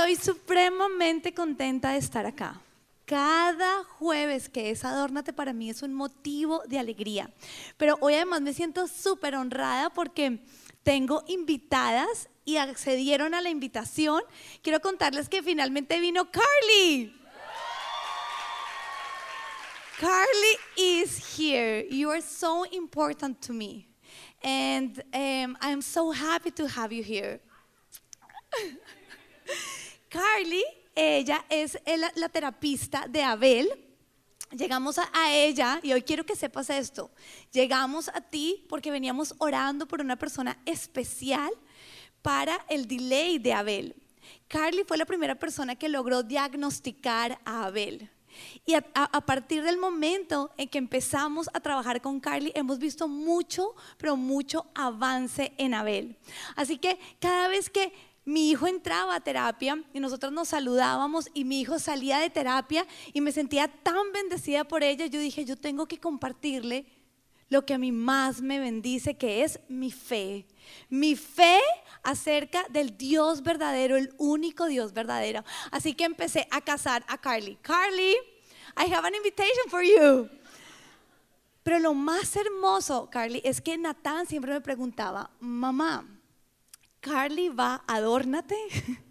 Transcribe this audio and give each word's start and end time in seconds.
Estoy 0.00 0.16
supremamente 0.16 1.34
contenta 1.34 1.90
de 1.92 1.98
estar 1.98 2.24
acá. 2.24 2.58
Cada 3.04 3.84
jueves 3.84 4.48
que 4.48 4.70
es 4.70 4.82
Adórnate 4.82 5.34
para 5.34 5.52
mí 5.52 5.68
es 5.68 5.82
un 5.82 5.92
motivo 5.92 6.62
de 6.66 6.78
alegría. 6.78 7.30
Pero 7.76 7.98
hoy 8.00 8.14
además 8.14 8.40
me 8.40 8.54
siento 8.54 8.88
súper 8.88 9.36
honrada 9.36 9.90
porque 9.90 10.38
tengo 10.82 11.22
invitadas 11.26 12.30
y 12.46 12.56
accedieron 12.56 13.34
a 13.34 13.42
la 13.42 13.50
invitación. 13.50 14.22
Quiero 14.62 14.80
contarles 14.80 15.28
que 15.28 15.42
finalmente 15.42 16.00
vino 16.00 16.30
Carly. 16.30 17.14
Carly 19.98 20.56
is 20.78 21.38
here. 21.38 21.86
You 21.90 22.10
are 22.10 22.22
so 22.22 22.64
important 22.72 23.38
to 23.46 23.52
me. 23.52 23.86
And 24.42 24.98
um, 25.12 25.58
I'm 25.60 25.82
so 25.82 26.10
happy 26.10 26.52
to 26.52 26.66
have 26.68 26.90
you 26.90 27.02
here. 27.02 27.38
Carly, 30.10 30.64
ella 30.96 31.44
es 31.48 31.78
la 31.86 32.28
terapista 32.28 33.06
de 33.08 33.22
Abel. 33.22 33.68
Llegamos 34.50 34.98
a, 34.98 35.08
ella 35.32 35.78
y 35.84 35.92
hoy 35.92 36.02
quiero 36.02 36.26
que 36.26 36.34
sepas 36.34 36.68
esto. 36.68 37.12
Llegamos 37.52 38.08
a 38.08 38.20
ti 38.20 38.66
porque 38.68 38.90
veníamos 38.90 39.32
orando 39.38 39.86
por 39.86 40.00
una 40.00 40.16
persona 40.16 40.58
especial 40.66 41.52
para 42.22 42.58
el 42.68 42.88
delay 42.88 43.38
de 43.38 43.52
Abel. 43.52 43.94
Carly 44.48 44.82
fue 44.84 44.98
la 44.98 45.06
primera 45.06 45.36
persona 45.36 45.76
que 45.76 45.88
logró 45.88 46.24
diagnosticar 46.24 47.40
a 47.44 47.66
Abel. 47.66 48.10
Y 48.66 48.74
a, 48.74 48.82
partir 49.26 49.62
del 49.62 49.78
momento 49.78 50.50
en 50.56 50.68
que 50.68 50.78
empezamos 50.78 51.48
a 51.52 51.60
trabajar 51.60 52.00
con 52.00 52.18
Carly, 52.18 52.52
hemos 52.56 52.78
visto 52.78 53.06
mucho, 53.06 53.74
pero 53.96 54.16
mucho 54.16 54.66
avance 54.74 55.52
en 55.56 55.74
Abel. 55.74 56.16
Así 56.56 56.78
que 56.78 56.98
cada 57.20 57.48
vez 57.48 57.70
que 57.70 57.92
mi 58.30 58.50
hijo 58.50 58.66
entraba 58.66 59.16
a 59.16 59.20
terapia 59.20 59.82
y 59.92 59.98
nosotros 59.98 60.32
nos 60.32 60.48
saludábamos 60.48 61.28
y 61.34 61.44
mi 61.44 61.60
hijo 61.60 61.78
salía 61.78 62.18
de 62.18 62.30
terapia 62.30 62.86
y 63.12 63.20
me 63.20 63.32
sentía 63.32 63.66
tan 63.68 64.12
bendecida 64.12 64.64
por 64.64 64.84
ella, 64.84 65.06
yo 65.06 65.18
dije, 65.18 65.44
yo 65.44 65.56
tengo 65.56 65.86
que 65.86 65.98
compartirle 65.98 66.86
lo 67.48 67.66
que 67.66 67.74
a 67.74 67.78
mí 67.78 67.90
más 67.90 68.40
me 68.40 68.60
bendice, 68.60 69.16
que 69.16 69.42
es 69.42 69.58
mi 69.68 69.90
fe. 69.90 70.46
Mi 70.88 71.16
fe 71.16 71.58
acerca 72.04 72.64
del 72.70 72.96
Dios 72.96 73.42
verdadero, 73.42 73.96
el 73.96 74.14
único 74.18 74.66
Dios 74.66 74.92
verdadero. 74.92 75.44
Así 75.72 75.94
que 75.94 76.04
empecé 76.04 76.46
a 76.52 76.60
casar 76.60 77.04
a 77.08 77.18
Carly. 77.18 77.56
Carly, 77.60 78.14
I 78.76 78.94
have 78.94 79.04
an 79.04 79.16
invitation 79.16 79.68
for 79.68 79.82
you. 79.82 80.30
Pero 81.64 81.80
lo 81.80 81.92
más 81.92 82.36
hermoso, 82.36 83.10
Carly, 83.10 83.42
es 83.44 83.60
que 83.60 83.76
Natán 83.76 84.26
siempre 84.26 84.52
me 84.52 84.60
preguntaba, 84.60 85.30
mamá, 85.40 86.06
Carly 87.00 87.48
va, 87.48 87.82
adórnate. 87.86 88.56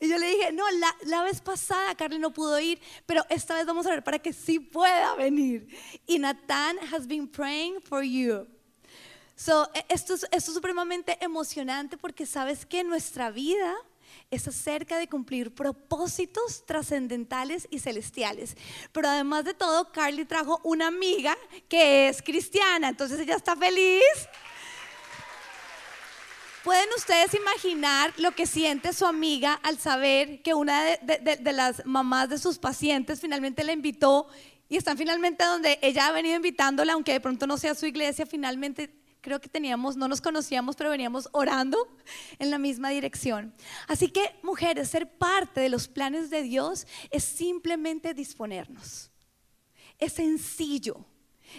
Y 0.00 0.08
yo 0.08 0.18
le 0.18 0.26
dije, 0.28 0.52
no, 0.52 0.68
la, 0.72 0.94
la, 1.04 1.22
vez 1.22 1.40
pasada 1.40 1.94
Carly 1.94 2.18
no 2.18 2.32
pudo 2.32 2.58
ir, 2.58 2.80
pero 3.06 3.24
esta 3.28 3.54
vez 3.54 3.64
vamos 3.64 3.86
a 3.86 3.90
ver 3.90 4.02
para 4.02 4.18
que 4.18 4.32
sí 4.32 4.58
pueda 4.58 5.14
venir. 5.14 5.68
Y 6.06 6.18
Nathan 6.18 6.76
has 6.92 7.06
been 7.06 7.28
praying 7.28 7.80
for 7.80 8.02
you. 8.02 8.46
So, 9.36 9.70
e, 9.72 9.84
esto, 9.88 10.14
es, 10.14 10.24
esto 10.24 10.50
es 10.50 10.54
supremamente 10.54 11.16
emocionante 11.20 11.96
porque 11.96 12.26
sabes 12.26 12.66
que 12.66 12.82
nuestra 12.82 13.30
vida 13.30 13.74
es 14.30 14.46
acerca 14.48 14.98
de 14.98 15.08
cumplir 15.08 15.54
propósitos 15.54 16.64
trascendentales 16.66 17.66
y 17.70 17.78
celestiales. 17.78 18.56
Pero 18.92 19.08
además 19.08 19.44
de 19.44 19.54
todo, 19.54 19.92
Carly 19.92 20.24
trajo 20.24 20.60
una 20.64 20.88
amiga 20.88 21.36
que 21.68 22.08
es 22.08 22.20
cristiana, 22.22 22.88
entonces 22.88 23.18
ella 23.20 23.36
está 23.36 23.56
feliz. 23.56 24.02
¿Pueden 26.64 26.88
ustedes 26.96 27.34
imaginar 27.34 28.14
lo 28.16 28.32
que 28.32 28.46
siente 28.46 28.94
su 28.94 29.04
amiga 29.04 29.52
al 29.62 29.78
saber 29.78 30.40
que 30.40 30.54
una 30.54 30.82
de, 30.82 31.52
las 31.52 31.84
mamás 31.84 32.30
de 32.30 32.38
sus 32.38 32.56
pacientes 32.56 33.20
finalmente 33.20 33.64
la 33.64 33.74
invitó 33.74 34.28
y 34.70 34.78
están 34.78 34.96
finalmente 34.96 35.44
donde 35.44 35.78
ella 35.82 36.06
ha 36.06 36.12
venido 36.12 36.36
invitándola, 36.36 36.94
aunque 36.94 37.12
de 37.12 37.20
pronto 37.20 37.46
no 37.46 37.58
sea 37.58 37.74
su 37.74 37.84
iglesia, 37.84 38.24
finalmente 38.24 38.98
creo 39.20 39.42
que 39.42 39.50
teníamos, 39.50 39.98
no 39.98 40.08
nos 40.08 40.22
conocíamos, 40.22 40.74
pero 40.74 40.88
veníamos 40.88 41.28
orando 41.32 41.86
en 42.38 42.50
la 42.50 42.56
misma 42.56 42.88
dirección. 42.88 43.52
Así 43.86 44.08
que, 44.08 44.34
mujeres, 44.42 44.88
ser 44.88 45.18
parte 45.18 45.60
de 45.60 45.68
los 45.68 45.86
planes 45.86 46.30
de 46.30 46.40
Dios 46.40 46.86
es 47.10 47.24
simplemente 47.24 48.14
disponernos. 48.14 49.10
Es 49.98 50.14
sencillo 50.14 51.04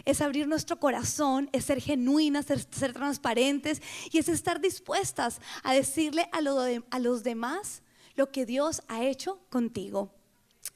es 0.03 0.22
abrir 0.22 0.47
nuestro 0.47 0.79
corazón, 0.79 1.50
es 1.51 1.66
ser 1.66 1.81
genuinas, 1.81 2.46
ser, 2.46 2.59
ser 2.59 2.94
transparentes 2.94 3.81
y 4.12 4.18
es 4.18 4.28
estar 4.28 4.59
dispuestas 4.59 5.40
a 5.63 5.73
decirle 5.73 6.28
a, 6.31 6.41
los 6.41 7.23
demás 7.23 7.81
lo 8.16 8.31
que 8.31 8.45
Dios 8.45 8.81
ha 8.88 9.03
hecho 9.03 9.40
contigo. 9.50 10.13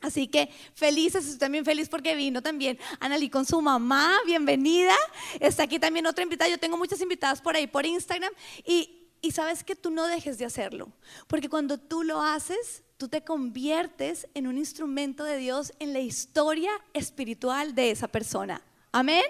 Así 0.01 0.27
que 0.27 0.49
felices, 0.75 1.25
estoy 1.25 1.39
también 1.39 1.65
feliz 1.65 1.89
porque 1.89 2.15
vino 2.15 2.41
también 2.41 2.77
Analí 2.99 3.29
con 3.29 3.45
su 3.45 3.59
mamá, 3.61 4.17
bienvenida. 4.25 4.95
Está 5.39 5.63
aquí 5.63 5.79
también 5.79 6.05
otra 6.05 6.23
invitada, 6.23 6.49
yo 6.49 6.59
tengo 6.59 6.77
muchas 6.77 7.01
invitadas 7.01 7.41
por 7.41 7.55
ahí 7.55 7.67
por 7.67 7.85
Instagram 7.85 8.31
y, 8.65 9.07
y 9.21 9.31
sabes 9.31 9.63
que 9.63 9.75
tú 9.75 9.89
no 9.89 10.05
dejes 10.07 10.37
de 10.37 10.45
hacerlo, 10.45 10.91
porque 11.27 11.49
cuando 11.49 11.77
tú 11.77 12.03
lo 12.03 12.21
haces, 12.21 12.83
tú 12.97 13.07
te 13.07 13.23
conviertes 13.23 14.27
en 14.33 14.45
un 14.45 14.57
instrumento 14.57 15.23
de 15.23 15.37
Dios 15.37 15.73
en 15.79 15.93
la 15.93 15.99
historia 15.99 16.71
espiritual 16.93 17.73
de 17.73 17.91
esa 17.91 18.07
persona. 18.07 18.61
Amén. 18.91 19.23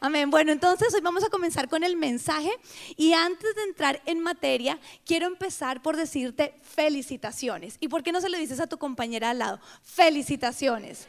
Amén. 0.00 0.30
Bueno, 0.30 0.52
entonces 0.52 0.92
hoy 0.94 1.00
vamos 1.00 1.24
a 1.24 1.28
comenzar 1.28 1.68
con 1.68 1.84
el 1.84 1.96
mensaje 1.96 2.50
y 2.96 3.12
antes 3.12 3.54
de 3.54 3.62
entrar 3.62 4.02
en 4.06 4.20
materia, 4.20 4.78
quiero 5.04 5.26
empezar 5.26 5.82
por 5.82 5.96
decirte 5.96 6.54
felicitaciones. 6.62 7.76
¿Y 7.80 7.88
por 7.88 8.02
qué 8.02 8.12
no 8.12 8.20
se 8.20 8.28
lo 8.28 8.38
dices 8.38 8.60
a 8.60 8.66
tu 8.66 8.78
compañera 8.78 9.30
al 9.30 9.38
lado? 9.38 9.60
Felicitaciones. 9.82 11.08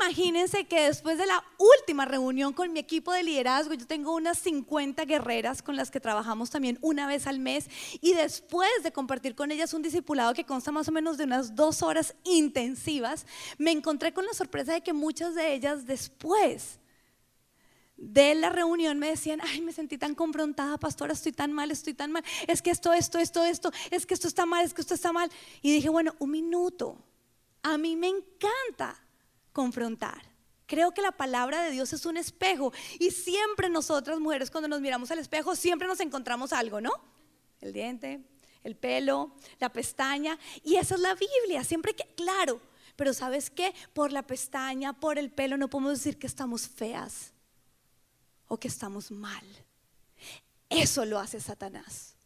Imagínense 0.00 0.66
que 0.66 0.82
después 0.82 1.18
de 1.18 1.26
la 1.26 1.42
última 1.58 2.04
reunión 2.04 2.52
con 2.52 2.72
mi 2.72 2.80
equipo 2.80 3.12
de 3.12 3.22
liderazgo, 3.22 3.74
yo 3.74 3.86
tengo 3.86 4.14
unas 4.14 4.38
50 4.38 5.04
guerreras 5.04 5.62
con 5.62 5.76
las 5.76 5.90
que 5.90 6.00
trabajamos 6.00 6.50
también 6.50 6.78
una 6.80 7.06
vez 7.06 7.26
al 7.26 7.38
mes 7.38 7.68
y 8.00 8.14
después 8.14 8.70
de 8.82 8.92
compartir 8.92 9.34
con 9.34 9.50
ellas 9.50 9.74
un 9.74 9.82
discipulado 9.82 10.32
que 10.32 10.44
consta 10.44 10.70
más 10.70 10.88
o 10.88 10.92
menos 10.92 11.18
de 11.18 11.24
unas 11.24 11.54
dos 11.56 11.82
horas 11.82 12.14
intensivas, 12.24 13.26
me 13.58 13.72
encontré 13.72 14.12
con 14.12 14.26
la 14.26 14.32
sorpresa 14.32 14.74
de 14.74 14.82
que 14.82 14.92
muchas 14.92 15.34
de 15.34 15.54
ellas 15.54 15.86
después 15.86 16.78
de 17.96 18.34
la 18.34 18.50
reunión 18.50 18.98
me 18.98 19.08
decían, 19.08 19.40
ay, 19.42 19.60
me 19.60 19.72
sentí 19.72 19.98
tan 19.98 20.14
confrontada, 20.14 20.78
pastora, 20.78 21.12
estoy 21.12 21.32
tan 21.32 21.52
mal, 21.52 21.70
estoy 21.70 21.94
tan 21.94 22.12
mal, 22.12 22.24
es 22.46 22.62
que 22.62 22.70
esto, 22.70 22.92
esto, 22.92 23.18
esto, 23.18 23.44
esto, 23.44 23.72
es 23.90 24.06
que 24.06 24.14
esto 24.14 24.28
está 24.28 24.46
mal, 24.46 24.64
es 24.64 24.74
que 24.74 24.80
esto 24.80 24.94
está 24.94 25.12
mal. 25.12 25.30
Y 25.62 25.72
dije, 25.72 25.88
bueno, 25.88 26.14
un 26.18 26.30
minuto, 26.30 26.98
a 27.62 27.78
mí 27.78 27.96
me 27.96 28.08
encanta 28.08 29.03
confrontar. 29.54 30.34
Creo 30.66 30.92
que 30.92 31.00
la 31.00 31.12
palabra 31.12 31.62
de 31.62 31.70
Dios 31.70 31.94
es 31.94 32.04
un 32.04 32.18
espejo 32.18 32.72
y 32.98 33.10
siempre 33.12 33.70
nosotras 33.70 34.18
mujeres 34.18 34.50
cuando 34.50 34.68
nos 34.68 34.82
miramos 34.82 35.10
al 35.10 35.20
espejo 35.20 35.56
siempre 35.56 35.88
nos 35.88 36.00
encontramos 36.00 36.52
algo, 36.52 36.82
¿no? 36.82 36.90
El 37.60 37.72
diente, 37.72 38.20
el 38.62 38.76
pelo, 38.76 39.36
la 39.60 39.72
pestaña 39.72 40.38
y 40.62 40.76
esa 40.76 40.96
es 40.96 41.00
la 41.00 41.14
Biblia, 41.14 41.64
siempre 41.64 41.94
que, 41.94 42.04
claro, 42.14 42.60
pero 42.96 43.14
¿sabes 43.14 43.48
qué? 43.48 43.74
Por 43.92 44.12
la 44.12 44.26
pestaña, 44.26 44.92
por 44.92 45.18
el 45.18 45.30
pelo 45.30 45.56
no 45.56 45.70
podemos 45.70 45.92
decir 45.92 46.18
que 46.18 46.26
estamos 46.26 46.68
feas 46.68 47.32
o 48.48 48.58
que 48.58 48.68
estamos 48.68 49.10
mal. 49.10 49.44
Eso 50.68 51.04
lo 51.04 51.20
hace 51.20 51.40
Satanás. 51.40 52.16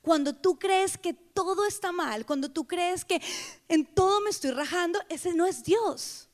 Cuando 0.00 0.34
tú 0.34 0.58
crees 0.58 0.96
que 0.96 1.12
todo 1.12 1.66
está 1.66 1.92
mal, 1.92 2.24
cuando 2.26 2.50
tú 2.50 2.66
crees 2.66 3.04
que 3.04 3.20
en 3.68 3.84
todo 3.84 4.20
me 4.22 4.30
estoy 4.30 4.52
rajando, 4.52 4.98
ese 5.08 5.34
no 5.34 5.46
es 5.46 5.62
Dios. 5.62 6.28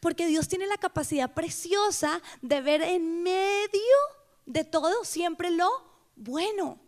Porque 0.00 0.26
Dios 0.26 0.48
tiene 0.48 0.66
la 0.66 0.78
capacidad 0.78 1.32
preciosa 1.32 2.20
de 2.42 2.60
ver 2.60 2.82
en 2.82 3.22
medio 3.22 3.96
de 4.46 4.64
todo 4.64 5.04
siempre 5.04 5.50
lo 5.50 5.68
bueno. 6.16 6.80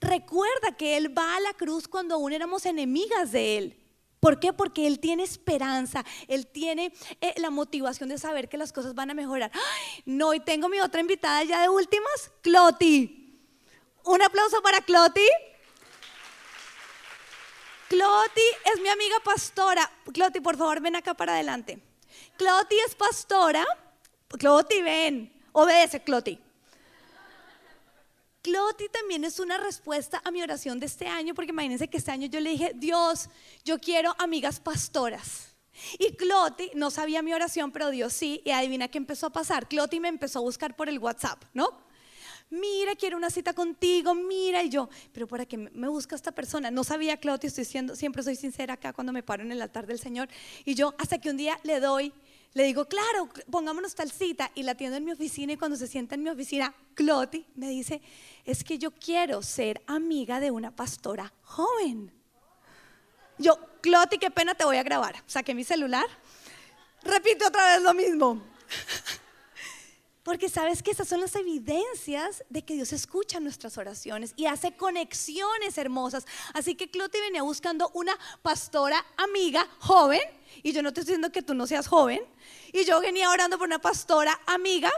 Recuerda 0.00 0.76
que 0.76 0.96
Él 0.96 1.16
va 1.16 1.36
a 1.36 1.40
la 1.40 1.54
cruz 1.54 1.88
cuando 1.88 2.14
aún 2.14 2.32
éramos 2.32 2.66
enemigas 2.66 3.32
de 3.32 3.58
Él. 3.58 3.76
¿Por 4.20 4.38
qué? 4.38 4.52
Porque 4.52 4.86
Él 4.86 5.00
tiene 5.00 5.22
esperanza, 5.22 6.04
Él 6.28 6.46
tiene 6.46 6.92
eh, 7.20 7.34
la 7.38 7.50
motivación 7.50 8.10
de 8.10 8.18
saber 8.18 8.48
que 8.48 8.58
las 8.58 8.72
cosas 8.72 8.94
van 8.94 9.10
a 9.10 9.14
mejorar. 9.14 9.50
no, 10.04 10.34
y 10.34 10.40
tengo 10.40 10.68
mi 10.68 10.80
otra 10.80 11.00
invitada 11.00 11.42
ya 11.44 11.62
de 11.62 11.68
últimas, 11.68 12.30
Cloti. 12.42 13.16
Un 14.04 14.22
aplauso 14.22 14.62
para 14.62 14.80
Cloti. 14.82 15.26
Cloti 17.88 18.40
es 18.72 18.80
mi 18.80 18.88
amiga 18.88 19.16
pastora. 19.24 19.90
Cloti, 20.12 20.40
por 20.40 20.56
favor, 20.56 20.80
ven 20.80 20.96
acá 20.96 21.14
para 21.14 21.34
adelante. 21.34 21.89
Cloti 22.40 22.74
es 22.86 22.94
pastora. 22.94 23.66
Cloti, 24.26 24.80
ven. 24.80 25.30
Obedece, 25.52 26.00
Cloti. 26.00 26.38
Cloti 28.40 28.88
también 28.88 29.24
es 29.24 29.38
una 29.38 29.58
respuesta 29.58 30.22
a 30.24 30.30
mi 30.30 30.42
oración 30.42 30.80
de 30.80 30.86
este 30.86 31.06
año, 31.06 31.34
porque 31.34 31.50
imagínense 31.50 31.88
que 31.88 31.98
este 31.98 32.12
año 32.12 32.28
yo 32.28 32.40
le 32.40 32.48
dije, 32.48 32.72
Dios, 32.74 33.28
yo 33.62 33.78
quiero 33.78 34.16
amigas 34.18 34.58
pastoras. 34.58 35.54
Y 35.98 36.14
Cloti 36.14 36.70
no 36.74 36.90
sabía 36.90 37.20
mi 37.20 37.34
oración, 37.34 37.72
pero 37.72 37.90
Dios 37.90 38.14
sí, 38.14 38.40
y 38.42 38.52
adivina 38.52 38.88
qué 38.88 38.96
empezó 38.96 39.26
a 39.26 39.30
pasar. 39.30 39.68
Cloti 39.68 40.00
me 40.00 40.08
empezó 40.08 40.38
a 40.38 40.42
buscar 40.42 40.74
por 40.74 40.88
el 40.88 40.98
WhatsApp, 40.98 41.44
¿no? 41.52 41.90
mira, 42.50 42.96
quiero 42.96 43.16
una 43.16 43.30
cita 43.30 43.52
contigo, 43.54 44.14
mira, 44.14 44.62
y 44.62 44.68
yo, 44.68 44.88
pero 45.12 45.26
¿para 45.26 45.46
qué 45.46 45.56
me 45.56 45.88
busca 45.88 46.16
esta 46.16 46.32
persona? 46.32 46.70
No 46.70 46.84
sabía, 46.84 47.16
Claudia, 47.16 47.46
estoy 47.46 47.64
siendo, 47.64 47.94
siempre 47.94 48.22
soy 48.22 48.36
sincera 48.36 48.74
acá 48.74 48.92
cuando 48.92 49.12
me 49.12 49.22
paro 49.22 49.44
en 49.44 49.52
el 49.52 49.62
altar 49.62 49.86
del 49.86 50.00
Señor, 50.00 50.28
y 50.64 50.74
yo 50.74 50.94
hasta 50.98 51.18
que 51.18 51.30
un 51.30 51.36
día 51.36 51.58
le 51.62 51.80
doy, 51.80 52.12
le 52.52 52.64
digo, 52.64 52.86
claro, 52.86 53.28
pongámonos 53.50 53.94
tal 53.94 54.10
cita, 54.10 54.50
y 54.54 54.64
la 54.64 54.72
atiendo 54.72 54.96
en 54.96 55.04
mi 55.04 55.12
oficina, 55.12 55.52
y 55.52 55.56
cuando 55.56 55.76
se 55.76 55.86
sienta 55.86 56.16
en 56.16 56.22
mi 56.22 56.30
oficina, 56.30 56.74
Cloti 56.94 57.46
me 57.54 57.68
dice, 57.68 58.02
es 58.44 58.64
que 58.64 58.78
yo 58.78 58.90
quiero 58.90 59.42
ser 59.42 59.82
amiga 59.86 60.40
de 60.40 60.50
una 60.50 60.74
pastora 60.74 61.32
joven. 61.42 62.12
Yo, 63.38 63.58
Cloti, 63.80 64.18
qué 64.18 64.30
pena, 64.30 64.54
te 64.54 64.64
voy 64.64 64.78
a 64.78 64.82
grabar. 64.82 65.22
Saqué 65.26 65.54
mi 65.54 65.64
celular, 65.64 66.06
repite 67.02 67.46
otra 67.46 67.74
vez 67.74 67.82
lo 67.82 67.94
mismo. 67.94 68.42
Porque 70.30 70.48
sabes 70.48 70.80
que 70.80 70.92
esas 70.92 71.08
son 71.08 71.20
las 71.20 71.34
evidencias 71.34 72.44
de 72.48 72.62
que 72.62 72.74
Dios 72.74 72.92
escucha 72.92 73.40
nuestras 73.40 73.76
oraciones 73.78 74.32
y 74.36 74.46
hace 74.46 74.76
conexiones 74.76 75.76
hermosas. 75.76 76.24
Así 76.54 76.76
que 76.76 76.88
Cloti 76.88 77.18
venía 77.18 77.42
buscando 77.42 77.90
una 77.94 78.16
pastora 78.40 79.04
amiga 79.16 79.66
joven, 79.80 80.20
y 80.62 80.70
yo 80.70 80.84
no 80.84 80.92
te 80.92 81.00
estoy 81.00 81.14
diciendo 81.14 81.32
que 81.32 81.42
tú 81.42 81.52
no 81.54 81.66
seas 81.66 81.88
joven, 81.88 82.20
y 82.72 82.84
yo 82.84 83.00
venía 83.00 83.28
orando 83.28 83.58
por 83.58 83.66
una 83.66 83.80
pastora 83.80 84.40
amiga 84.46 84.92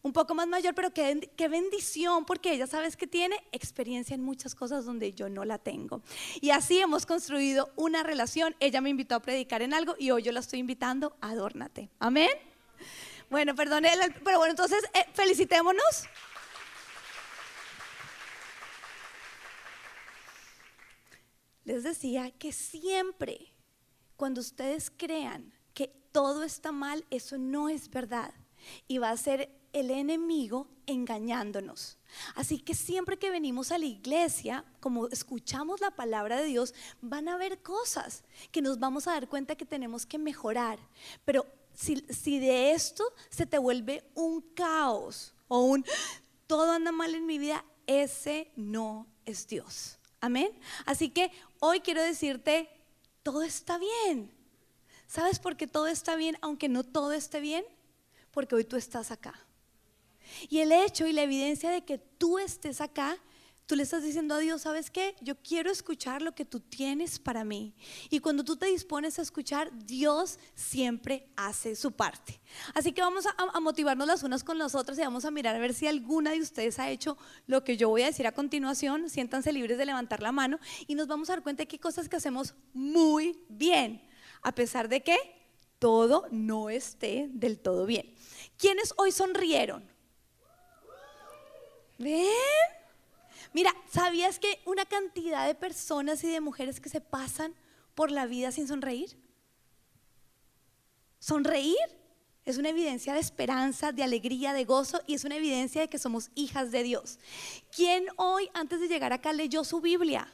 un 0.00 0.14
poco 0.14 0.34
más 0.34 0.48
mayor, 0.48 0.74
pero 0.74 0.90
qué, 0.90 1.30
qué, 1.36 1.48
bendición, 1.48 2.24
porque 2.24 2.54
ella 2.54 2.66
sabes 2.66 2.96
que 2.96 3.06
tiene 3.06 3.36
experiencia 3.52 4.14
en 4.14 4.22
muchas 4.22 4.54
cosas 4.54 4.86
donde 4.86 5.12
yo 5.12 5.28
no 5.28 5.44
la 5.44 5.58
tengo. 5.58 6.00
Y 6.40 6.48
así 6.48 6.78
hemos 6.78 7.04
construido 7.04 7.70
una 7.76 8.04
relación. 8.04 8.56
Ella 8.58 8.80
me 8.80 8.88
invitó 8.88 9.16
a 9.16 9.20
predicar 9.20 9.60
en 9.60 9.74
algo 9.74 9.96
y 9.98 10.12
hoy 10.12 10.22
yo 10.22 10.32
la 10.32 10.40
estoy 10.40 10.60
invitando 10.60 11.14
adórnate. 11.20 11.90
Amén. 11.98 12.30
Bueno, 13.30 13.54
perdón, 13.54 13.84
pero 14.24 14.38
bueno, 14.38 14.52
entonces 14.52 14.82
eh, 14.94 15.04
felicitémonos. 15.12 16.08
Les 21.64 21.82
decía 21.82 22.30
que 22.30 22.52
siempre, 22.52 23.52
cuando 24.16 24.40
ustedes 24.40 24.90
crean 24.90 25.52
que 25.74 25.88
todo 26.12 26.42
está 26.42 26.72
mal, 26.72 27.04
eso 27.10 27.36
no 27.36 27.68
es 27.68 27.90
verdad. 27.90 28.32
Y 28.86 28.96
va 28.96 29.10
a 29.10 29.16
ser 29.18 29.50
el 29.74 29.90
enemigo 29.90 30.66
engañándonos. 30.86 31.98
Así 32.34 32.58
que 32.58 32.74
siempre 32.74 33.18
que 33.18 33.30
venimos 33.30 33.70
a 33.70 33.76
la 33.76 33.84
iglesia, 33.84 34.64
como 34.80 35.08
escuchamos 35.08 35.82
la 35.82 35.90
palabra 35.90 36.40
de 36.40 36.46
Dios, 36.46 36.74
van 37.02 37.28
a 37.28 37.34
haber 37.34 37.60
cosas 37.60 38.24
que 38.50 38.62
nos 38.62 38.78
vamos 38.78 39.06
a 39.06 39.12
dar 39.12 39.28
cuenta 39.28 39.56
que 39.56 39.66
tenemos 39.66 40.06
que 40.06 40.16
mejorar. 40.16 40.78
Pero 41.26 41.44
si, 41.78 42.40
de 42.40 42.72
esto 42.72 43.04
se 43.30 43.46
te 43.46 43.56
vuelve 43.56 44.02
un 44.14 44.40
caos 44.40 45.32
o 45.46 45.60
un 45.60 45.84
todo 46.48 46.72
anda 46.72 46.90
mal 46.90 47.14
en 47.14 47.24
mi 47.24 47.38
vida, 47.38 47.64
ese 47.86 48.50
no 48.56 49.06
es 49.24 49.46
Dios. 49.46 49.98
Amén. 50.20 50.50
Así 50.86 51.10
que 51.10 51.30
hoy 51.60 51.80
quiero 51.80 52.02
decirte, 52.02 52.68
todo 53.22 53.42
está 53.42 53.78
bien. 53.78 54.32
¿Sabes 55.06 55.38
por 55.38 55.56
qué 55.56 55.68
todo 55.68 55.86
está 55.86 56.16
bien 56.16 56.36
aunque 56.40 56.68
no 56.68 56.82
todo 56.82 57.12
esté 57.12 57.38
bien? 57.38 57.64
Porque 58.32 58.56
hoy 58.56 58.64
tú 58.64 58.76
estás 58.76 59.12
acá. 59.12 59.38
Y 60.48 60.58
el 60.58 60.72
hecho 60.72 61.06
y 61.06 61.12
la 61.12 61.22
evidencia 61.22 61.70
de 61.70 61.84
que 61.84 61.98
tú 61.98 62.38
estés 62.38 62.80
acá 62.80 63.18
Tú 63.68 63.76
le 63.76 63.82
estás 63.82 64.02
diciendo 64.02 64.34
a 64.34 64.38
Dios, 64.38 64.62
¿sabes 64.62 64.90
qué? 64.90 65.14
Yo 65.20 65.34
quiero 65.42 65.70
escuchar 65.70 66.22
lo 66.22 66.34
que 66.34 66.46
tú 66.46 66.58
tienes 66.58 67.18
para 67.18 67.44
mí. 67.44 67.74
Y 68.08 68.20
cuando 68.20 68.42
tú 68.42 68.56
te 68.56 68.64
dispones 68.64 69.18
a 69.18 69.22
escuchar, 69.22 69.70
Dios 69.84 70.38
siempre 70.54 71.28
hace 71.36 71.76
su 71.76 71.92
parte. 71.92 72.40
Así 72.72 72.92
que 72.92 73.02
vamos 73.02 73.26
a, 73.26 73.60
motivarnos 73.60 74.06
las 74.06 74.22
unas 74.22 74.42
con 74.42 74.56
las 74.56 74.74
otras 74.74 74.98
y 74.98 75.02
vamos 75.02 75.26
a 75.26 75.30
mirar 75.30 75.54
a 75.54 75.58
ver 75.58 75.74
si 75.74 75.86
alguna 75.86 76.30
de 76.30 76.40
ustedes 76.40 76.78
ha 76.78 76.88
hecho 76.88 77.18
lo 77.46 77.62
que 77.62 77.76
yo 77.76 77.90
voy 77.90 78.00
a 78.00 78.06
decir 78.06 78.26
a 78.26 78.32
continuación. 78.32 79.10
Siéntanse 79.10 79.52
libres 79.52 79.76
de 79.76 79.84
levantar 79.84 80.22
la 80.22 80.32
mano 80.32 80.58
y 80.86 80.94
nos 80.94 81.06
vamos 81.06 81.28
a 81.28 81.34
dar 81.34 81.42
cuenta 81.42 81.64
de 81.64 81.68
qué 81.68 81.78
cosas 81.78 82.08
que 82.08 82.16
hacemos 82.16 82.54
muy 82.72 83.38
bien, 83.50 84.00
a 84.40 84.54
pesar 84.54 84.88
de 84.88 85.02
que 85.02 85.18
todo 85.78 86.26
no 86.30 86.70
esté 86.70 87.28
del 87.32 87.58
todo 87.58 87.84
bien. 87.84 88.14
¿Quiénes 88.56 88.94
hoy 88.96 89.12
sonrieron? 89.12 89.86
¿Ven? 91.98 92.77
Mira, 93.52 93.74
¿sabías 93.90 94.38
que 94.38 94.60
una 94.64 94.84
cantidad 94.84 95.46
de 95.46 95.54
personas 95.54 96.22
y 96.24 96.28
de 96.28 96.40
mujeres 96.40 96.80
que 96.80 96.88
se 96.88 97.00
pasan 97.00 97.54
por 97.94 98.10
la 98.10 98.26
vida 98.26 98.52
sin 98.52 98.68
sonreír? 98.68 99.16
Sonreír 101.18 101.76
es 102.44 102.56
una 102.56 102.70
evidencia 102.70 103.12
de 103.12 103.20
esperanza, 103.20 103.92
de 103.92 104.02
alegría, 104.02 104.52
de 104.52 104.64
gozo 104.64 105.02
y 105.06 105.14
es 105.14 105.24
una 105.24 105.36
evidencia 105.36 105.82
de 105.82 105.88
que 105.88 105.98
somos 105.98 106.30
hijas 106.34 106.70
de 106.70 106.82
Dios. 106.82 107.18
¿Quién 107.74 108.06
hoy, 108.16 108.48
antes 108.54 108.80
de 108.80 108.88
llegar 108.88 109.12
acá, 109.12 109.32
leyó 109.32 109.64
su 109.64 109.80
Biblia? 109.80 110.32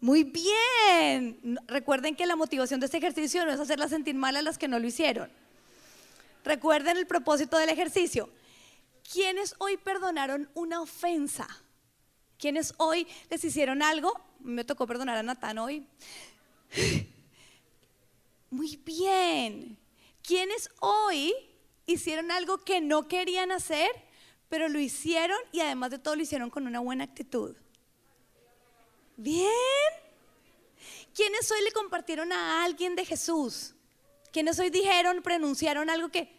Muy 0.00 0.24
bien. 0.24 1.58
Recuerden 1.66 2.16
que 2.16 2.26
la 2.26 2.36
motivación 2.36 2.80
de 2.80 2.86
este 2.86 2.98
ejercicio 2.98 3.44
no 3.44 3.52
es 3.52 3.60
hacerla 3.60 3.88
sentir 3.88 4.14
mal 4.14 4.36
a 4.36 4.42
las 4.42 4.58
que 4.58 4.68
no 4.68 4.78
lo 4.78 4.86
hicieron. 4.86 5.30
Recuerden 6.44 6.96
el 6.96 7.06
propósito 7.06 7.58
del 7.58 7.68
ejercicio. 7.68 8.30
¿Quiénes 9.12 9.56
hoy 9.58 9.76
perdonaron 9.76 10.48
una 10.54 10.80
ofensa? 10.80 11.48
¿Quiénes 12.38 12.74
hoy 12.76 13.08
les 13.28 13.42
hicieron 13.42 13.82
algo? 13.82 14.12
Me 14.38 14.64
tocó 14.64 14.86
perdonar 14.86 15.16
a 15.16 15.22
Natán 15.22 15.58
hoy. 15.58 15.84
Muy 18.50 18.76
bien. 18.76 19.76
¿Quiénes 20.22 20.70
hoy 20.80 21.34
hicieron 21.86 22.30
algo 22.30 22.58
que 22.58 22.80
no 22.80 23.08
querían 23.08 23.50
hacer, 23.50 23.90
pero 24.48 24.68
lo 24.68 24.78
hicieron 24.78 25.38
y 25.50 25.60
además 25.60 25.90
de 25.90 25.98
todo 25.98 26.14
lo 26.14 26.22
hicieron 26.22 26.48
con 26.48 26.68
una 26.68 26.78
buena 26.78 27.02
actitud? 27.04 27.56
Bien. 29.16 29.50
¿Quiénes 31.14 31.50
hoy 31.50 31.62
le 31.64 31.72
compartieron 31.72 32.32
a 32.32 32.62
alguien 32.64 32.94
de 32.94 33.04
Jesús? 33.04 33.74
¿Quiénes 34.32 34.58
hoy 34.60 34.70
dijeron, 34.70 35.20
pronunciaron 35.20 35.90
algo 35.90 36.10
que, 36.10 36.32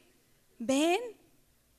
ven, 0.58 1.02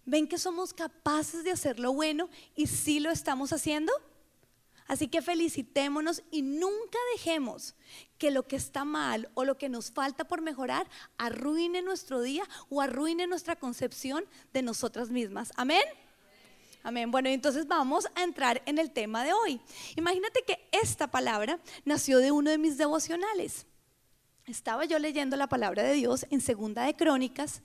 ¿Ven 0.04 0.26
que 0.26 0.38
somos 0.38 0.74
capaces 0.74 1.44
de 1.44 1.52
hacer 1.52 1.78
lo 1.78 1.92
bueno 1.92 2.28
y 2.56 2.66
sí 2.66 3.00
lo 3.00 3.10
estamos 3.10 3.52
haciendo? 3.52 3.92
Así 4.86 5.08
que 5.08 5.22
felicitémonos 5.22 6.22
y 6.30 6.42
nunca 6.42 6.98
dejemos 7.14 7.74
que 8.18 8.30
lo 8.30 8.46
que 8.46 8.56
está 8.56 8.84
mal 8.84 9.30
o 9.34 9.44
lo 9.44 9.56
que 9.56 9.68
nos 9.68 9.90
falta 9.90 10.24
por 10.24 10.42
mejorar 10.42 10.88
arruine 11.18 11.82
nuestro 11.82 12.20
día 12.20 12.42
o 12.68 12.80
arruine 12.80 13.26
nuestra 13.26 13.56
concepción 13.56 14.24
de 14.52 14.62
nosotras 14.62 15.08
mismas. 15.10 15.52
Amén. 15.56 15.82
Amén. 16.82 17.10
Bueno, 17.12 17.28
entonces 17.28 17.68
vamos 17.68 18.06
a 18.16 18.24
entrar 18.24 18.60
en 18.66 18.78
el 18.78 18.90
tema 18.90 19.22
de 19.24 19.32
hoy. 19.32 19.60
Imagínate 19.96 20.42
que 20.44 20.68
esta 20.72 21.06
palabra 21.06 21.60
nació 21.84 22.18
de 22.18 22.32
uno 22.32 22.50
de 22.50 22.58
mis 22.58 22.76
devocionales. 22.76 23.66
Estaba 24.46 24.84
yo 24.84 24.98
leyendo 24.98 25.36
la 25.36 25.46
palabra 25.46 25.84
de 25.84 25.94
Dios 25.94 26.26
en 26.30 26.40
Segunda 26.40 26.82
de 26.82 26.96
Crónicas 26.96 27.62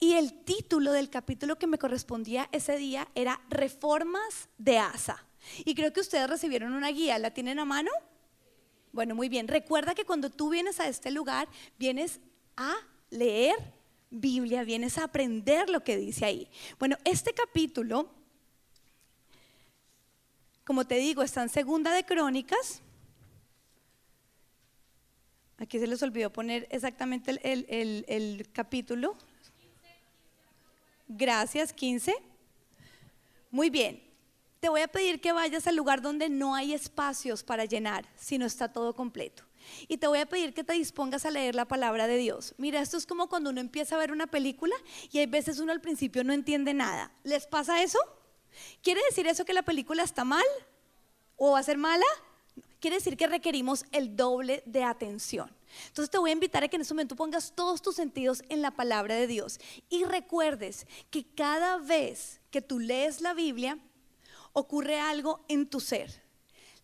y 0.00 0.14
el 0.14 0.32
título 0.44 0.92
del 0.92 1.10
capítulo 1.10 1.58
que 1.58 1.66
me 1.66 1.78
correspondía 1.78 2.48
ese 2.52 2.76
día 2.76 3.08
era 3.14 3.40
Reformas 3.50 4.48
de 4.58 4.78
Asa. 4.78 5.24
Y 5.64 5.74
creo 5.74 5.92
que 5.92 6.00
ustedes 6.00 6.28
recibieron 6.28 6.72
una 6.72 6.88
guía, 6.88 7.18
¿la 7.18 7.32
tienen 7.32 7.58
a 7.58 7.64
mano? 7.64 7.90
Bueno, 8.92 9.14
muy 9.14 9.28
bien. 9.28 9.48
Recuerda 9.48 9.94
que 9.94 10.04
cuando 10.04 10.30
tú 10.30 10.50
vienes 10.50 10.80
a 10.80 10.88
este 10.88 11.10
lugar, 11.10 11.48
vienes 11.78 12.20
a 12.56 12.74
leer 13.10 13.56
Biblia, 14.10 14.64
vienes 14.64 14.98
a 14.98 15.04
aprender 15.04 15.68
lo 15.68 15.82
que 15.84 15.96
dice 15.96 16.24
ahí. 16.24 16.48
Bueno, 16.78 16.96
este 17.04 17.34
capítulo, 17.34 18.10
como 20.64 20.86
te 20.86 20.96
digo, 20.96 21.22
está 21.22 21.42
en 21.42 21.48
segunda 21.48 21.92
de 21.92 22.04
Crónicas. 22.04 22.82
Aquí 25.58 25.78
se 25.78 25.88
les 25.88 26.02
olvidó 26.02 26.32
poner 26.32 26.68
exactamente 26.70 27.32
el, 27.42 27.66
el 28.08 28.48
capítulo. 28.52 29.16
Gracias, 31.08 31.72
15. 31.72 32.14
Muy 33.50 33.70
bien. 33.70 34.02
Te 34.60 34.68
voy 34.68 34.80
a 34.80 34.88
pedir 34.88 35.20
que 35.20 35.32
vayas 35.32 35.66
al 35.66 35.76
lugar 35.76 36.02
donde 36.02 36.28
no 36.28 36.54
hay 36.54 36.74
espacios 36.74 37.44
para 37.44 37.64
llenar, 37.64 38.04
sino 38.16 38.44
está 38.44 38.72
todo 38.72 38.94
completo. 38.94 39.44
Y 39.86 39.98
te 39.98 40.06
voy 40.06 40.18
a 40.18 40.26
pedir 40.26 40.52
que 40.52 40.64
te 40.64 40.72
dispongas 40.72 41.24
a 41.24 41.30
leer 41.30 41.54
la 41.54 41.66
palabra 41.66 42.06
de 42.06 42.16
Dios. 42.16 42.54
Mira, 42.58 42.80
esto 42.80 42.96
es 42.96 43.06
como 43.06 43.28
cuando 43.28 43.50
uno 43.50 43.60
empieza 43.60 43.94
a 43.94 43.98
ver 43.98 44.12
una 44.12 44.26
película 44.26 44.74
y 45.10 45.18
hay 45.18 45.26
veces 45.26 45.60
uno 45.60 45.72
al 45.72 45.80
principio 45.80 46.24
no 46.24 46.32
entiende 46.32 46.74
nada. 46.74 47.12
¿Les 47.22 47.46
pasa 47.46 47.82
eso? 47.82 47.98
¿Quiere 48.82 49.00
decir 49.08 49.26
eso 49.26 49.44
que 49.44 49.52
la 49.52 49.62
película 49.62 50.02
está 50.02 50.24
mal? 50.24 50.44
¿O 51.36 51.52
va 51.52 51.60
a 51.60 51.62
ser 51.62 51.78
mala? 51.78 52.06
Quiere 52.80 52.96
decir 52.96 53.16
que 53.16 53.26
requerimos 53.26 53.84
el 53.90 54.14
doble 54.16 54.62
de 54.64 54.84
atención. 54.84 55.50
Entonces 55.88 56.10
te 56.10 56.18
voy 56.18 56.30
a 56.30 56.34
invitar 56.34 56.62
a 56.62 56.68
que 56.68 56.76
en 56.76 56.82
este 56.82 56.94
momento 56.94 57.16
pongas 57.16 57.52
todos 57.54 57.82
tus 57.82 57.96
sentidos 57.96 58.42
en 58.48 58.62
la 58.62 58.70
palabra 58.70 59.16
de 59.16 59.26
Dios 59.26 59.58
y 59.90 60.04
recuerdes 60.04 60.86
que 61.10 61.24
cada 61.24 61.78
vez 61.78 62.40
que 62.50 62.62
tú 62.62 62.78
lees 62.78 63.20
la 63.20 63.34
Biblia 63.34 63.78
ocurre 64.52 65.00
algo 65.00 65.44
en 65.48 65.68
tu 65.68 65.80
ser. 65.80 66.22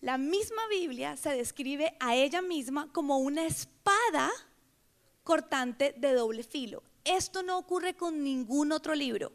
La 0.00 0.18
misma 0.18 0.66
Biblia 0.68 1.16
se 1.16 1.30
describe 1.30 1.96
a 2.00 2.14
ella 2.14 2.42
misma 2.42 2.92
como 2.92 3.18
una 3.18 3.46
espada 3.46 4.30
cortante 5.22 5.94
de 5.96 6.12
doble 6.12 6.42
filo. 6.42 6.82
Esto 7.04 7.42
no 7.42 7.56
ocurre 7.56 7.94
con 7.94 8.22
ningún 8.22 8.72
otro 8.72 8.94
libro. 8.94 9.32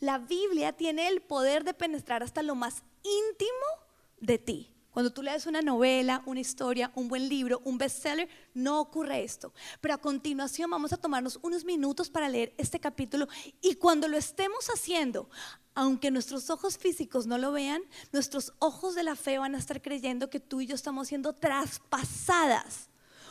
La 0.00 0.18
Biblia 0.18 0.72
tiene 0.72 1.08
el 1.08 1.22
poder 1.22 1.64
de 1.64 1.74
penetrar 1.74 2.22
hasta 2.22 2.42
lo 2.42 2.54
más 2.54 2.82
íntimo 3.02 3.87
de 4.20 4.38
ti. 4.38 4.74
Cuando 4.90 5.12
tú 5.12 5.22
lees 5.22 5.46
una 5.46 5.62
novela, 5.62 6.22
una 6.26 6.40
historia, 6.40 6.90
un 6.96 7.06
buen 7.06 7.28
libro, 7.28 7.60
un 7.64 7.78
bestseller, 7.78 8.28
no 8.52 8.80
ocurre 8.80 9.22
esto. 9.22 9.52
Pero 9.80 9.94
a 9.94 9.98
continuación 9.98 10.68
vamos 10.70 10.92
a 10.92 10.96
tomarnos 10.96 11.38
unos 11.42 11.64
minutos 11.64 12.10
para 12.10 12.28
leer 12.28 12.52
este 12.58 12.80
capítulo 12.80 13.28
y 13.60 13.76
cuando 13.76 14.08
lo 14.08 14.16
estemos 14.16 14.66
haciendo, 14.74 15.30
aunque 15.74 16.10
nuestros 16.10 16.50
ojos 16.50 16.78
físicos 16.78 17.28
no 17.28 17.38
lo 17.38 17.52
vean, 17.52 17.80
nuestros 18.10 18.54
ojos 18.58 18.96
de 18.96 19.04
la 19.04 19.14
fe 19.14 19.38
van 19.38 19.54
a 19.54 19.58
estar 19.58 19.80
creyendo 19.80 20.30
que 20.30 20.40
tú 20.40 20.62
y 20.62 20.66
yo 20.66 20.74
estamos 20.74 21.06
siendo 21.06 21.32
traspasadas 21.32 22.88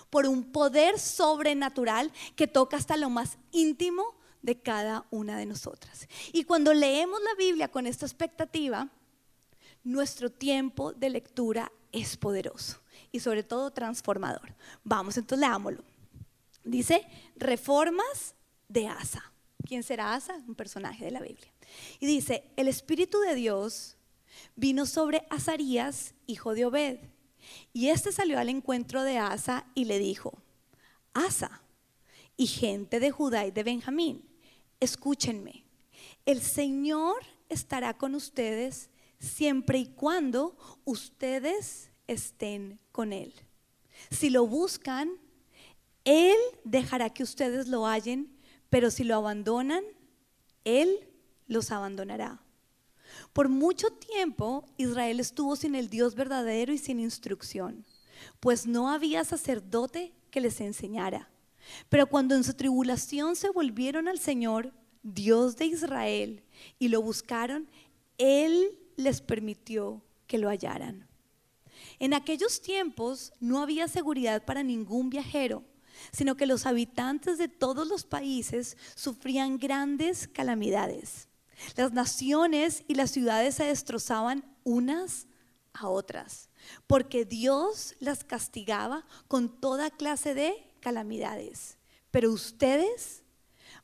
por 0.09 0.25
un 0.25 0.51
poder 0.51 0.97
sobrenatural 0.99 2.13
que 2.37 2.47
toca 2.47 2.77
hasta 2.77 2.95
lo 2.95 3.09
más 3.09 3.37
íntimo 3.51 4.15
de 4.41 4.61
cada 4.61 5.05
una 5.11 5.37
de 5.37 5.45
nosotras. 5.45 6.07
Y 6.31 6.45
cuando 6.45 6.73
leemos 6.73 7.19
la 7.21 7.35
Biblia 7.35 7.67
con 7.67 7.87
esta 7.87 8.05
expectativa, 8.05 8.89
nuestro 9.87 10.29
tiempo 10.29 10.91
de 10.91 11.09
lectura 11.09 11.71
es 11.93 12.17
poderoso 12.17 12.81
y 13.09 13.21
sobre 13.21 13.41
todo 13.41 13.71
transformador. 13.71 14.53
Vamos, 14.83 15.17
entonces 15.17 15.39
leámoslo. 15.39 15.81
Dice, 16.65 17.07
reformas 17.37 18.35
de 18.67 18.87
Asa. 18.87 19.31
¿Quién 19.65 19.83
será 19.83 20.13
Asa? 20.13 20.35
Un 20.45 20.55
personaje 20.55 21.05
de 21.05 21.11
la 21.11 21.21
Biblia. 21.21 21.53
Y 22.01 22.05
dice, 22.05 22.43
el 22.57 22.67
Espíritu 22.67 23.19
de 23.21 23.35
Dios 23.35 23.95
vino 24.57 24.85
sobre 24.85 25.25
Azarías, 25.29 26.13
hijo 26.25 26.53
de 26.53 26.65
Obed. 26.65 26.99
Y 27.71 27.87
este 27.87 28.11
salió 28.11 28.39
al 28.39 28.49
encuentro 28.49 29.03
de 29.03 29.17
Asa 29.17 29.67
y 29.73 29.85
le 29.85 29.99
dijo, 29.99 30.37
Asa 31.13 31.61
y 32.35 32.47
gente 32.47 32.99
de 32.99 33.11
Judá 33.11 33.45
y 33.45 33.51
de 33.51 33.63
Benjamín, 33.63 34.27
escúchenme, 34.81 35.63
el 36.25 36.41
Señor 36.41 37.23
estará 37.47 37.97
con 37.97 38.15
ustedes 38.15 38.89
siempre 39.19 39.79
y 39.79 39.85
cuando 39.87 40.55
ustedes 40.85 41.91
estén 42.07 42.79
con 42.91 43.13
Él. 43.13 43.33
Si 44.11 44.29
lo 44.29 44.47
buscan, 44.47 45.09
Él 46.03 46.37
dejará 46.63 47.09
que 47.09 47.23
ustedes 47.23 47.67
lo 47.67 47.85
hallen, 47.85 48.31
pero 48.69 48.91
si 48.91 49.03
lo 49.03 49.15
abandonan, 49.15 49.83
Él 50.63 51.07
los 51.47 51.71
abandonará. 51.71 52.41
Por 53.33 53.49
mucho 53.49 53.89
tiempo 53.91 54.65
Israel 54.77 55.19
estuvo 55.19 55.55
sin 55.55 55.75
el 55.75 55.89
Dios 55.89 56.15
verdadero 56.15 56.73
y 56.73 56.77
sin 56.77 56.99
instrucción, 56.99 57.85
pues 58.39 58.67
no 58.67 58.89
había 58.89 59.23
sacerdote 59.23 60.13
que 60.31 60.41
les 60.41 60.59
enseñara. 60.61 61.29
Pero 61.89 62.07
cuando 62.07 62.35
en 62.35 62.43
su 62.43 62.53
tribulación 62.53 63.35
se 63.35 63.49
volvieron 63.49 64.07
al 64.07 64.19
Señor, 64.19 64.73
Dios 65.03 65.55
de 65.57 65.65
Israel, 65.65 66.43
y 66.79 66.87
lo 66.87 67.01
buscaron, 67.01 67.69
Él 68.17 68.77
les 68.97 69.21
permitió 69.21 70.03
que 70.27 70.37
lo 70.37 70.49
hallaran. 70.49 71.07
En 71.99 72.13
aquellos 72.13 72.61
tiempos 72.61 73.31
no 73.39 73.61
había 73.61 73.87
seguridad 73.87 74.43
para 74.43 74.63
ningún 74.63 75.09
viajero, 75.09 75.63
sino 76.11 76.35
que 76.35 76.45
los 76.45 76.65
habitantes 76.65 77.37
de 77.37 77.47
todos 77.47 77.87
los 77.87 78.03
países 78.03 78.77
sufrían 78.95 79.57
grandes 79.57 80.27
calamidades. 80.27 81.27
Las 81.75 81.91
naciones 81.91 82.83
y 82.87 82.95
las 82.95 83.11
ciudades 83.11 83.55
se 83.55 83.63
destrozaban 83.63 84.43
unas 84.63 85.27
a 85.73 85.87
otras, 85.87 86.49
porque 86.87 87.25
Dios 87.25 87.95
las 87.99 88.23
castigaba 88.23 89.05
con 89.27 89.59
toda 89.59 89.89
clase 89.89 90.33
de 90.33 90.53
calamidades. 90.79 91.77
Pero 92.11 92.31
ustedes 92.31 93.23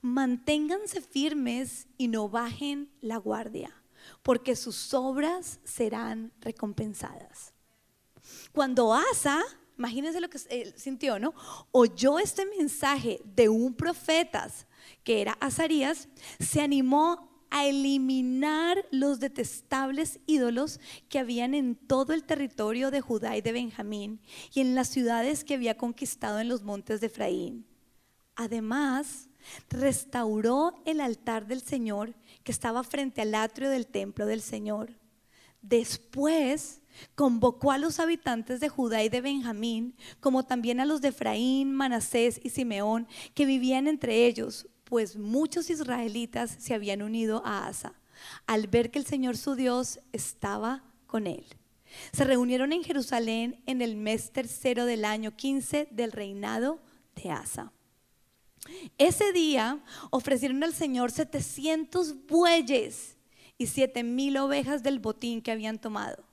manténganse 0.02 1.02
firmes 1.02 1.88
y 1.98 2.08
no 2.08 2.30
bajen 2.30 2.92
la 3.02 3.18
guardia, 3.18 3.83
porque 4.24 4.56
sus 4.56 4.94
obras 4.94 5.60
serán 5.64 6.32
recompensadas. 6.40 7.54
Cuando 8.54 8.94
Asa, 8.94 9.44
imagínense 9.78 10.22
lo 10.22 10.30
que 10.30 10.40
él 10.50 10.74
sintió, 10.78 11.20
¿no? 11.20 11.34
Oyó 11.72 12.20
este 12.20 12.46
mensaje 12.46 13.22
de 13.24 13.50
un 13.50 13.74
profeta 13.74 14.50
que 15.04 15.22
era 15.22 15.34
Azarías, 15.40 16.08
se 16.40 16.62
animó 16.62 17.30
a 17.50 17.68
eliminar 17.68 18.84
los 18.90 19.20
detestables 19.20 20.20
ídolos 20.26 20.80
que 21.08 21.20
habían 21.20 21.54
en 21.54 21.76
todo 21.76 22.14
el 22.14 22.24
territorio 22.24 22.90
de 22.90 23.02
Judá 23.02 23.38
y 23.38 23.42
de 23.42 23.52
Benjamín 23.52 24.22
y 24.54 24.62
en 24.62 24.74
las 24.74 24.88
ciudades 24.88 25.44
que 25.44 25.54
había 25.54 25.78
conquistado 25.78 26.40
en 26.40 26.50
los 26.50 26.64
montes 26.64 27.00
de 27.00 27.08
Efraín. 27.08 27.68
Además, 28.36 29.30
restauró 29.70 30.82
el 30.86 31.02
altar 31.02 31.48
del 31.48 31.62
Señor 31.62 32.14
que 32.44 32.52
estaba 32.52 32.84
frente 32.84 33.22
al 33.22 33.36
atrio 33.36 33.70
del 33.70 33.88
templo 33.88 34.26
del 34.26 34.42
Señor. 34.42 34.92
Después 35.62 36.82
convocó 37.16 37.72
a 37.72 37.78
los 37.78 38.00
habitantes 38.00 38.60
de 38.60 38.70
Judá 38.70 39.04
y 39.04 39.10
de 39.10 39.22
Benjamín, 39.22 39.96
como 40.20 40.44
también 40.44 40.80
a 40.80 40.86
los 40.86 41.02
de 41.02 41.10
Efraín, 41.10 41.74
Manasés 41.74 42.40
y 42.44 42.50
Simeón, 42.50 43.08
que 43.34 43.46
vivían 43.46 43.88
entre 43.88 44.26
ellos, 44.26 44.68
pues 44.84 45.18
muchos 45.18 45.70
israelitas 45.70 46.56
se 46.60 46.74
habían 46.74 47.02
unido 47.02 47.42
a 47.46 47.68
Asa 47.68 47.96
al 48.48 48.68
ver 48.68 48.92
que 48.92 49.00
el 49.00 49.06
Señor 49.06 49.38
su 49.38 49.56
Dios 49.56 50.00
estaba 50.12 50.84
con 51.08 51.28
él. 51.28 51.46
Se 52.12 52.24
reunieron 52.24 52.74
en 52.74 52.84
Jerusalén 52.84 53.62
en 53.66 53.82
el 53.82 53.96
mes 53.96 54.32
tercero 54.32 54.86
del 54.86 55.06
año 55.06 55.36
15 55.36 55.88
del 55.92 56.12
reinado 56.12 56.80
de 57.16 57.32
Asa. 57.32 57.72
Ese 58.98 59.32
día 59.34 59.84
ofrecieron 60.10 60.64
al 60.64 60.74
Señor 60.74 61.12
700 61.12 62.26
bueyes 62.28 63.18
y 63.58 63.68
7 63.68 64.04
mil 64.04 64.38
ovejas 64.38 64.84
del 64.84 65.00
botín 65.00 65.42
que 65.42 65.52
habían 65.52 65.80
tomado. 65.80 66.24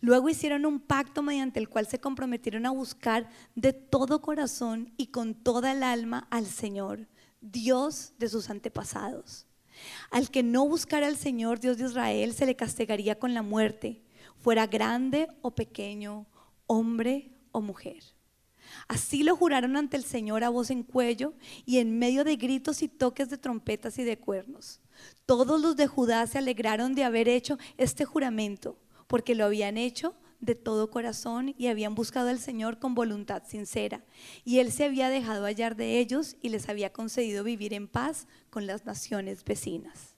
Luego 0.00 0.28
hicieron 0.28 0.66
un 0.66 0.80
pacto 0.80 1.22
mediante 1.22 1.60
el 1.60 1.68
cual 1.68 1.86
se 1.86 2.00
comprometieron 2.00 2.66
a 2.66 2.70
buscar 2.70 3.28
de 3.54 3.72
todo 3.72 4.22
corazón 4.22 4.92
y 4.96 5.08
con 5.08 5.34
toda 5.34 5.72
el 5.72 5.82
alma 5.82 6.26
al 6.30 6.46
Señor, 6.46 7.06
Dios 7.40 8.14
de 8.18 8.28
sus 8.28 8.50
antepasados. 8.50 9.46
Al 10.10 10.30
que 10.30 10.42
no 10.42 10.66
buscara 10.66 11.06
al 11.06 11.16
Señor, 11.16 11.60
Dios 11.60 11.78
de 11.78 11.84
Israel, 11.84 12.32
se 12.32 12.46
le 12.46 12.56
castigaría 12.56 13.18
con 13.18 13.34
la 13.34 13.42
muerte, 13.42 14.02
fuera 14.38 14.66
grande 14.66 15.28
o 15.42 15.50
pequeño, 15.50 16.26
hombre 16.66 17.32
o 17.52 17.60
mujer. 17.60 18.13
Así 18.88 19.22
lo 19.22 19.36
juraron 19.36 19.76
ante 19.76 19.96
el 19.96 20.04
Señor 20.04 20.44
a 20.44 20.48
voz 20.48 20.70
en 20.70 20.82
cuello 20.82 21.34
y 21.64 21.78
en 21.78 21.98
medio 21.98 22.24
de 22.24 22.36
gritos 22.36 22.82
y 22.82 22.88
toques 22.88 23.30
de 23.30 23.38
trompetas 23.38 23.98
y 23.98 24.04
de 24.04 24.18
cuernos. 24.18 24.80
Todos 25.26 25.60
los 25.60 25.76
de 25.76 25.86
Judá 25.86 26.26
se 26.26 26.38
alegraron 26.38 26.94
de 26.94 27.04
haber 27.04 27.28
hecho 27.28 27.58
este 27.76 28.04
juramento, 28.04 28.78
porque 29.06 29.34
lo 29.34 29.44
habían 29.44 29.76
hecho 29.76 30.14
de 30.40 30.54
todo 30.54 30.90
corazón 30.90 31.54
y 31.56 31.68
habían 31.68 31.94
buscado 31.94 32.28
al 32.28 32.38
Señor 32.38 32.78
con 32.78 32.94
voluntad 32.94 33.44
sincera. 33.46 34.04
Y 34.44 34.58
Él 34.58 34.70
se 34.72 34.84
había 34.84 35.08
dejado 35.08 35.44
hallar 35.44 35.76
de 35.76 35.98
ellos 35.98 36.36
y 36.42 36.50
les 36.50 36.68
había 36.68 36.92
concedido 36.92 37.44
vivir 37.44 37.72
en 37.72 37.88
paz 37.88 38.26
con 38.50 38.66
las 38.66 38.84
naciones 38.84 39.44
vecinas. 39.44 40.14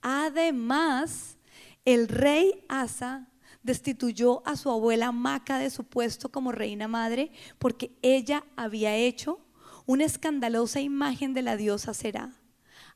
Además, 0.00 1.38
el 1.84 2.08
rey 2.08 2.64
Asa 2.68 3.28
destituyó 3.64 4.46
a 4.46 4.54
su 4.54 4.70
abuela 4.70 5.10
Maca 5.10 5.58
de 5.58 5.70
su 5.70 5.82
puesto 5.82 6.30
como 6.30 6.52
reina 6.52 6.86
madre 6.86 7.32
porque 7.58 7.90
ella 8.02 8.44
había 8.54 8.94
hecho 8.94 9.40
una 9.86 10.04
escandalosa 10.04 10.80
imagen 10.80 11.34
de 11.34 11.42
la 11.42 11.56
diosa 11.56 11.92
Será. 11.92 12.32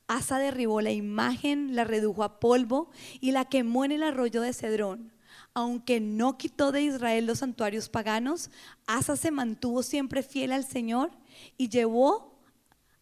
Asa 0.07 0.39
derribó 0.39 0.81
la 0.81 0.93
imagen, 0.93 1.75
la 1.75 1.85
redujo 1.85 2.23
a 2.23 2.39
polvo 2.39 2.91
y 3.21 3.33
la 3.33 3.47
quemó 3.47 3.85
en 3.85 3.93
el 3.93 4.03
arroyo 4.03 4.41
de 4.41 4.53
Cedrón 4.53 5.13
aunque 5.55 5.99
no 5.99 6.39
quitó 6.39 6.71
de 6.71 6.83
Israel 6.83 7.27
los 7.27 7.41
santuarios 7.41 7.89
paganos, 7.89 8.51
Asa 8.87 9.17
se 9.17 9.33
mantuvo 9.33 9.83
siempre 9.83 10.23
fiel 10.23 10.53
al 10.53 10.65
Señor 10.65 11.11
y 11.57 11.69
llevó 11.69 12.39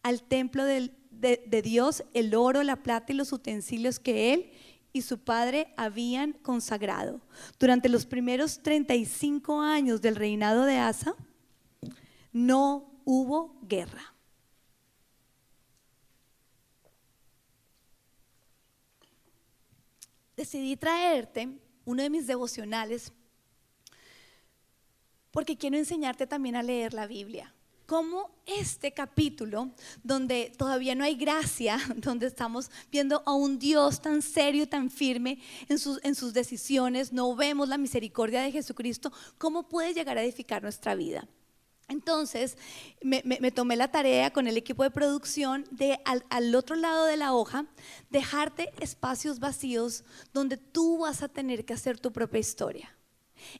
al 0.01 0.23
templo 0.23 0.65
de, 0.65 0.91
de, 1.11 1.61
Dios 1.61 2.03
el 2.13 2.33
oro, 2.33 2.63
la 2.63 2.77
plata 2.77 3.13
y 3.13 3.15
los 3.15 3.31
utensilios 3.31 3.99
que 3.99 4.33
él 4.33 4.51
y 4.93 5.01
su 5.01 5.19
padre 5.19 5.73
habían 5.77 6.33
consagrado. 6.33 7.21
Durante 7.59 7.89
los 7.89 8.05
primeros 8.05 8.61
35 8.61 9.61
años 9.61 10.01
del 10.01 10.15
reinado 10.15 10.65
de 10.65 10.77
Asa, 10.77 11.15
no 12.31 13.01
hubo 13.05 13.59
guerra. 13.61 14.13
Decidí 20.35 20.77
traerte 20.77 21.49
uno 21.83 22.03
de 22.03 22.09
mis 22.09 22.27
devocionales, 22.27 23.11
porque 25.31 25.57
quiero 25.57 25.77
enseñarte 25.77 26.27
también 26.27 26.55
a 26.55 26.63
leer 26.63 26.93
la 26.93 27.07
Biblia. 27.07 27.53
Como 27.87 28.29
este 28.45 28.93
capítulo, 28.93 29.71
donde 30.03 30.51
todavía 30.55 30.93
no 30.93 31.03
hay 31.03 31.15
gracia, 31.15 31.79
donde 31.95 32.27
estamos 32.27 32.69
viendo 32.91 33.23
a 33.25 33.33
un 33.33 33.57
Dios 33.57 34.01
tan 34.01 34.21
serio, 34.21 34.69
tan 34.69 34.91
firme 34.91 35.39
en 35.67 35.79
sus, 35.79 35.99
en 36.03 36.13
sus 36.13 36.33
decisiones, 36.33 37.11
no 37.11 37.35
vemos 37.35 37.67
la 37.67 37.79
misericordia 37.79 38.41
de 38.41 38.51
Jesucristo, 38.51 39.11
¿cómo 39.39 39.67
puede 39.67 39.95
llegar 39.95 40.19
a 40.19 40.23
edificar 40.23 40.61
nuestra 40.61 40.93
vida? 40.93 41.27
Entonces, 41.89 42.57
me, 43.01 43.51
tomé 43.51 43.77
la 43.77 43.89
tarea 43.89 44.31
con 44.31 44.47
el 44.47 44.57
equipo 44.57 44.83
de 44.83 44.91
producción 44.91 45.63
de 45.71 45.99
al, 46.03 46.53
otro 46.55 46.75
lado 46.75 47.05
de 47.05 47.15
la 47.15 47.33
hoja, 47.33 47.65
dejarte 48.09 48.73
espacios 48.81 49.39
vacíos 49.39 50.03
donde 50.33 50.57
tú 50.57 50.97
vas 50.99 51.23
a 51.23 51.29
tener 51.29 51.63
que 51.63 51.73
hacer 51.73 51.97
tu 51.97 52.11
propia 52.11 52.39
historia. 52.39 52.96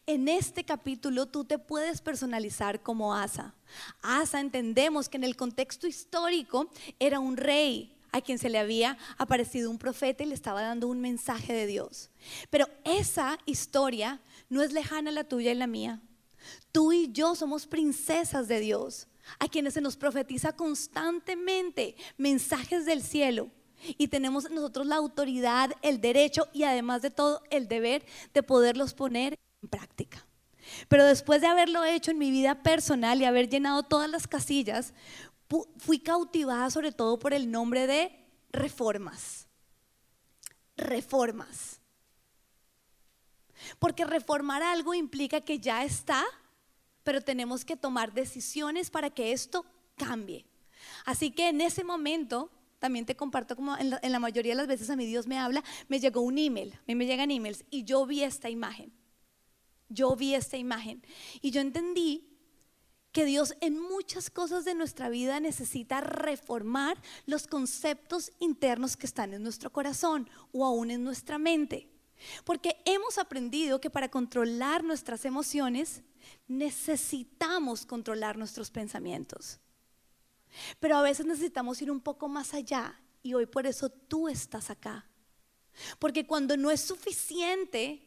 En 0.06 0.28
este 0.28 0.64
capítulo 0.64 1.26
tú 1.26 1.46
te 1.46 1.60
puedes 1.60 2.02
personalizar 2.02 2.82
como 2.82 3.14
Asa. 3.14 3.54
Asa 4.02 4.40
entendemos 4.40 5.10
que 5.10 5.18
en 5.18 5.24
el 5.24 5.36
contexto 5.36 5.88
histórico 5.88 6.70
era 7.00 7.20
un 7.20 7.38
rey 7.38 7.94
a 8.12 8.22
quien 8.22 8.40
se 8.40 8.50
le 8.50 8.58
había 8.58 8.98
aparecido 9.18 9.70
un 9.70 9.78
profeta 9.78 10.24
y 10.24 10.28
le 10.28 10.34
estaba 10.34 10.62
dando 10.62 10.88
un 10.88 11.02
mensaje 11.02 11.54
de 11.54 11.68
Dios. 11.68 12.10
Pero 12.50 12.68
esa 12.84 13.38
historia 13.46 14.22
no 14.50 14.62
es 14.62 14.74
lejana 14.74 15.12
la 15.12 15.24
tuya 15.24 15.52
y 15.52 15.56
la 15.56 15.68
mía. 15.68 16.02
Tú 16.72 16.94
y 16.94 17.12
yo 17.12 17.36
somos 17.36 17.68
princesas 17.68 18.48
de 18.48 18.60
Dios, 18.60 19.08
a 19.40 19.48
quienes 19.48 19.74
se 19.74 19.82
nos 19.82 19.98
profetiza 19.98 20.54
constantemente 20.54 21.96
mensajes 22.18 22.86
del 22.86 23.02
cielo. 23.02 23.50
Y 23.98 24.08
tenemos 24.08 24.50
nosotros 24.50 24.88
la 24.88 24.96
autoridad, 24.96 25.72
el 25.82 26.02
derecho 26.02 26.48
y 26.54 26.64
además 26.64 27.02
de 27.02 27.12
todo 27.12 27.44
el 27.52 27.68
deber 27.68 28.04
de 28.34 28.42
poderlos 28.42 28.94
poner 28.94 29.38
en 29.62 29.70
práctica. 29.70 30.26
Pero 30.88 31.06
después 31.06 31.42
de 31.42 31.48
haberlo 31.48 31.84
hecho 31.86 32.12
en 32.12 32.18
mi 32.18 32.32
vida 32.32 32.62
personal 32.62 33.22
y 33.22 33.26
haber 33.26 33.50
llenado 33.50 33.84
todas 33.84 34.10
las 34.10 34.28
casillas, 34.28 34.94
fui 35.78 36.00
cautivada 36.00 36.70
sobre 36.70 36.92
todo 36.92 37.20
por 37.20 37.34
el 37.34 37.50
nombre 37.50 37.88
de 37.88 38.12
reformas. 38.52 39.48
Reformas. 40.76 41.82
Porque 43.80 44.06
reformar 44.06 44.62
algo 44.62 44.94
implica 44.94 45.42
que 45.42 45.60
ya 45.60 45.84
está, 45.84 46.24
pero 47.04 47.22
tenemos 47.22 47.66
que 47.66 47.78
tomar 47.78 48.14
decisiones 48.14 48.90
para 48.90 49.10
que 49.10 49.32
esto 49.32 49.66
cambie. 49.96 50.46
Así 51.06 51.32
que 51.32 51.50
en 51.50 51.62
ese 51.62 51.84
momento, 51.84 52.52
también 52.80 53.06
te 53.06 53.16
comparto 53.16 53.56
como 53.56 53.76
en 53.78 53.90
la, 53.90 54.20
mayoría 54.20 54.52
de 54.52 54.58
las 54.58 54.68
veces 54.68 54.90
a 54.90 54.96
mi 54.96 55.06
Dios 55.06 55.26
me 55.26 55.40
habla, 55.40 55.64
me 55.88 56.00
llegó 56.00 56.22
un 56.22 56.38
email, 56.38 56.74
a 56.74 56.84
mí 56.88 56.96
me 56.96 57.06
llegan 57.06 57.32
emails 57.32 57.66
y 57.72 57.84
yo 57.84 58.06
vi 58.06 58.24
esta 58.24 58.50
imagen. 58.50 58.94
Yo 59.90 60.16
vi 60.16 60.36
esta 60.36 60.58
imagen 60.58 61.04
y 61.42 61.52
yo 61.52 61.62
entendí 61.62 62.28
que 63.12 63.26
Dios 63.26 63.56
en 63.62 63.80
muchas 63.80 64.30
cosas 64.30 64.66
de 64.66 64.76
nuestra 64.76 65.10
vida 65.10 65.40
necesita 65.40 66.02
reformar 66.02 67.02
los 67.26 67.48
conceptos 67.48 68.32
internos 68.40 68.96
que 68.96 69.08
están 69.08 69.34
en 69.34 69.42
nuestro 69.44 69.72
corazón 69.72 70.30
o 70.52 70.66
aún 70.66 70.92
en 70.92 71.04
nuestra 71.04 71.38
mente. 71.38 71.90
Porque 72.44 72.82
hemos 72.86 73.18
aprendido 73.18 73.82
que 73.82 73.90
para 73.90 74.10
controlar 74.10 74.84
nuestras 74.84 75.26
emociones 75.26 76.04
necesitamos 76.48 77.86
controlar 77.86 78.38
nuestros 78.38 78.70
pensamientos. 78.70 79.60
Pero 80.80 80.98
a 80.98 81.02
veces 81.02 81.26
necesitamos 81.26 81.82
ir 81.82 81.92
un 81.92 82.02
poco 82.02 82.28
más 82.28 82.54
allá 82.54 83.00
y 83.24 83.34
hoy 83.34 83.46
por 83.46 83.68
eso 83.68 83.90
tú 83.90 84.28
estás 84.28 84.70
acá. 84.70 85.10
Porque 86.00 86.26
cuando 86.26 86.58
no 86.58 86.72
es 86.72 86.82
suficiente 86.82 88.07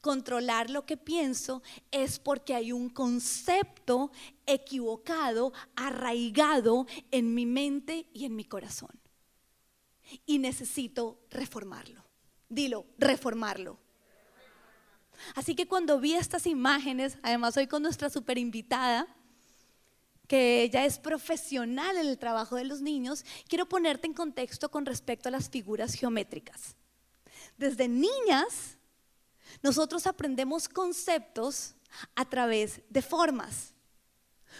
controlar 0.00 0.70
lo 0.70 0.86
que 0.86 0.96
pienso 0.96 1.62
es 1.90 2.18
porque 2.18 2.54
hay 2.54 2.72
un 2.72 2.88
concepto 2.88 4.10
equivocado, 4.46 5.52
arraigado 5.76 6.86
en 7.10 7.34
mi 7.34 7.46
mente 7.46 8.08
y 8.12 8.24
en 8.24 8.36
mi 8.36 8.44
corazón. 8.44 8.98
Y 10.24 10.38
necesito 10.38 11.20
reformarlo. 11.30 12.04
Dilo, 12.48 12.86
reformarlo. 12.96 13.78
Así 15.34 15.54
que 15.54 15.66
cuando 15.66 15.98
vi 16.00 16.14
estas 16.14 16.46
imágenes, 16.46 17.18
además 17.22 17.56
hoy 17.56 17.66
con 17.66 17.82
nuestra 17.82 18.08
super 18.08 18.38
invitada, 18.38 19.06
que 20.26 20.62
ella 20.62 20.84
es 20.84 20.98
profesional 20.98 21.96
en 21.96 22.06
el 22.06 22.18
trabajo 22.18 22.56
de 22.56 22.64
los 22.64 22.80
niños, 22.82 23.24
quiero 23.48 23.68
ponerte 23.68 24.06
en 24.06 24.14
contexto 24.14 24.70
con 24.70 24.86
respecto 24.86 25.28
a 25.28 25.32
las 25.32 25.48
figuras 25.48 25.94
geométricas. 25.94 26.76
Desde 27.56 27.88
niñas, 27.88 28.77
nosotros 29.62 30.06
aprendemos 30.06 30.68
conceptos 30.68 31.74
a 32.14 32.24
través 32.24 32.80
de 32.88 33.02
formas. 33.02 33.74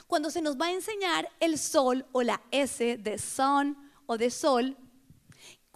Cuando 0.06 0.30
se 0.30 0.42
nos 0.42 0.58
va 0.58 0.66
a 0.66 0.72
enseñar 0.72 1.28
el 1.40 1.58
sol 1.58 2.06
o 2.12 2.22
la 2.22 2.40
S 2.50 2.98
de 2.98 3.18
sun 3.18 3.76
o 4.06 4.16
de 4.16 4.30
sol, 4.30 4.76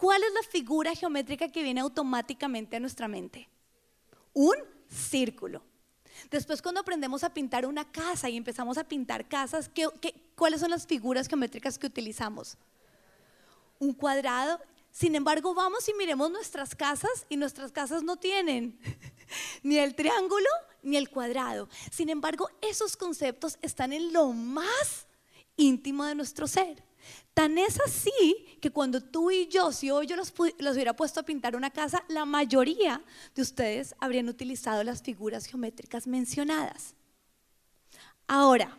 ¿Cuál 0.03 0.21
es 0.21 0.33
la 0.33 0.43
figura 0.43 0.93
geométrica 0.93 1.47
que 1.47 1.63
viene 1.63 1.79
automáticamente 1.79 2.75
a 2.75 2.79
nuestra 2.81 3.07
mente? 3.07 3.47
Un 4.33 4.55
círculo. 4.89 5.63
Después 6.29 6.61
cuando 6.61 6.81
aprendemos 6.81 7.23
a 7.23 7.33
pintar 7.33 7.65
una 7.65 7.89
casa 7.89 8.29
y 8.29 8.35
empezamos 8.35 8.77
a 8.77 8.83
pintar 8.83 9.29
casas, 9.29 9.71
cuáles 10.35 10.59
son 10.59 10.71
las 10.71 10.85
figuras 10.85 11.29
geométricas 11.29 11.79
que 11.79 11.87
utilizamos? 11.87 12.57
Un 13.79 13.93
cuadrado. 13.93 14.59
Sin 14.93 15.15
embargo, 15.15 15.55
vamos 15.55 15.89
y 15.89 15.93
miremos 15.95 16.29
nuestras 16.29 16.75
casas 16.75 17.25
y 17.27 17.35
nuestras 17.35 17.71
casas 17.71 18.03
no 18.03 18.15
tienen 18.15 18.79
ni 19.63 19.79
el 19.79 19.95
triángulo 19.95 20.47
ni 20.83 20.97
el 20.97 21.09
cuadrado. 21.09 21.67
Sin 21.91 22.09
embargo, 22.09 22.47
esos 22.61 22.95
conceptos 22.95 23.57
están 23.63 23.91
en 23.91 24.13
lo 24.13 24.31
más 24.33 25.07
íntimo 25.57 26.05
de 26.05 26.13
nuestro 26.13 26.47
ser. 26.47 26.83
Tan 27.33 27.57
es 27.57 27.79
así 27.81 28.59
que 28.61 28.69
cuando 28.69 29.01
tú 29.01 29.31
y 29.31 29.47
yo, 29.47 29.71
si 29.71 29.89
hoy 29.89 30.05
yo 30.05 30.15
los, 30.15 30.31
hubiera 30.37 30.95
puesto 30.95 31.21
a 31.21 31.23
pintar 31.23 31.55
una 31.55 31.71
casa, 31.71 32.05
la 32.07 32.25
mayoría 32.25 33.03
de 33.33 33.41
ustedes 33.41 33.95
habrían 33.99 34.29
utilizado 34.29 34.83
las 34.83 35.01
figuras 35.01 35.47
geométricas 35.47 36.05
mencionadas. 36.05 36.93
Ahora, 38.27 38.77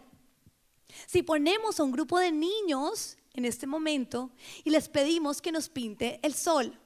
si 1.08 1.24
ponemos 1.24 1.80
a 1.80 1.82
un 1.82 1.90
grupo 1.90 2.20
de 2.20 2.30
niños 2.30 3.16
en 3.34 3.44
este 3.44 3.66
momento 3.66 4.30
y 4.64 4.70
les 4.70 4.88
pedimos 4.88 5.42
que 5.42 5.52
nos 5.52 5.68
pinte 5.68 6.18
el 6.22 6.34
sol, 6.34 6.78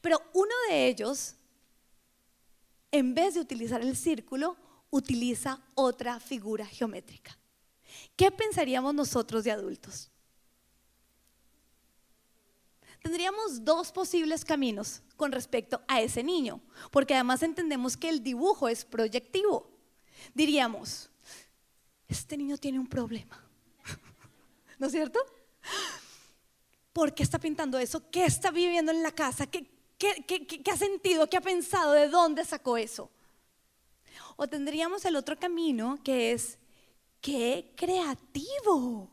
pero 0.00 0.22
uno 0.32 0.54
de 0.68 0.86
ellos, 0.86 1.34
en 2.92 3.14
vez 3.14 3.34
de 3.34 3.40
utilizar 3.40 3.80
el 3.80 3.96
círculo, 3.96 4.56
utiliza 4.90 5.60
otra 5.74 6.20
figura 6.20 6.64
geométrica. 6.64 7.36
¿Qué 8.16 8.30
pensaríamos 8.30 8.94
nosotros 8.94 9.44
de 9.44 9.50
adultos? 9.50 10.10
tendríamos 13.04 13.62
dos 13.62 13.92
posibles 13.92 14.46
caminos 14.46 15.02
con 15.18 15.30
respecto 15.30 15.82
a 15.88 16.00
ese 16.00 16.24
niño, 16.24 16.62
porque 16.90 17.12
además 17.12 17.42
entendemos 17.42 17.98
que 17.98 18.08
el 18.08 18.22
dibujo 18.22 18.66
es 18.66 18.86
proyectivo. 18.86 19.70
Diríamos, 20.32 21.10
este 22.08 22.38
niño 22.38 22.56
tiene 22.56 22.78
un 22.78 22.86
problema, 22.86 23.43
¿no 24.78 24.86
es 24.86 24.92
cierto? 24.92 25.18
¿Por 26.92 27.14
qué 27.14 27.22
está 27.22 27.38
pintando 27.38 27.78
eso? 27.78 28.10
¿Qué 28.10 28.24
está 28.24 28.50
viviendo 28.50 28.92
en 28.92 29.02
la 29.02 29.12
casa? 29.12 29.46
¿Qué, 29.46 29.66
qué 29.98 30.70
ha 30.70 30.76
sentido? 30.76 31.28
¿Qué 31.28 31.36
ha 31.36 31.40
pensado? 31.40 31.92
¿De 31.92 32.08
dónde 32.08 32.44
sacó 32.44 32.76
eso? 32.76 33.10
O 34.36 34.46
tendríamos 34.46 35.04
el 35.04 35.16
otro 35.16 35.38
camino 35.38 35.98
que 36.02 36.32
es, 36.32 36.58
qué 37.20 37.72
creativo 37.76 39.10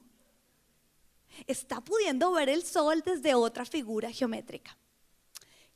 está 1.48 1.82
pudiendo 1.82 2.32
ver 2.32 2.50
el 2.50 2.64
sol 2.64 3.02
desde 3.06 3.36
otra 3.36 3.66
figura 3.66 4.12
geométrica. 4.12 4.78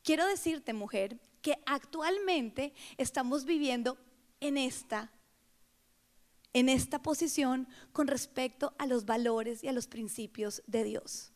Quiero 0.04 0.26
decirte, 0.28 0.74
mujer, 0.74 1.20
que 1.42 1.58
actualmente 1.66 2.74
estamos 2.98 3.46
viviendo 3.46 3.98
en 4.40 4.58
esta 4.58 5.12
en 6.56 6.70
esta 6.70 7.02
posición 7.02 7.68
con 7.92 8.08
respecto 8.08 8.74
a 8.78 8.88
los 8.88 9.06
valores 9.06 9.62
y 9.62 9.68
a 9.68 9.74
los 9.74 9.88
principios 9.88 10.64
de 10.68 10.86
Dios. 10.86 11.34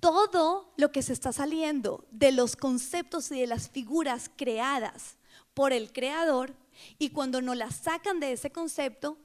Todo 0.00 0.74
lo 0.76 0.92
que 0.92 1.00
se 1.00 1.14
está 1.14 1.32
saliendo 1.32 2.06
de 2.10 2.30
los 2.30 2.54
conceptos 2.54 3.32
y 3.32 3.40
de 3.40 3.46
las 3.46 3.70
figuras 3.70 4.30
creadas 4.36 5.16
por 5.54 5.72
el 5.72 5.94
Creador 5.94 6.54
y 6.98 7.08
cuando 7.08 7.40
nos 7.40 7.56
las 7.56 7.76
sacan 7.76 8.20
de 8.20 8.32
ese 8.32 8.52
concepto, 8.52 9.16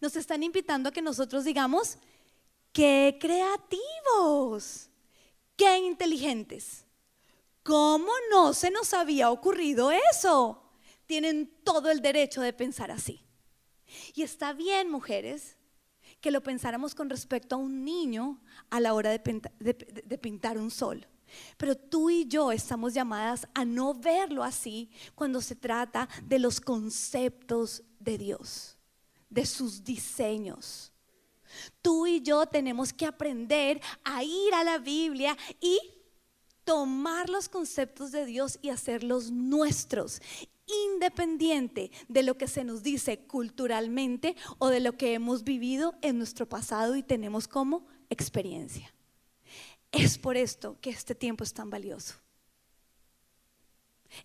nos 0.00 0.16
están 0.16 0.42
invitando 0.42 0.88
a 0.88 0.92
que 0.92 1.02
nosotros 1.02 1.44
digamos, 1.44 1.98
¡Qué 2.72 3.18
creativos! 3.20 4.90
¡Qué 5.54 5.78
inteligentes! 5.78 6.84
¿Cómo 7.62 8.10
no 8.32 8.54
se 8.54 8.72
nos 8.72 8.92
había 8.92 9.30
ocurrido 9.30 9.92
eso? 10.10 10.64
Tienen 11.06 11.62
todo 11.62 11.92
el 11.92 12.02
derecho 12.02 12.40
de 12.40 12.52
pensar 12.52 12.90
así. 12.90 13.24
Y 14.14 14.22
está 14.22 14.52
bien, 14.52 14.90
mujeres, 14.90 15.56
que 16.20 16.30
lo 16.30 16.42
pensáramos 16.42 16.94
con 16.94 17.10
respecto 17.10 17.56
a 17.56 17.58
un 17.58 17.84
niño 17.84 18.40
a 18.70 18.80
la 18.80 18.94
hora 18.94 19.10
de, 19.10 20.18
pintar 20.18 20.58
un 20.58 20.70
sol. 20.70 21.06
Pero 21.56 21.76
tú 21.76 22.10
y 22.10 22.26
yo 22.26 22.52
estamos 22.52 22.94
llamadas 22.94 23.48
a 23.54 23.64
no 23.64 23.94
verlo 23.94 24.44
así 24.44 24.90
cuando 25.14 25.40
se 25.40 25.56
trata 25.56 26.08
de 26.24 26.38
los 26.38 26.60
conceptos 26.60 27.82
de 27.98 28.18
Dios, 28.18 28.76
de 29.30 29.46
sus 29.46 29.82
diseños. 29.82 30.92
Tú 31.80 32.06
y 32.06 32.20
yo 32.20 32.46
tenemos 32.46 32.92
que 32.92 33.06
aprender 33.06 33.80
a 34.04 34.22
ir 34.22 34.54
a 34.54 34.64
la 34.64 34.78
Biblia 34.78 35.36
y 35.60 35.78
tomar 36.64 37.28
los 37.28 37.48
conceptos 37.48 38.12
de 38.12 38.24
Dios 38.24 38.58
y 38.62 38.68
hacerlos 38.68 39.30
nuestros, 39.30 40.20
independiente 40.92 41.90
de 42.08 42.22
lo 42.22 42.36
que 42.36 42.48
se 42.48 42.64
nos 42.64 42.82
dice 42.82 43.20
culturalmente 43.26 44.36
o 44.58 44.68
de 44.68 44.80
lo 44.80 44.96
que 44.96 45.14
hemos 45.14 45.44
vivido 45.44 45.94
en 46.02 46.18
nuestro 46.18 46.48
pasado 46.48 46.96
y 46.96 47.02
tenemos 47.02 47.48
como 47.48 47.86
experiencia. 48.10 48.92
Es 49.90 50.18
por 50.18 50.36
esto 50.36 50.78
que 50.80 50.90
este 50.90 51.14
tiempo 51.14 51.44
es 51.44 51.52
tan 51.52 51.68
valioso. 51.68 52.14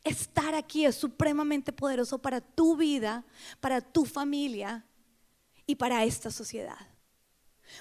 Estar 0.04 0.56
aquí 0.56 0.86
es 0.86 0.96
supremamente 0.96 1.72
poderoso 1.72 2.20
para 2.20 2.42
tu 2.42 2.76
vida, 2.76 3.26
para 3.60 3.82
tu 3.82 4.06
familia 4.06 4.86
y 5.66 5.76
para 5.76 6.04
esta 6.04 6.32
sociedad. 6.32 6.78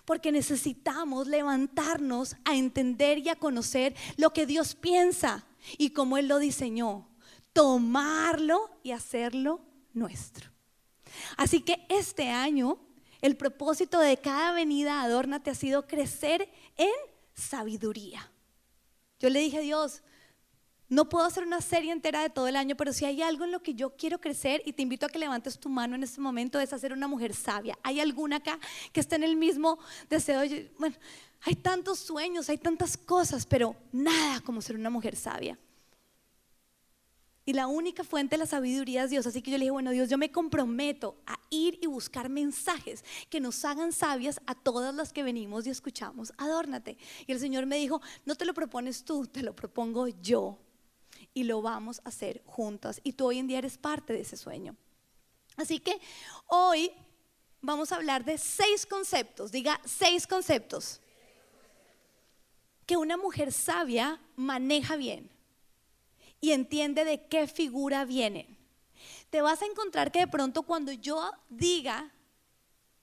Porque 0.04 0.32
necesitamos 0.32 1.28
levantarnos 1.28 2.36
a 2.44 2.56
entender 2.56 3.18
y 3.18 3.28
a 3.28 3.36
conocer 3.36 3.94
lo 4.16 4.32
que 4.32 4.46
Dios 4.46 4.74
piensa 4.74 5.46
y 5.78 5.90
cómo 5.90 6.18
Él 6.18 6.28
lo 6.28 6.38
diseñó. 6.38 7.08
Tomarlo 7.56 8.78
y 8.82 8.90
hacerlo 8.90 9.62
nuestro. 9.94 10.50
Así 11.38 11.62
que 11.62 11.86
este 11.88 12.28
año 12.28 12.78
el 13.22 13.38
propósito 13.38 13.98
de 13.98 14.18
cada 14.18 14.52
venida 14.52 15.00
Adórnate 15.00 15.50
ha 15.50 15.54
sido 15.54 15.86
crecer 15.86 16.50
en 16.76 16.92
sabiduría. 17.32 18.30
Yo 19.18 19.30
le 19.30 19.40
dije 19.40 19.56
a 19.56 19.62
Dios, 19.62 20.02
no 20.90 21.08
puedo 21.08 21.24
hacer 21.24 21.44
una 21.44 21.62
serie 21.62 21.92
entera 21.92 22.20
de 22.20 22.28
todo 22.30 22.46
el 22.46 22.56
año, 22.56 22.76
pero 22.76 22.92
si 22.92 23.06
hay 23.06 23.22
algo 23.22 23.44
en 23.44 23.52
lo 23.52 23.62
que 23.62 23.74
yo 23.74 23.96
quiero 23.96 24.20
crecer 24.20 24.62
y 24.66 24.74
te 24.74 24.82
invito 24.82 25.06
a 25.06 25.08
que 25.08 25.18
levantes 25.18 25.58
tu 25.58 25.70
mano 25.70 25.96
en 25.96 26.02
este 26.02 26.20
momento, 26.20 26.60
es 26.60 26.74
hacer 26.74 26.92
una 26.92 27.08
mujer 27.08 27.34
sabia. 27.34 27.78
¿Hay 27.82 28.00
alguna 28.00 28.36
acá 28.36 28.58
que 28.92 29.00
esté 29.00 29.16
en 29.16 29.24
el 29.24 29.34
mismo 29.34 29.78
deseo? 30.10 30.42
Bueno, 30.78 30.94
hay 31.40 31.56
tantos 31.56 32.00
sueños, 32.00 32.50
hay 32.50 32.58
tantas 32.58 32.98
cosas, 32.98 33.46
pero 33.46 33.74
nada 33.92 34.40
como 34.42 34.60
ser 34.60 34.76
una 34.76 34.90
mujer 34.90 35.16
sabia. 35.16 35.58
Y 37.48 37.52
la 37.52 37.68
única 37.68 38.02
fuente 38.02 38.34
de 38.34 38.40
la 38.40 38.46
sabiduría 38.46 39.04
es 39.04 39.10
Dios. 39.10 39.24
Así 39.24 39.40
que 39.40 39.52
yo 39.52 39.56
le 39.56 39.62
dije, 39.62 39.70
bueno, 39.70 39.92
Dios, 39.92 40.10
yo 40.10 40.18
me 40.18 40.32
comprometo 40.32 41.16
a 41.26 41.38
ir 41.48 41.78
y 41.80 41.86
buscar 41.86 42.28
mensajes 42.28 43.04
que 43.30 43.38
nos 43.38 43.64
hagan 43.64 43.92
sabias 43.92 44.40
a 44.46 44.56
todas 44.56 44.92
las 44.92 45.12
que 45.12 45.22
venimos 45.22 45.64
y 45.64 45.70
escuchamos. 45.70 46.32
Adórnate. 46.38 46.98
Y 47.24 47.30
el 47.30 47.38
Señor 47.38 47.64
me 47.64 47.76
dijo, 47.76 48.02
no 48.24 48.34
te 48.34 48.44
lo 48.44 48.52
propones 48.52 49.04
tú, 49.04 49.28
te 49.28 49.44
lo 49.44 49.54
propongo 49.54 50.08
yo 50.08 50.58
y 51.34 51.44
lo 51.44 51.62
vamos 51.62 52.00
a 52.04 52.08
hacer 52.08 52.42
juntas. 52.46 53.00
Y 53.04 53.12
tú 53.12 53.26
hoy 53.26 53.38
en 53.38 53.46
día 53.46 53.58
eres 53.58 53.78
parte 53.78 54.12
de 54.12 54.22
ese 54.22 54.36
sueño. 54.36 54.74
Así 55.56 55.78
que 55.78 56.00
hoy 56.48 56.90
vamos 57.60 57.92
a 57.92 57.96
hablar 57.96 58.24
de 58.24 58.38
seis 58.38 58.84
conceptos, 58.84 59.52
diga 59.52 59.80
seis 59.84 60.26
conceptos, 60.26 61.00
que 62.86 62.96
una 62.96 63.16
mujer 63.16 63.52
sabia 63.52 64.20
maneja 64.34 64.96
bien 64.96 65.35
y 66.40 66.52
entiende 66.52 67.04
de 67.04 67.26
qué 67.26 67.46
figura 67.46 68.04
vienen. 68.04 68.56
Te 69.30 69.42
vas 69.42 69.62
a 69.62 69.66
encontrar 69.66 70.12
que 70.12 70.20
de 70.20 70.28
pronto 70.28 70.62
cuando 70.62 70.92
yo 70.92 71.30
diga 71.48 72.12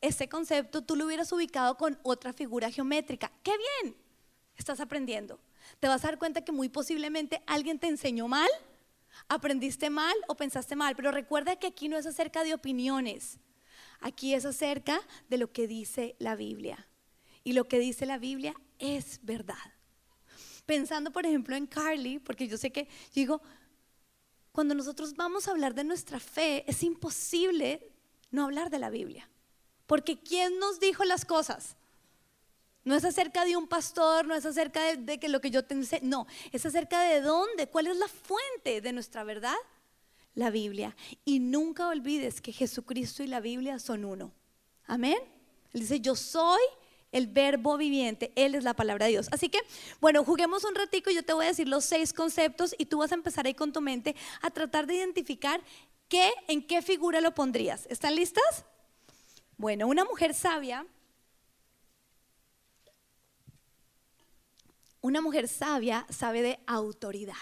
ese 0.02 0.28
concepto, 0.28 0.82
tú 0.84 0.96
lo 0.96 1.06
hubieras 1.06 1.32
ubicado 1.32 1.78
con 1.78 2.00
otra 2.04 2.34
figura 2.34 2.72
geométrica. 2.72 3.32
¡Qué 3.44 3.54
bien! 3.58 3.96
Estás 4.56 4.80
aprendiendo 4.80 5.40
te 5.80 5.88
vas 5.88 6.04
a 6.04 6.08
dar 6.08 6.20
cuenta 6.20 6.44
que 6.44 6.52
muy 6.52 6.70
posiblemente 6.70 7.42
alguien 7.46 7.80
te 7.80 7.88
enseñó 7.88 8.28
mal, 8.28 8.50
aprendiste 9.28 9.90
mal 9.90 10.16
o 10.28 10.36
pensaste 10.36 10.76
mal. 10.76 10.96
Pero 10.96 11.12
recuerda 11.12 11.56
que 11.56 11.68
aquí 11.68 11.88
no 11.88 11.98
es 11.98 12.06
acerca 12.06 12.44
de 12.44 12.54
opiniones, 12.54 13.40
aquí 14.00 14.34
es 14.34 14.46
acerca 14.46 15.00
de 15.30 15.38
lo 15.38 15.52
que 15.52 15.68
dice 15.68 16.16
la 16.20 16.36
Biblia. 16.36 16.88
Y 17.44 17.54
lo 17.54 17.68
que 17.68 17.80
dice 17.80 18.06
la 18.06 18.18
Biblia 18.18 18.54
es 18.80 19.20
verdad. 19.24 19.56
Pensando, 20.66 21.12
por 21.12 21.26
ejemplo, 21.26 21.56
en 21.56 21.68
Carly, 21.68 22.20
porque 22.20 22.48
yo 22.48 22.58
sé 22.58 22.72
que 22.72 22.88
digo, 23.14 23.42
cuando 24.52 24.76
nosotros 24.76 25.16
vamos 25.16 25.48
a 25.48 25.52
hablar 25.52 25.74
de 25.74 25.84
nuestra 25.84 26.20
fe, 26.20 26.64
es 26.68 26.84
imposible 26.84 27.92
no 28.32 28.44
hablar 28.44 28.70
de 28.70 28.80
la 28.80 28.90
Biblia. 28.90 29.30
Porque 29.88 30.20
¿quién 30.20 30.60
nos 30.60 30.80
dijo 30.80 31.04
las 31.04 31.26
cosas? 31.26 31.76
No 32.86 32.96
es 32.96 33.06
acerca 33.06 33.46
de 33.46 33.56
un 33.56 33.68
pastor, 33.68 34.26
no 34.26 34.36
es 34.36 34.46
acerca 34.46 34.96
de, 34.96 35.20
que 35.20 35.30
lo 35.30 35.40
que 35.40 35.52
yo 35.52 35.64
te 35.64 35.74
enseño, 35.74 36.02
no, 36.04 36.28
es 36.52 36.66
acerca 36.66 37.02
de 37.02 37.22
dónde, 37.22 37.68
cuál 37.68 37.88
es 37.88 37.98
la 37.98 38.08
fuente 38.08 38.82
de 38.82 38.94
nuestra 38.94 39.24
verdad, 39.24 39.56
la 40.36 40.50
Biblia. 40.50 40.96
Y 41.24 41.40
nunca 41.40 41.88
olvides 41.88 42.42
que 42.42 42.52
Jesucristo 42.52 43.24
y 43.24 43.28
la 43.28 43.40
Biblia 43.40 43.80
son 43.80 44.04
uno. 44.04 44.32
Amén. 44.86 45.18
Él 45.74 45.82
dice, 45.82 46.00
yo 46.00 46.16
soy 46.16 46.62
el 47.14 47.28
verbo 47.28 47.78
viviente, 47.78 48.34
Él 48.36 48.56
es 48.56 48.64
la 48.64 48.74
palabra 48.74 49.06
de 49.06 49.12
Dios. 49.12 49.30
Así 49.32 49.48
que, 49.48 49.60
bueno, 50.02 50.26
juguemos 50.26 50.66
un 50.66 50.76
ratico 50.76 51.10
y 51.10 51.16
yo 51.16 51.24
te 51.24 51.34
voy 51.34 51.46
a 51.46 51.50
decir 51.50 51.68
los 51.68 51.86
seis 51.86 52.12
conceptos 52.12 52.76
y 52.78 52.86
tú 52.86 52.98
vas 52.98 53.12
a 53.12 53.16
empezar 53.16 53.46
ahí 53.46 53.54
con 53.54 53.72
tu 53.72 53.80
mente 53.80 54.16
a 54.42 54.52
tratar 54.52 54.88
de 54.88 54.96
identificar 54.96 55.62
qué, 56.10 56.32
en 56.48 56.66
qué 56.68 56.82
figura 56.82 57.22
lo 57.22 57.34
pondrías. 57.34 57.86
¿Están 57.90 58.16
listas? 58.16 58.66
Bueno, 59.58 59.88
una 59.88 60.04
mujer 60.04 60.34
sabia 60.34 60.86
Una 65.04 65.20
mujer 65.20 65.50
sabia 65.50 66.08
sabe 66.10 66.42
de 66.42 66.60
autoridad. 66.66 67.36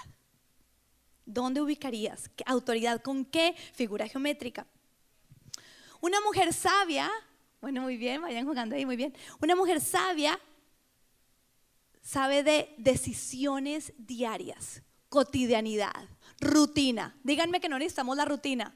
¿Dónde 1.28 1.62
ubicarías? 1.62 2.28
¿Qué 2.30 2.44
autoridad 2.48 3.04
con 3.04 3.24
qué 3.24 3.56
figura 3.74 4.08
geométrica? 4.08 4.66
Una 6.00 6.20
mujer 6.22 6.54
sabia, 6.54 7.12
bueno, 7.62 7.82
muy 7.82 7.96
bien, 7.96 8.22
vayan 8.22 8.46
jugando 8.46 8.76
ahí, 8.76 8.86
muy 8.86 8.96
bien. 8.96 9.16
Una 9.40 9.56
mujer 9.56 9.80
sabia 9.80 10.40
sabe 12.02 12.44
de 12.44 12.74
decisiones 12.78 13.94
diarias, 13.98 14.82
cotidianidad, 15.10 16.10
rutina. 16.40 17.16
Díganme 17.24 17.62
que 17.62 17.70
no 17.70 17.78
necesitamos 17.78 18.18
la 18.18 18.26
rutina. 18.26 18.76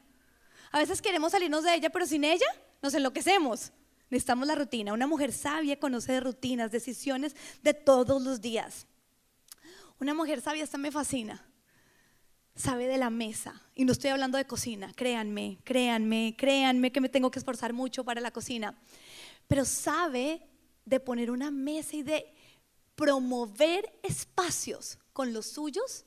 A 0.71 0.77
veces 0.77 1.01
queremos 1.01 1.31
salirnos 1.31 1.63
de 1.63 1.73
ella, 1.73 1.89
pero 1.89 2.05
sin 2.05 2.23
ella 2.23 2.45
nos 2.81 2.93
enloquecemos. 2.93 3.71
Necesitamos 4.11 4.47
la 4.47 4.55
rutina. 4.55 4.93
Una 4.93 5.07
mujer 5.07 5.33
sabia 5.33 5.79
conoce 5.79 6.13
de 6.13 6.19
rutinas, 6.19 6.71
decisiones 6.71 7.35
de 7.63 7.73
todos 7.73 8.21
los 8.21 8.39
días. 8.39 8.85
Una 9.99 10.13
mujer 10.13 10.41
sabia, 10.41 10.63
esta 10.63 10.77
me 10.77 10.91
fascina. 10.91 11.43
Sabe 12.55 12.87
de 12.87 12.97
la 12.97 13.09
mesa. 13.09 13.61
Y 13.75 13.85
no 13.85 13.91
estoy 13.91 14.11
hablando 14.11 14.37
de 14.37 14.45
cocina. 14.45 14.93
Créanme, 14.95 15.59
créanme, 15.63 16.35
créanme 16.37 16.91
que 16.91 17.01
me 17.01 17.09
tengo 17.09 17.31
que 17.31 17.39
esforzar 17.39 17.73
mucho 17.73 18.03
para 18.03 18.21
la 18.21 18.31
cocina. 18.31 18.77
Pero 19.47 19.65
sabe 19.65 20.41
de 20.85 20.99
poner 20.99 21.31
una 21.31 21.51
mesa 21.51 21.97
y 21.97 22.03
de 22.03 22.33
promover 22.95 23.99
espacios 24.03 24.97
con 25.11 25.33
los 25.33 25.47
suyos 25.47 26.05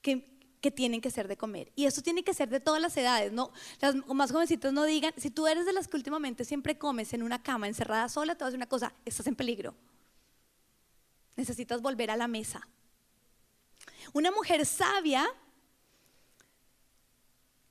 que 0.00 0.34
que 0.64 0.70
tienen 0.70 1.02
que 1.02 1.10
ser 1.10 1.28
de 1.28 1.36
comer. 1.36 1.70
Y 1.76 1.84
eso 1.84 2.00
tiene 2.00 2.24
que 2.24 2.32
ser 2.32 2.48
de 2.48 2.58
todas 2.58 2.80
las 2.80 2.96
edades, 2.96 3.30
¿no? 3.30 3.52
Las 3.82 3.94
más 4.06 4.32
jovencitos 4.32 4.72
no 4.72 4.84
digan, 4.84 5.12
si 5.18 5.28
tú 5.28 5.46
eres 5.46 5.66
de 5.66 5.74
las 5.74 5.88
que 5.88 5.96
últimamente 5.98 6.42
siempre 6.46 6.78
comes 6.78 7.12
en 7.12 7.22
una 7.22 7.42
cama 7.42 7.68
encerrada 7.68 8.08
sola, 8.08 8.34
te 8.34 8.44
voy 8.44 8.54
a 8.54 8.56
una 8.56 8.66
cosa, 8.66 8.94
estás 9.04 9.26
en 9.26 9.36
peligro. 9.36 9.74
Necesitas 11.36 11.82
volver 11.82 12.10
a 12.10 12.16
la 12.16 12.28
mesa. 12.28 12.66
Una 14.14 14.30
mujer 14.30 14.64
sabia 14.64 15.26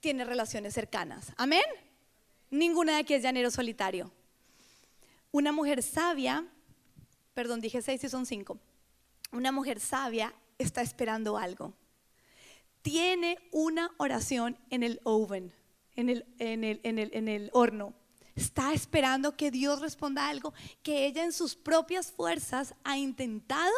tiene 0.03 0.23
relaciones 0.23 0.75
cercanas. 0.75 1.33
Amén. 1.37 1.63
Ninguna 2.51 2.91
de 2.93 2.99
aquí 2.99 3.15
es 3.15 3.23
llanero 3.23 3.49
solitario. 3.49 4.11
Una 5.31 5.51
mujer 5.51 5.81
sabia, 5.81 6.45
perdón, 7.33 7.59
dije 7.59 7.81
seis 7.81 8.03
y 8.03 8.09
son 8.09 8.27
cinco. 8.27 8.59
Una 9.31 9.51
mujer 9.51 9.79
sabia 9.79 10.31
está 10.59 10.83
esperando 10.83 11.37
algo 11.37 11.73
tiene 12.83 13.39
una 13.51 13.91
oración 13.97 14.59
en 14.69 14.83
el 14.83 14.99
oven, 15.03 15.51
en 15.95 16.09
el, 16.09 17.49
horno. 17.53 17.93
Está 18.35 18.73
esperando 18.73 19.35
que 19.37 19.51
Dios 19.51 19.79
responda 19.79 20.27
algo 20.27 20.53
que 20.83 21.05
ella 21.05 21.23
en 21.23 21.31
sus 21.31 21.55
propias 21.55 22.11
fuerzas 22.11 22.75
ha 22.83 22.97
intentado 22.97 23.73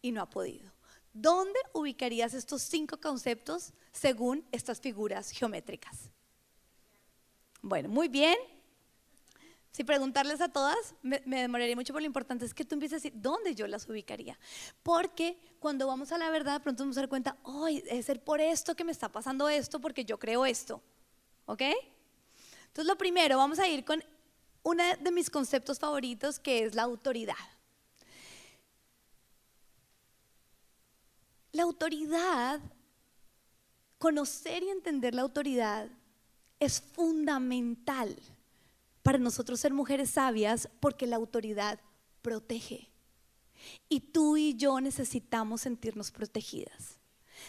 y 0.00 0.12
no 0.12 0.22
ha 0.22 0.30
podido. 0.30 0.67
¿Dónde 1.12 1.58
ubicarías 1.72 2.34
estos 2.34 2.62
cinco 2.62 3.00
conceptos 3.00 3.72
según 3.92 4.46
estas 4.52 4.80
figuras 4.80 5.30
geométricas? 5.30 6.10
Bueno, 7.62 7.88
muy 7.88 8.08
bien. 8.08 8.36
Si 9.72 9.84
preguntarles 9.84 10.40
a 10.40 10.48
todas, 10.48 10.94
me, 11.02 11.20
demoraría 11.24 11.76
mucho, 11.76 11.92
pero 11.92 12.00
lo 12.00 12.06
importante 12.06 12.44
es 12.44 12.54
que 12.54 12.64
tú 12.64 12.74
empieces 12.74 12.94
a 12.94 13.00
decir 13.02 13.12
dónde 13.14 13.54
yo 13.54 13.66
las 13.66 13.88
ubicaría. 13.88 14.38
Porque 14.82 15.38
cuando 15.60 15.86
vamos 15.86 16.10
a 16.10 16.18
la 16.18 16.30
verdad, 16.30 16.62
pronto 16.62 16.84
nos 16.84 16.88
vamos 16.88 16.98
a 16.98 17.00
dar 17.02 17.08
cuenta, 17.08 17.36
hoy 17.42 17.84
es 17.86 18.06
ser 18.06 18.22
por 18.22 18.40
esto 18.40 18.74
que 18.74 18.84
me 18.84 18.92
está 18.92 19.08
pasando 19.08 19.48
esto, 19.48 19.80
porque 19.80 20.04
yo 20.04 20.18
creo 20.18 20.46
esto. 20.46 20.82
¿Ok? 21.46 21.62
Entonces, 22.66 22.86
lo 22.86 22.98
primero, 22.98 23.36
vamos 23.36 23.58
a 23.58 23.68
ir 23.68 23.84
con 23.84 24.02
uno 24.62 24.82
de 25.00 25.10
mis 25.10 25.30
conceptos 25.30 25.78
favoritos, 25.78 26.38
que 26.38 26.64
es 26.64 26.74
la 26.74 26.82
autoridad. 26.82 27.36
La 31.52 31.62
autoridad, 31.62 32.60
conocer 33.98 34.62
y 34.62 34.68
entender 34.68 35.14
la 35.14 35.22
autoridad 35.22 35.88
es 36.60 36.80
fundamental 36.80 38.16
para 39.02 39.18
nosotros 39.18 39.60
ser 39.60 39.72
mujeres 39.72 40.10
sabias 40.10 40.68
porque 40.80 41.06
la 41.06 41.16
autoridad 41.16 41.80
protege. 42.20 42.90
Y 43.88 44.00
tú 44.00 44.36
y 44.36 44.54
yo 44.54 44.80
necesitamos 44.80 45.62
sentirnos 45.62 46.10
protegidas. 46.10 46.98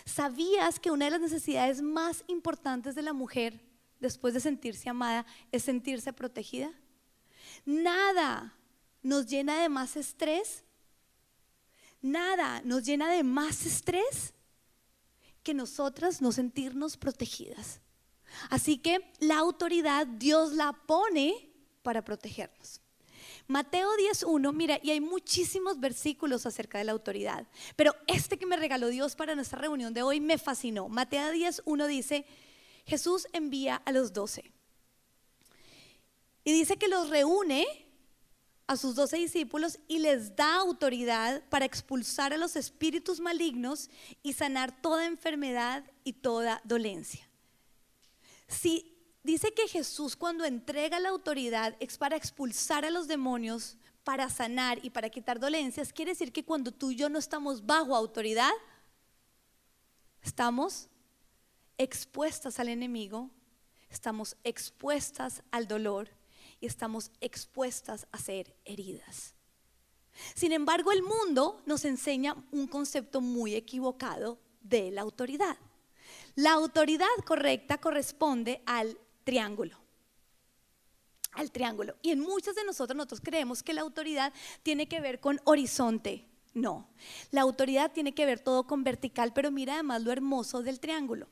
¿Sabías 0.06 0.80
que 0.80 0.92
una 0.92 1.06
de 1.06 1.12
las 1.12 1.22
necesidades 1.22 1.82
más 1.82 2.24
importantes 2.28 2.96
de 2.96 3.02
la 3.02 3.14
mujer 3.14 3.60
después 4.00 4.34
de 4.34 4.40
sentirse 4.40 4.90
amada 4.90 5.26
es 5.52 5.64
sentirse 5.64 6.14
protegida? 6.14 6.72
Nada 7.66 8.56
nos 9.02 9.28
llena 9.28 9.62
de 9.62 9.70
más 9.70 9.98
estrés. 9.98 10.64
Nada 12.02 12.62
nos 12.64 12.84
llena 12.84 13.10
de 13.12 13.24
más 13.24 13.66
estrés 13.66 14.34
que 15.44 15.54
nosotras 15.54 16.22
no 16.22 16.32
sentirnos 16.32 16.98
protegidas. 16.98 17.82
Así 18.50 18.78
que 18.78 19.12
la 19.20 19.38
autoridad 19.38 20.08
Dios 20.08 20.54
la 20.54 20.74
pone 20.74 21.50
para 21.82 22.04
protegernos. 22.04 22.82
Mateo 23.48 23.90
10.1, 23.98 24.54
mira, 24.54 24.80
y 24.84 24.92
hay 24.92 25.02
muchísimos 25.02 25.80
versículos 25.80 26.46
acerca 26.46 26.78
de 26.78 26.84
la 26.84 26.92
autoridad, 26.92 27.48
pero 27.76 27.96
este 28.06 28.38
que 28.38 28.46
me 28.46 28.58
regaló 28.58 28.90
Dios 28.90 29.16
para 29.16 29.34
nuestra 29.34 29.60
reunión 29.60 29.94
de 29.94 30.04
hoy 30.04 30.20
me 30.20 30.38
fascinó. 30.38 30.88
Mateo 30.88 31.34
10.1 31.34 31.88
dice, 31.88 32.26
Jesús 32.86 33.28
envía 33.34 33.78
a 33.86 33.92
los 33.92 34.14
doce. 34.14 34.52
Y 36.44 36.54
dice 36.54 36.78
que 36.78 36.88
los 36.88 37.10
reúne 37.10 37.89
a 38.70 38.78
sus 38.78 38.94
doce 38.94 39.18
discípulos 39.18 39.80
y 39.88 39.98
les 39.98 40.36
da 40.36 40.58
autoridad 40.58 41.44
para 41.50 41.66
expulsar 41.66 42.34
a 42.34 42.38
los 42.38 42.56
espíritus 42.56 43.20
malignos 43.20 43.90
y 44.22 44.34
sanar 44.34 44.80
toda 44.80 45.08
enfermedad 45.08 45.84
y 46.04 46.14
toda 46.14 46.62
dolencia. 46.64 47.28
Si 48.48 48.96
dice 49.24 49.56
que 49.56 49.68
Jesús 49.68 50.16
cuando 50.16 50.46
entrega 50.46 51.00
la 51.00 51.10
autoridad 51.10 51.76
es 51.80 51.98
para 51.98 52.16
expulsar 52.16 52.86
a 52.86 52.92
los 52.92 53.08
demonios, 53.08 53.76
para 54.04 54.30
sanar 54.30 54.78
y 54.86 54.92
para 54.92 55.10
quitar 55.10 55.40
dolencias, 55.40 55.92
quiere 55.92 56.12
decir 56.12 56.32
que 56.32 56.46
cuando 56.46 56.72
tú 56.72 56.92
y 56.92 56.96
yo 56.96 57.10
no 57.10 57.18
estamos 57.18 57.66
bajo 57.66 57.96
autoridad, 57.96 58.54
estamos 60.22 60.90
expuestas 61.80 62.60
al 62.60 62.70
enemigo, 62.70 63.32
estamos 63.90 64.38
expuestas 64.44 65.42
al 65.50 65.68
dolor 65.68 66.19
y 66.60 66.66
estamos 66.66 67.12
expuestas 67.22 68.08
a 68.12 68.18
ser 68.18 68.56
heridas. 68.66 69.36
Sin 70.36 70.52
embargo, 70.52 70.92
el 70.92 71.04
mundo 71.04 71.62
nos 71.66 71.86
enseña 71.86 72.36
un 72.52 72.68
concepto 72.68 73.22
muy 73.22 73.56
equivocado 73.56 74.40
de 74.62 74.92
la 74.92 75.02
autoridad. 75.02 75.58
La 76.36 76.52
autoridad 76.52 77.08
correcta 77.26 77.78
corresponde 77.78 78.62
al 78.66 78.98
triángulo. 79.24 79.78
Al 81.34 81.52
triángulo. 81.52 81.96
Y 82.02 82.12
en 82.12 82.20
muchos 82.20 82.56
de 82.56 82.66
nosotros 82.66 82.96
nosotros 82.96 83.22
creemos 83.22 83.64
que 83.64 83.74
la 83.74 83.82
autoridad 83.82 84.34
tiene 84.64 84.88
que 84.88 85.00
ver 85.00 85.20
con 85.20 85.40
horizonte. 85.46 86.26
No, 86.54 86.90
la 87.32 87.42
autoridad 87.42 87.92
tiene 87.92 88.14
que 88.14 88.26
ver 88.26 88.40
todo 88.40 88.66
con 88.66 88.84
vertical, 88.84 89.34
pero 89.34 89.52
mira 89.52 89.76
además 89.76 90.02
lo 90.02 90.12
hermoso 90.12 90.64
del 90.64 90.80
triángulo. 90.80 91.28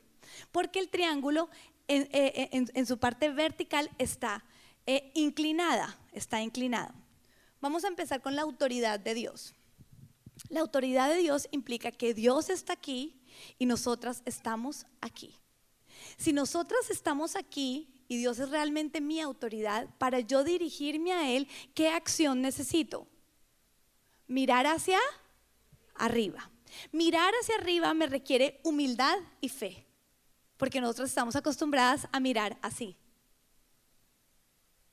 Porque 0.52 0.78
el 0.78 0.88
triángulo 0.88 1.48
en, 1.88 2.02
eh, 2.12 2.50
eh, 2.52 2.86
su 2.86 2.98
parte 2.98 3.30
vertical 3.30 3.90
está 3.98 4.44
eh, 4.90 5.12
inclinada, 5.12 5.98
está 6.12 6.40
inclinado. 6.40 6.94
Vamos 7.60 7.84
a 7.84 7.88
empezar 7.88 8.22
con 8.22 8.34
la 8.34 8.40
autoridad 8.40 8.98
de 8.98 9.12
Dios. 9.12 9.54
La 10.48 10.60
autoridad 10.60 11.10
de 11.10 11.18
Dios 11.18 11.46
implica 11.50 11.92
que 11.92 12.14
Dios 12.14 12.48
está 12.48 12.72
aquí 12.72 13.20
y 13.58 13.66
nosotras 13.66 14.22
estamos 14.24 14.86
aquí. 15.02 15.36
Si 16.16 16.32
nosotras 16.32 16.88
estamos 16.88 17.36
aquí 17.36 18.02
y 18.08 18.16
Dios 18.16 18.38
es 18.38 18.48
realmente 18.48 19.02
mi 19.02 19.20
autoridad, 19.20 19.90
para 19.98 20.20
yo 20.20 20.42
dirigirme 20.42 21.12
a 21.12 21.30
Él, 21.32 21.48
¿qué 21.74 21.90
acción 21.90 22.40
necesito? 22.40 23.06
Mirar 24.26 24.66
hacia 24.66 25.00
arriba. 25.96 26.50
Mirar 26.92 27.34
hacia 27.42 27.56
arriba 27.56 27.92
me 27.92 28.06
requiere 28.06 28.58
humildad 28.64 29.18
y 29.42 29.50
fe, 29.50 29.86
porque 30.56 30.80
nosotros 30.80 31.10
estamos 31.10 31.36
acostumbradas 31.36 32.08
a 32.10 32.20
mirar 32.20 32.56
así. 32.62 32.96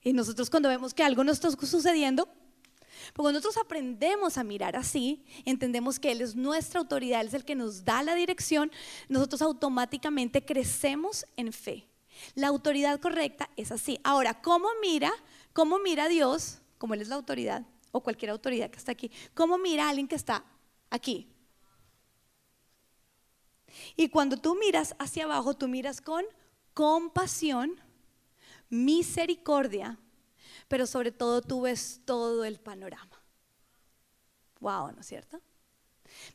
Y 0.06 0.12
nosotros 0.12 0.48
cuando 0.50 0.68
vemos 0.68 0.94
que 0.94 1.02
algo 1.02 1.24
no 1.24 1.32
está 1.32 1.50
sucediendo, 1.50 2.28
porque 3.12 3.32
nosotros 3.32 3.56
aprendemos 3.56 4.38
a 4.38 4.44
mirar 4.44 4.76
así, 4.76 5.24
entendemos 5.44 5.98
que 5.98 6.12
Él 6.12 6.20
es 6.20 6.36
nuestra 6.36 6.78
autoridad, 6.78 7.22
Él 7.22 7.26
es 7.26 7.34
el 7.34 7.44
que 7.44 7.56
nos 7.56 7.84
da 7.84 8.04
la 8.04 8.14
dirección, 8.14 8.70
nosotros 9.08 9.42
automáticamente 9.42 10.44
crecemos 10.44 11.26
en 11.36 11.52
fe. 11.52 11.88
La 12.36 12.46
autoridad 12.46 13.00
correcta 13.00 13.50
es 13.56 13.72
así. 13.72 13.98
Ahora, 14.04 14.40
¿cómo 14.40 14.68
mira? 14.80 15.10
¿Cómo 15.52 15.80
mira 15.80 16.06
Dios? 16.06 16.60
Como 16.78 16.94
Él 16.94 17.00
es 17.00 17.08
la 17.08 17.16
autoridad, 17.16 17.66
o 17.90 18.00
cualquier 18.00 18.30
autoridad 18.30 18.70
que 18.70 18.78
está 18.78 18.92
aquí. 18.92 19.10
¿Cómo 19.34 19.58
mira 19.58 19.86
a 19.86 19.88
alguien 19.88 20.06
que 20.06 20.14
está 20.14 20.44
aquí? 20.88 21.26
Y 23.96 24.08
cuando 24.08 24.36
tú 24.36 24.54
miras 24.54 24.94
hacia 25.00 25.24
abajo, 25.24 25.54
tú 25.54 25.66
miras 25.66 26.00
con 26.00 26.24
compasión, 26.74 27.80
misericordia 28.68 29.98
pero 30.68 30.86
sobre 30.86 31.12
todo 31.12 31.42
tú 31.42 31.62
ves 31.62 32.00
todo 32.04 32.44
el 32.44 32.58
panorama. 32.58 33.22
Wow, 34.60 34.92
¿no 34.92 35.00
es 35.00 35.06
cierto? 35.06 35.40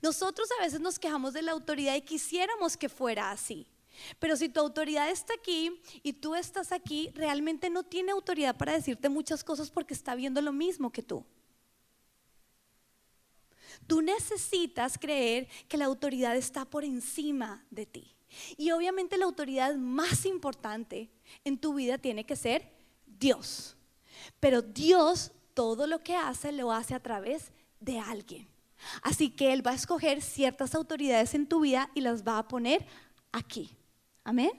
Nosotros 0.01 0.47
a 0.57 0.63
veces 0.63 0.79
nos 0.79 0.99
quejamos 0.99 1.33
de 1.33 1.41
la 1.41 1.51
autoridad 1.51 1.95
y 1.95 2.01
quisiéramos 2.01 2.77
que 2.77 2.87
fuera 2.87 3.31
así. 3.31 3.67
Pero 4.19 4.35
si 4.37 4.47
tu 4.47 4.59
autoridad 4.59 5.09
está 5.09 5.33
aquí 5.33 5.81
y 6.01 6.13
tú 6.13 6.35
estás 6.35 6.71
aquí, 6.71 7.09
realmente 7.13 7.69
no 7.69 7.83
tiene 7.83 8.11
autoridad 8.11 8.55
para 8.55 8.73
decirte 8.73 9.09
muchas 9.09 9.43
cosas 9.43 9.69
porque 9.69 9.93
está 9.93 10.15
viendo 10.15 10.41
lo 10.41 10.53
mismo 10.53 10.91
que 10.91 11.03
tú. 11.03 11.25
Tú 13.87 14.01
necesitas 14.01 14.97
creer 14.97 15.47
que 15.67 15.77
la 15.77 15.85
autoridad 15.85 16.37
está 16.37 16.63
por 16.65 16.85
encima 16.85 17.65
de 17.69 17.85
ti. 17.85 18.15
Y 18.55 18.71
obviamente 18.71 19.17
la 19.17 19.25
autoridad 19.25 19.75
más 19.75 20.25
importante 20.25 21.09
en 21.43 21.57
tu 21.57 21.73
vida 21.73 21.97
tiene 21.97 22.25
que 22.25 22.35
ser 22.35 22.71
Dios. 23.05 23.75
Pero 24.39 24.61
Dios 24.61 25.31
todo 25.53 25.87
lo 25.87 26.03
que 26.03 26.15
hace 26.15 26.51
lo 26.51 26.71
hace 26.71 26.93
a 26.93 26.99
través 26.99 27.51
de 27.79 27.99
alguien. 27.99 28.47
Así 29.01 29.29
que 29.29 29.53
Él 29.53 29.65
va 29.65 29.71
a 29.71 29.75
escoger 29.75 30.21
ciertas 30.21 30.75
autoridades 30.75 31.33
en 31.35 31.47
tu 31.47 31.61
vida 31.61 31.89
y 31.93 32.01
las 32.01 32.23
va 32.27 32.37
a 32.37 32.47
poner 32.47 32.85
aquí. 33.31 33.75
Amén. 34.23 34.51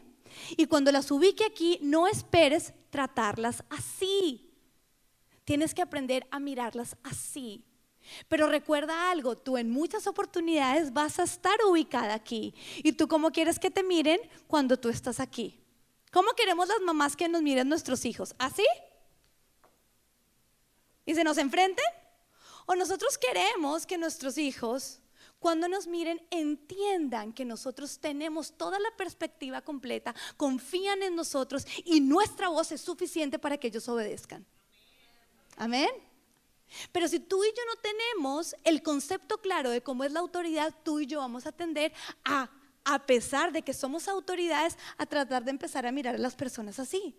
Y 0.57 0.67
cuando 0.67 0.93
las 0.93 1.11
ubique 1.11 1.45
aquí, 1.45 1.79
no 1.83 2.07
esperes 2.07 2.73
tratarlas 2.91 3.65
así. 3.71 4.51
Tienes 5.45 5.75
que 5.75 5.83
aprender 5.83 6.27
a 6.31 6.39
mirarlas 6.39 6.97
así. 7.03 7.65
Pero 8.29 8.49
recuerda 8.49 9.11
algo, 9.11 9.37
tú 9.37 9.57
en 9.57 9.71
muchas 9.71 10.07
oportunidades 10.07 10.93
vas 10.93 11.19
a 11.19 11.25
estar 11.25 11.57
ubicada 11.69 12.15
aquí. 12.15 12.55
¿Y 12.79 12.93
tú 12.93 13.09
cómo 13.09 13.31
quieres 13.31 13.59
que 13.59 13.71
te 13.71 13.83
miren 13.83 14.21
cuando 14.47 14.79
tú 14.79 14.89
estás 14.89 15.21
aquí? 15.21 15.62
¿Cómo 16.13 16.33
queremos 16.35 16.69
las 16.69 16.81
mamás 16.83 17.17
que 17.17 17.29
nos 17.29 17.43
miren 17.43 17.69
nuestros 17.69 18.05
hijos? 18.05 18.35
¿Así? 18.39 18.65
y 21.05 21.15
se 21.15 21.25
nos 21.25 21.39
enfrenten? 21.39 21.85
¿O 22.67 22.75
nosotros 22.75 23.19
queremos 23.19 23.87
que 23.87 23.99
nuestros 23.99 24.39
hijos, 24.39 25.01
cuando 25.39 25.67
nos 25.69 25.87
miren, 25.87 26.25
entiendan 26.31 27.33
que 27.33 27.45
nosotros 27.45 27.99
tenemos 27.99 28.53
toda 28.53 28.79
la 28.79 28.91
perspectiva 28.97 29.63
completa, 29.63 30.15
confían 30.37 31.03
en 31.03 31.17
nosotros 31.17 31.67
y 31.85 32.01
nuestra 32.01 32.49
voz 32.49 32.71
es 32.73 32.81
suficiente 32.81 33.39
para 33.39 33.59
que 33.59 33.67
ellos 33.67 33.89
obedezcan? 33.89 34.47
Amén. 35.57 35.91
Pero 36.93 37.09
si 37.09 37.19
tú 37.19 37.45
y 37.45 37.49
yo 37.49 37.63
no 37.67 37.81
tenemos 37.81 38.55
el 38.65 38.83
concepto 38.83 39.39
claro 39.39 39.71
de 39.71 39.83
cómo 39.83 40.05
es 40.05 40.13
la 40.13 40.21
autoridad, 40.21 40.75
tú 40.85 41.01
y 41.01 41.07
yo 41.07 41.19
vamos 41.19 41.47
a 41.47 41.53
tender 41.53 41.93
a, 42.25 42.49
a 42.85 43.07
pesar 43.07 43.53
de 43.53 43.63
que 43.63 43.75
somos 43.75 44.09
autoridades, 44.09 44.77
a 44.99 45.07
tratar 45.07 45.45
de 45.45 45.51
empezar 45.51 45.87
a 45.87 45.93
mirar 45.93 46.15
a 46.15 46.19
las 46.19 46.35
personas 46.35 46.79
así. 46.79 47.17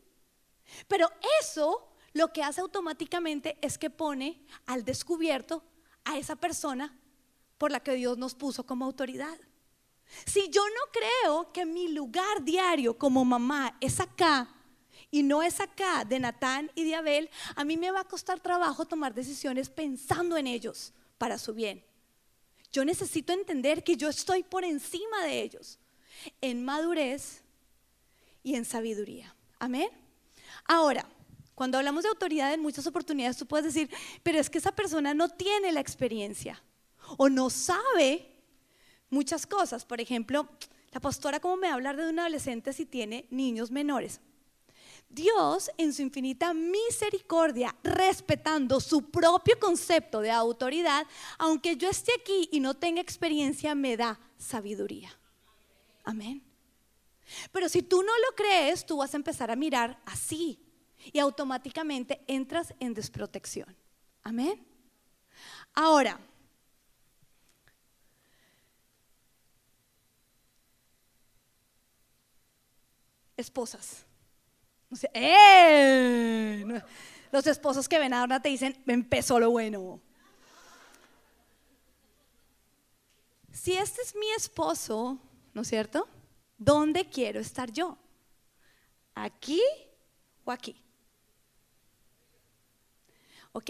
Pero 0.88 1.10
eso 1.41 1.89
lo 2.13 2.32
que 2.32 2.43
hace 2.43 2.62
automáticamente 2.62 3.58
es 3.62 3.78
que 3.78 3.89
pone 3.89 4.45
al 4.65 4.84
descubierto 4.84 5.63
a 6.06 6.17
esa 6.17 6.36
persona 6.36 6.97
por 7.58 7.71
la 7.71 7.80
que 7.80 7.93
Dios 7.93 8.17
nos 8.17 8.36
puso 8.36 8.65
como 8.65 8.86
autoridad. 8.86 9.38
Si 10.26 10.49
yo 10.49 10.62
no 10.67 10.91
creo 10.91 11.52
que 11.52 11.65
mi 11.65 11.88
lugar 11.88 12.43
diario 12.43 12.97
como 12.97 13.26
mamá 13.26 13.78
es 13.80 13.99
acá 13.99 14.54
y 15.10 15.23
no 15.23 15.41
es 15.41 15.60
acá 15.60 16.06
de 16.06 16.19
Natán 16.19 16.71
y 16.76 16.84
de 16.84 16.95
Abel, 16.95 17.30
a 17.56 17.63
mí 17.63 17.78
me 17.78 17.91
va 17.91 18.02
a 18.02 18.08
costar 18.08 18.39
trabajo 18.39 18.86
tomar 18.86 19.13
decisiones 19.13 19.69
pensando 19.69 20.38
en 20.38 20.47
ellos 20.47 20.93
para 21.17 21.38
su 21.38 21.54
bien. 21.54 21.84
Yo 22.73 22.83
necesito 22.83 23.31
entender 23.31 23.83
que 23.83 23.95
yo 23.95 24.09
estoy 24.09 24.41
por 24.41 24.65
encima 24.65 25.23
de 25.23 25.43
ellos 25.43 25.79
en 26.41 26.65
madurez 26.65 27.43
y 28.41 28.55
en 28.55 28.65
sabiduría. 28.65 29.36
Amén. 29.59 29.89
Ahora, 30.65 31.05
cuando 31.53 31.77
hablamos 31.77 32.03
de 32.03 32.09
autoridad 32.09 32.51
en 32.51 32.62
muchas 32.62 32.88
oportunidades 32.88 33.38
tú 33.38 33.45
puedes 33.45 33.73
decir, 33.73 33.89
pero 34.23 34.39
es 34.39 34.49
que 34.49 34.57
esa 34.57 34.71
persona 34.71 35.13
no 35.13 35.29
tiene 35.29 35.71
la 35.71 35.79
experiencia 35.79 36.63
o 37.17 37.29
no 37.29 37.51
sabe 37.51 38.27
muchas 39.12 39.45
cosas. 39.45 39.86
Por 39.86 40.01
ejemplo, 40.01 40.49
la 40.91 40.99
pastora 40.99 41.39
cómo 41.39 41.57
me 41.57 41.67
va 41.67 41.73
a 41.73 41.75
hablar 41.75 41.95
de 41.95 42.09
un 42.09 42.17
adolescente 42.17 42.73
si 42.73 42.88
tiene 42.88 43.27
niños 43.29 43.69
menores. 43.69 44.19
Dios 45.13 45.69
en 45.78 45.93
su 45.93 46.02
infinita 46.02 46.54
misericordia, 46.54 47.76
respetando 47.84 48.80
su 48.80 49.10
propio 49.12 49.60
concepto 49.60 50.21
de 50.21 50.32
autoridad, 50.32 51.06
aunque 51.38 51.78
yo 51.78 51.89
esté 51.89 52.12
aquí 52.19 52.49
y 52.52 52.60
no 52.60 52.73
tenga 52.73 53.02
experiencia, 53.02 53.76
me 53.76 53.95
da 53.95 54.19
sabiduría. 54.38 55.12
Amén. 56.04 56.43
Pero 57.52 57.69
si 57.69 57.82
tú 57.82 58.02
no 58.02 58.12
lo 58.12 58.36
crees, 58.36 58.86
tú 58.86 58.97
vas 58.97 59.13
a 59.13 59.17
empezar 59.17 59.52
a 59.52 59.56
mirar 59.56 60.02
así 60.06 60.60
y 61.12 61.19
automáticamente 61.19 62.23
entras 62.28 62.73
en 62.80 62.93
desprotección. 62.93 63.76
Amén. 64.23 64.65
Ahora, 65.73 66.19
esposas. 73.38 74.06
¡Eh! 75.13 76.82
Los 77.32 77.47
esposos 77.47 77.89
que 77.89 77.99
ven 77.99 78.13
ahora 78.13 78.39
te 78.39 78.49
dicen, 78.49 78.82
empezó 78.86 79.39
lo 79.39 79.49
bueno. 79.49 79.99
Si 83.51 83.73
este 83.73 84.01
es 84.01 84.15
mi 84.15 84.29
esposo, 84.38 85.17
¿no 85.53 85.62
es 85.62 85.67
cierto? 85.67 86.08
¿Dónde 86.58 87.10
quiero 87.10 87.39
estar 87.39 87.71
yo? 87.71 87.97
¿Aquí 89.15 89.62
o 90.43 90.51
aquí? 90.51 90.75
Ok, 93.51 93.69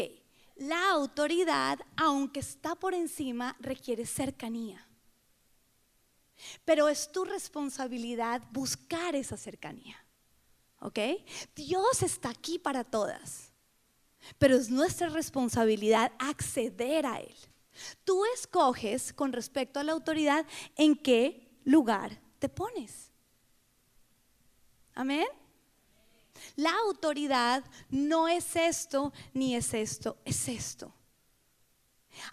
la 0.56 0.92
autoridad, 0.92 1.80
aunque 1.96 2.40
está 2.40 2.76
por 2.76 2.94
encima, 2.94 3.56
requiere 3.60 4.06
cercanía. 4.06 4.88
Pero 6.66 6.88
es 6.90 7.12
tu 7.12 7.26
responsabilidad 7.26 8.42
buscar 8.52 9.16
esa 9.16 9.38
cercanía. 9.38 10.03
¿Ok? 10.84 11.00
Dios 11.56 12.04
está 12.04 12.30
aquí 12.30 12.60
para 12.60 12.84
todas. 12.84 13.54
Pero 14.38 14.58
es 14.58 14.70
nuestra 14.70 15.08
responsabilidad 15.08 16.12
acceder 16.20 17.06
a 17.06 17.22
Él. 17.22 17.36
Tú 18.04 18.24
escoges 18.36 19.14
con 19.14 19.32
respecto 19.32 19.80
a 19.80 19.84
la 19.84 19.94
autoridad 19.94 20.46
en 20.76 20.96
qué 20.96 21.58
lugar 21.64 22.20
te 22.38 22.50
pones. 22.50 23.12
Amén. 24.94 25.26
La 26.58 26.74
autoridad 26.86 27.64
no 27.90 28.28
es 28.28 28.56
esto 28.58 29.14
ni 29.34 29.56
es 29.56 29.74
esto, 29.74 30.18
es 30.26 30.50
esto. 30.50 30.94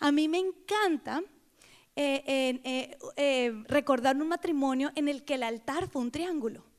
A 0.00 0.10
mí 0.10 0.26
me 0.26 0.38
encanta 0.38 1.22
eh, 1.94 2.60
eh, 2.64 2.98
eh, 3.16 3.62
recordar 3.68 4.16
un 4.16 4.26
matrimonio 4.26 4.90
en 4.96 5.06
el 5.06 5.24
que 5.24 5.34
el 5.34 5.44
altar 5.44 5.88
fue 5.88 6.02
un 6.02 6.10
triángulo. 6.10 6.69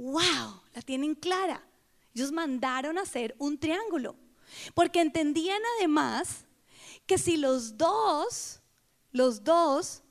¡Wow! 0.00 0.62
La 0.72 0.80
tienen 0.80 1.14
clara. 1.14 1.62
Ellos 2.14 2.32
mandaron 2.32 2.96
a 2.96 3.02
hacer 3.02 3.34
un 3.38 3.58
triángulo. 3.58 4.16
Porque 4.72 5.02
entendían 5.02 5.60
además 5.76 6.46
que 7.06 7.18
si 7.18 7.36
los 7.36 7.76
dos, 7.76 8.62
los 9.12 9.44
dos 9.44 10.02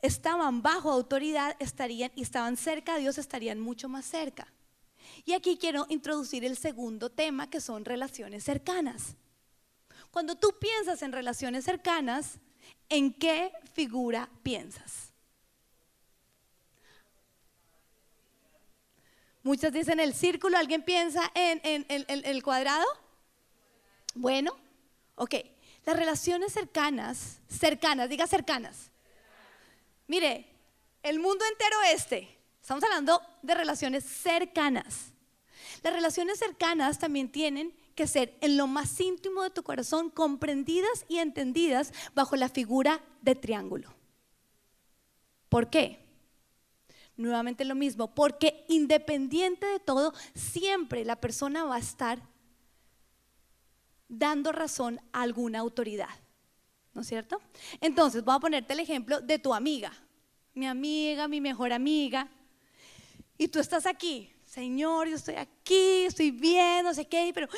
estaban 0.00 0.62
bajo 0.62 0.92
autoridad, 0.92 1.56
estarían 1.58 2.12
y 2.14 2.22
estaban 2.22 2.56
cerca 2.56 2.94
de 2.94 3.00
Dios, 3.00 3.18
estarían 3.18 3.58
mucho 3.58 3.88
más 3.88 4.06
cerca. 4.06 4.52
Y 5.24 5.32
aquí 5.32 5.58
quiero 5.58 5.86
introducir 5.88 6.44
el 6.44 6.56
segundo 6.56 7.10
tema, 7.10 7.50
que 7.50 7.60
son 7.60 7.84
relaciones 7.84 8.44
cercanas. 8.44 9.16
Cuando 10.12 10.36
tú 10.36 10.54
piensas 10.60 11.02
en 11.02 11.10
relaciones 11.10 11.64
cercanas, 11.64 12.38
¿en 12.88 13.12
qué 13.12 13.50
figura 13.72 14.30
piensas? 14.44 15.13
Muchos 19.44 19.72
dicen 19.72 20.00
el 20.00 20.14
círculo, 20.14 20.56
¿alguien 20.56 20.82
piensa 20.82 21.30
en, 21.34 21.60
el 21.88 22.42
cuadrado? 22.42 22.86
Bueno, 24.14 24.56
ok. 25.16 25.34
Las 25.84 25.96
relaciones 25.96 26.54
cercanas, 26.54 27.40
cercanas, 27.46 28.08
diga 28.08 28.26
cercanas. 28.26 28.90
Mire, 30.06 30.46
el 31.02 31.20
mundo 31.20 31.44
entero 31.44 31.76
este, 31.92 32.38
estamos 32.58 32.82
hablando 32.84 33.20
de 33.42 33.54
relaciones 33.54 34.04
cercanas. 34.04 35.12
Las 35.82 35.92
relaciones 35.92 36.38
cercanas 36.38 36.98
también 36.98 37.30
tienen 37.30 37.76
que 37.94 38.06
ser 38.06 38.34
en 38.40 38.56
lo 38.56 38.66
más 38.66 38.98
íntimo 38.98 39.42
de 39.42 39.50
tu 39.50 39.62
corazón, 39.62 40.08
comprendidas 40.08 41.04
y 41.06 41.18
entendidas 41.18 41.92
bajo 42.14 42.34
la 42.36 42.48
figura 42.48 43.02
de 43.20 43.34
triángulo. 43.34 43.94
¿Por 45.50 45.68
qué? 45.68 46.03
Nuevamente 47.16 47.64
lo 47.64 47.74
mismo, 47.74 48.14
porque 48.14 48.64
independiente 48.68 49.66
de 49.66 49.78
todo, 49.78 50.12
siempre 50.34 51.04
la 51.04 51.16
persona 51.16 51.64
va 51.64 51.76
a 51.76 51.80
estar 51.80 52.20
dando 54.08 54.52
razón 54.52 55.00
a 55.12 55.22
alguna 55.22 55.60
autoridad. 55.60 56.10
¿No 56.92 57.00
es 57.00 57.08
cierto? 57.08 57.40
Entonces, 57.80 58.24
voy 58.24 58.36
a 58.36 58.40
ponerte 58.40 58.72
el 58.72 58.80
ejemplo 58.80 59.20
de 59.20 59.38
tu 59.38 59.52
amiga, 59.52 59.92
mi 60.54 60.66
amiga, 60.66 61.26
mi 61.26 61.40
mejor 61.40 61.72
amiga, 61.72 62.28
y 63.36 63.48
tú 63.48 63.58
estás 63.58 63.86
aquí, 63.86 64.30
Señor, 64.44 65.08
yo 65.08 65.16
estoy 65.16 65.34
aquí, 65.34 66.04
estoy 66.04 66.30
bien, 66.30 66.84
no 66.84 66.94
sé 66.94 67.06
qué, 67.06 67.32
pero 67.34 67.48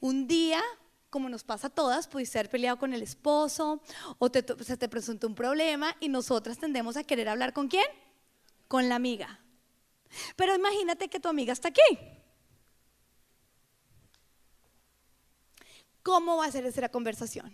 un 0.00 0.26
día, 0.26 0.62
como 1.10 1.28
nos 1.28 1.44
pasa 1.44 1.66
a 1.66 1.70
todas, 1.70 2.08
puedes 2.08 2.30
ser 2.30 2.48
peleado 2.48 2.78
con 2.78 2.94
el 2.94 3.02
esposo 3.02 3.82
o 4.18 4.30
se 4.30 4.76
te 4.78 4.88
presenta 4.88 5.26
un 5.26 5.34
problema 5.34 5.94
y 6.00 6.08
nosotras 6.08 6.56
tendemos 6.58 6.96
a 6.96 7.04
querer 7.04 7.28
hablar 7.28 7.52
con 7.52 7.68
quién? 7.68 7.84
Con 8.68 8.88
la 8.88 8.94
amiga. 8.94 9.40
Pero 10.36 10.54
imagínate 10.54 11.08
que 11.08 11.20
tu 11.20 11.28
amiga 11.28 11.52
está 11.52 11.68
aquí. 11.68 11.82
¿Cómo 16.02 16.36
va 16.36 16.46
a 16.46 16.52
ser 16.52 16.64
esa 16.64 16.88
conversación? 16.88 17.52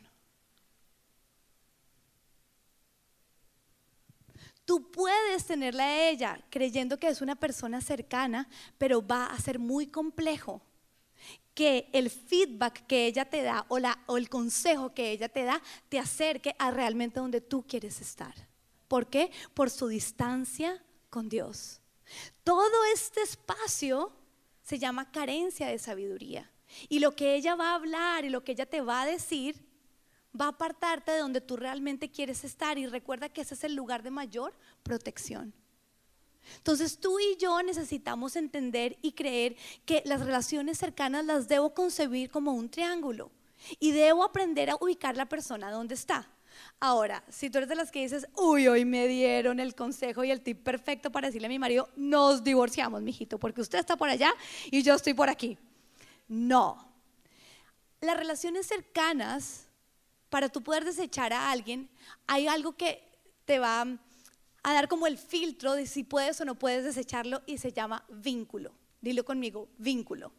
Tú 4.65 4.91
puedes 4.91 5.45
tenerla 5.45 5.85
a 5.85 6.09
ella 6.09 6.41
creyendo 6.51 6.99
que 6.99 7.09
es 7.09 7.21
una 7.21 7.37
persona 7.37 7.81
cercana, 7.81 8.49
pero 8.79 9.07
va 9.07 9.27
a 9.27 9.39
ser 9.39 9.59
muy 9.59 9.89
complejo 9.89 10.63
que 11.55 11.89
el 11.93 12.11
feedback 12.11 12.87
que 12.87 13.07
ella 13.07 13.25
te 13.25 13.43
da 13.43 13.67
o, 13.69 13.79
la, 13.79 13.99
o 14.07 14.17
el 14.17 14.29
consejo 14.29 14.95
que 14.95 15.11
ella 15.11 15.29
te 15.29 15.45
da 15.45 15.61
te 15.89 15.99
acerque 15.99 16.57
a 16.59 16.71
realmente 16.71 17.21
donde 17.21 17.41
tú 17.41 17.65
quieres 17.67 18.01
estar. 18.01 18.35
¿Por 18.89 19.09
qué? 19.09 19.31
Por 19.53 19.71
su 19.71 19.89
distancia 19.89 20.84
con 21.15 21.29
Dios. 21.29 21.81
Todo 22.43 22.85
este 22.93 23.23
espacio 23.23 24.11
se 24.65 24.81
llama 24.81 25.13
carencia 25.13 25.69
de 25.69 25.79
sabiduría. 25.79 26.51
Y 26.89 26.99
lo 26.99 27.15
que 27.15 27.37
ella 27.37 27.55
va 27.55 27.71
a 27.71 27.75
hablar 27.77 28.25
y 28.25 28.31
lo 28.31 28.43
que 28.43 28.51
ella 28.51 28.67
te 28.67 28.81
va 28.81 29.03
a 29.03 29.07
decir 29.07 29.65
va 30.39 30.47
a 30.47 30.49
apartarte 30.49 31.13
de 31.13 31.21
donde 31.21 31.41
tú 31.41 31.57
realmente 31.57 32.11
quieres 32.11 32.43
estar 32.43 32.79
y 32.79 32.89
recuerda 32.89 33.29
que 33.29 33.43
ese 33.43 33.55
es 33.55 33.63
el 33.63 33.77
lugar 33.77 34.03
de 34.03 34.11
mayor 34.11 34.57
protección. 34.83 35.55
Entonces 36.57 36.99
tú 36.99 37.21
y 37.21 37.37
yo 37.37 37.63
necesitamos 37.63 38.35
entender 38.35 38.99
y 39.01 39.13
creer 39.13 39.55
que 39.87 40.03
las 40.05 40.19
relaciones 40.19 40.79
cercanas 40.79 41.25
las 41.25 41.47
debo 41.47 41.75
concebir 41.75 42.29
como 42.29 42.55
un 42.55 42.69
triángulo 42.69 43.31
y 43.79 43.93
debo 43.93 44.25
aprender 44.25 44.69
a 44.69 44.79
ubicar 44.81 45.17
la 45.17 45.29
persona 45.29 45.71
donde 45.71 45.95
está. 45.95 46.34
Ahora, 46.81 47.23
si 47.29 47.51
tú 47.51 47.59
eres 47.59 47.69
de 47.69 47.75
las 47.75 47.91
que 47.91 48.01
dices, 48.01 48.27
uy, 48.37 48.69
hoy 48.69 48.85
me 48.85 49.07
dieron 49.09 49.61
el 49.61 49.75
consejo 49.75 50.25
y 50.25 50.31
el 50.31 50.41
tip 50.41 50.63
perfecto 50.63 51.11
para 51.11 51.29
decirle 51.29 51.47
a 51.47 51.49
mi 51.51 51.59
marido, 51.59 51.89
nos 51.97 52.43
divorciamos, 52.45 53.03
mijito, 53.03 53.39
porque 53.39 53.61
usted 53.61 53.79
está 53.79 53.97
por 53.97 54.09
allá 54.09 54.33
y 54.71 54.83
yo 54.83 54.95
estoy 54.95 55.15
por 55.15 55.29
aquí. 55.29 55.59
No. 56.29 56.93
Las 58.01 58.17
relaciones 58.17 58.67
cercanas 58.67 59.69
para 60.29 60.49
tú 60.49 60.63
poder 60.63 60.85
desechar 60.85 61.33
a 61.33 61.51
alguien, 61.51 61.89
hay 62.27 62.49
algo 62.49 62.77
que 62.77 63.07
te 63.45 63.59
va 63.59 63.87
a 64.63 64.73
dar 64.73 64.89
como 64.89 65.07
el 65.07 65.17
filtro 65.17 65.75
de 65.75 65.87
si 65.87 66.03
puedes 66.03 66.41
o 66.41 66.45
no 66.45 66.57
puedes 66.57 66.83
desecharlo 66.83 67.43
y 67.47 67.59
se 67.59 67.73
llama 67.73 68.05
vínculo. 68.09 68.73
Dilo 69.01 69.25
conmigo, 69.25 69.69
vínculo. 69.79 70.33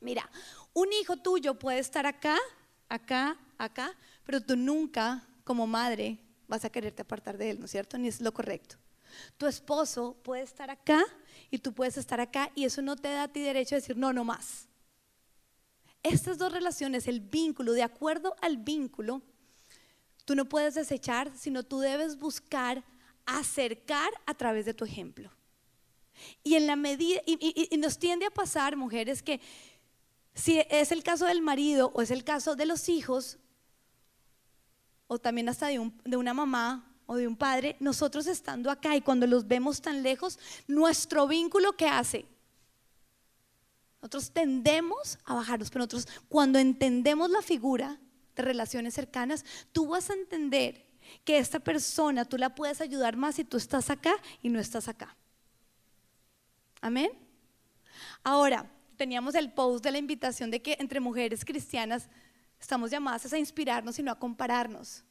Mira, 0.00 0.30
un 0.74 0.92
hijo 0.92 1.16
tuyo 1.16 1.58
puede 1.58 1.78
estar 1.78 2.06
acá, 2.06 2.38
acá, 2.88 3.36
acá, 3.58 3.96
pero 4.24 4.40
tú 4.40 4.56
nunca 4.56 5.26
como 5.44 5.66
madre 5.66 6.18
vas 6.48 6.64
a 6.64 6.70
quererte 6.70 7.02
apartar 7.02 7.38
de 7.38 7.50
él, 7.50 7.58
¿no 7.58 7.66
es 7.66 7.70
cierto? 7.70 7.98
Ni 7.98 8.08
es 8.08 8.20
lo 8.20 8.32
correcto. 8.32 8.76
Tu 9.36 9.46
esposo 9.46 10.16
puede 10.22 10.42
estar 10.42 10.70
acá 10.70 11.04
y 11.50 11.58
tú 11.58 11.72
puedes 11.72 11.96
estar 11.96 12.20
acá 12.20 12.50
y 12.54 12.64
eso 12.64 12.82
no 12.82 12.96
te 12.96 13.08
da 13.08 13.24
a 13.24 13.28
ti 13.28 13.40
derecho 13.40 13.74
a 13.74 13.78
decir 13.78 13.96
no, 13.96 14.12
no 14.12 14.24
más 14.24 14.68
estas 16.04 16.36
dos 16.36 16.52
relaciones, 16.52 17.08
el 17.08 17.20
vínculo, 17.20 17.72
de 17.72 17.82
acuerdo 17.82 18.36
al 18.42 18.58
vínculo, 18.58 19.22
tú 20.26 20.36
no 20.36 20.44
puedes 20.48 20.74
desechar, 20.74 21.32
sino 21.36 21.64
tú 21.64 21.80
debes 21.80 22.18
buscar 22.18 22.84
acercar 23.26 24.10
a 24.26 24.34
través 24.34 24.66
de 24.66 24.74
tu 24.74 24.84
ejemplo. 24.84 25.30
Y 26.44 26.54
en 26.54 26.66
la 26.66 26.76
medida, 26.76 27.20
y, 27.26 27.74
nos 27.78 27.98
tiende 27.98 28.26
a 28.26 28.30
pasar, 28.30 28.76
mujeres, 28.76 29.22
que 29.22 29.40
si 30.34 30.62
es 30.68 30.92
el 30.92 31.02
caso 31.02 31.24
del 31.24 31.40
marido 31.40 31.90
o 31.94 32.02
es 32.02 32.10
el 32.10 32.22
caso 32.22 32.54
de 32.54 32.66
los 32.66 32.90
hijos, 32.90 33.38
o 35.14 35.18
también 35.18 35.48
hasta 35.48 35.68
de, 35.68 35.90
de 36.04 36.16
una 36.16 36.34
mamá 36.34 36.90
o 37.06 37.16
de 37.16 37.28
un 37.28 37.36
padre, 37.36 37.76
nosotros 37.80 38.26
estando 38.26 38.70
acá 38.70 38.96
y 38.96 39.00
cuando 39.00 39.26
los 39.26 39.46
vemos 39.46 39.80
tan 39.80 40.02
lejos, 40.02 40.38
nuestro 40.66 41.26
vínculo 41.26 41.76
que 41.76 41.86
hace 41.86 42.26
nosotros 44.04 44.32
tendemos 44.32 45.18
a 45.24 45.32
bajarnos, 45.32 45.70
pero 45.70 45.86
nosotros 45.86 46.06
cuando 46.28 46.58
entendemos 46.58 47.30
la 47.30 47.40
figura 47.40 47.98
de 48.36 48.42
relaciones 48.42 48.92
cercanas, 48.92 49.46
tú 49.72 49.86
vas 49.86 50.10
a 50.10 50.12
entender 50.12 50.84
que 51.24 51.38
esta 51.38 51.58
persona 51.58 52.26
tú 52.26 52.36
la 52.36 52.54
puedes 52.54 52.82
ayudar 52.82 53.16
más 53.16 53.36
si 53.36 53.44
tú 53.44 53.56
estás 53.56 53.88
acá 53.88 54.14
y 54.42 54.50
no 54.50 54.60
estás 54.60 54.88
acá. 54.88 55.16
Amén. 56.82 57.12
Ahora, 58.22 58.70
teníamos 58.98 59.34
el 59.36 59.50
post 59.50 59.82
de 59.82 59.92
la 59.92 59.96
invitación 59.96 60.50
de 60.50 60.60
que 60.60 60.76
entre 60.78 61.00
mujeres 61.00 61.42
cristianas 61.42 62.10
estamos 62.64 62.90
llamadas 62.90 63.30
a 63.32 63.38
inspirarnos 63.38 63.98
y 63.98 64.02
no 64.02 64.10
a 64.10 64.18
compararnos. 64.18 65.04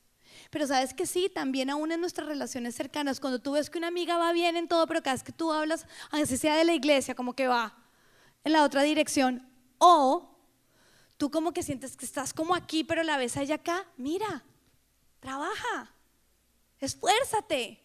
Pero 0.50 0.66
sabes 0.66 0.94
que 0.94 1.06
sí, 1.06 1.30
también 1.34 1.70
aún 1.70 1.92
en 1.92 2.02
nuestras 2.02 2.28
relaciones 2.28 2.74
cercanas, 2.76 3.20
cuando 3.20 3.40
tú 3.40 3.52
ves 3.52 3.70
que 3.70 3.78
una 3.78 3.88
amiga 3.88 4.18
va 4.18 4.34
bien 4.34 4.58
en 4.58 4.68
todo, 4.68 4.88
pero 4.88 5.04
cada 5.04 5.14
vez 5.14 5.24
que 5.24 5.32
tú 5.32 5.52
hablas, 5.52 5.86
aunque 6.10 6.38
sea 6.38 6.56
de 6.56 6.66
la 6.66 6.74
iglesia, 6.74 7.14
como 7.14 7.34
que 7.34 7.48
va 7.48 7.78
en 8.44 8.54
la 8.54 8.64
otra 8.64 8.82
dirección, 8.82 9.48
o 9.78 10.36
tú 11.18 11.30
como 11.30 11.54
que 11.54 11.62
sientes 11.62 11.96
que 11.96 12.06
estás 12.06 12.34
como 12.34 12.56
aquí, 12.56 12.84
pero 12.84 13.04
la 13.04 13.18
ves 13.18 13.38
a 13.38 13.44
ella 13.44 13.56
acá, 13.56 13.86
mira, 13.98 14.44
trabaja, 15.20 15.94
esfuérzate. 16.80 17.80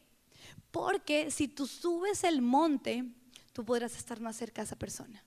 Porque 0.71 1.31
si 1.31 1.47
tú 1.47 1.67
subes 1.67 2.25
el 2.25 2.41
monte, 2.41 3.05
tú 3.53 3.65
podrás 3.65 3.97
estar 3.97 4.21
más 4.21 4.37
cerca 4.37 4.63
a 4.63 4.65
esa 4.65 4.77
persona. 4.77 5.23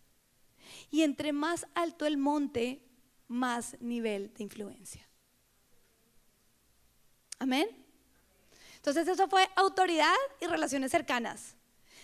Y 0.89 1.03
entre 1.03 1.31
más 1.31 1.67
alto 1.75 2.05
el 2.05 2.17
monte, 2.17 2.90
más 3.31 3.75
nivel 3.79 4.33
de 4.33 4.43
influencia. 4.43 5.07
Amén. 7.39 7.67
Entonces 8.75 9.07
eso 9.07 9.27
fue 9.27 9.47
autoridad 9.55 10.13
y 10.39 10.47
relaciones 10.47 10.91
cercanas. 10.91 11.55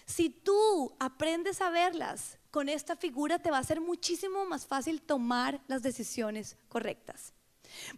Si 0.05 0.29
tú 0.29 0.95
aprendes 0.99 1.59
a 1.61 1.69
verlas 1.69 2.37
con 2.49 2.69
esta 2.69 2.95
figura, 2.95 3.39
te 3.39 3.51
va 3.51 3.57
a 3.57 3.63
ser 3.63 3.81
muchísimo 3.81 4.45
más 4.45 4.65
fácil 4.65 5.01
tomar 5.01 5.61
las 5.67 5.83
decisiones 5.83 6.55
correctas. 6.69 7.33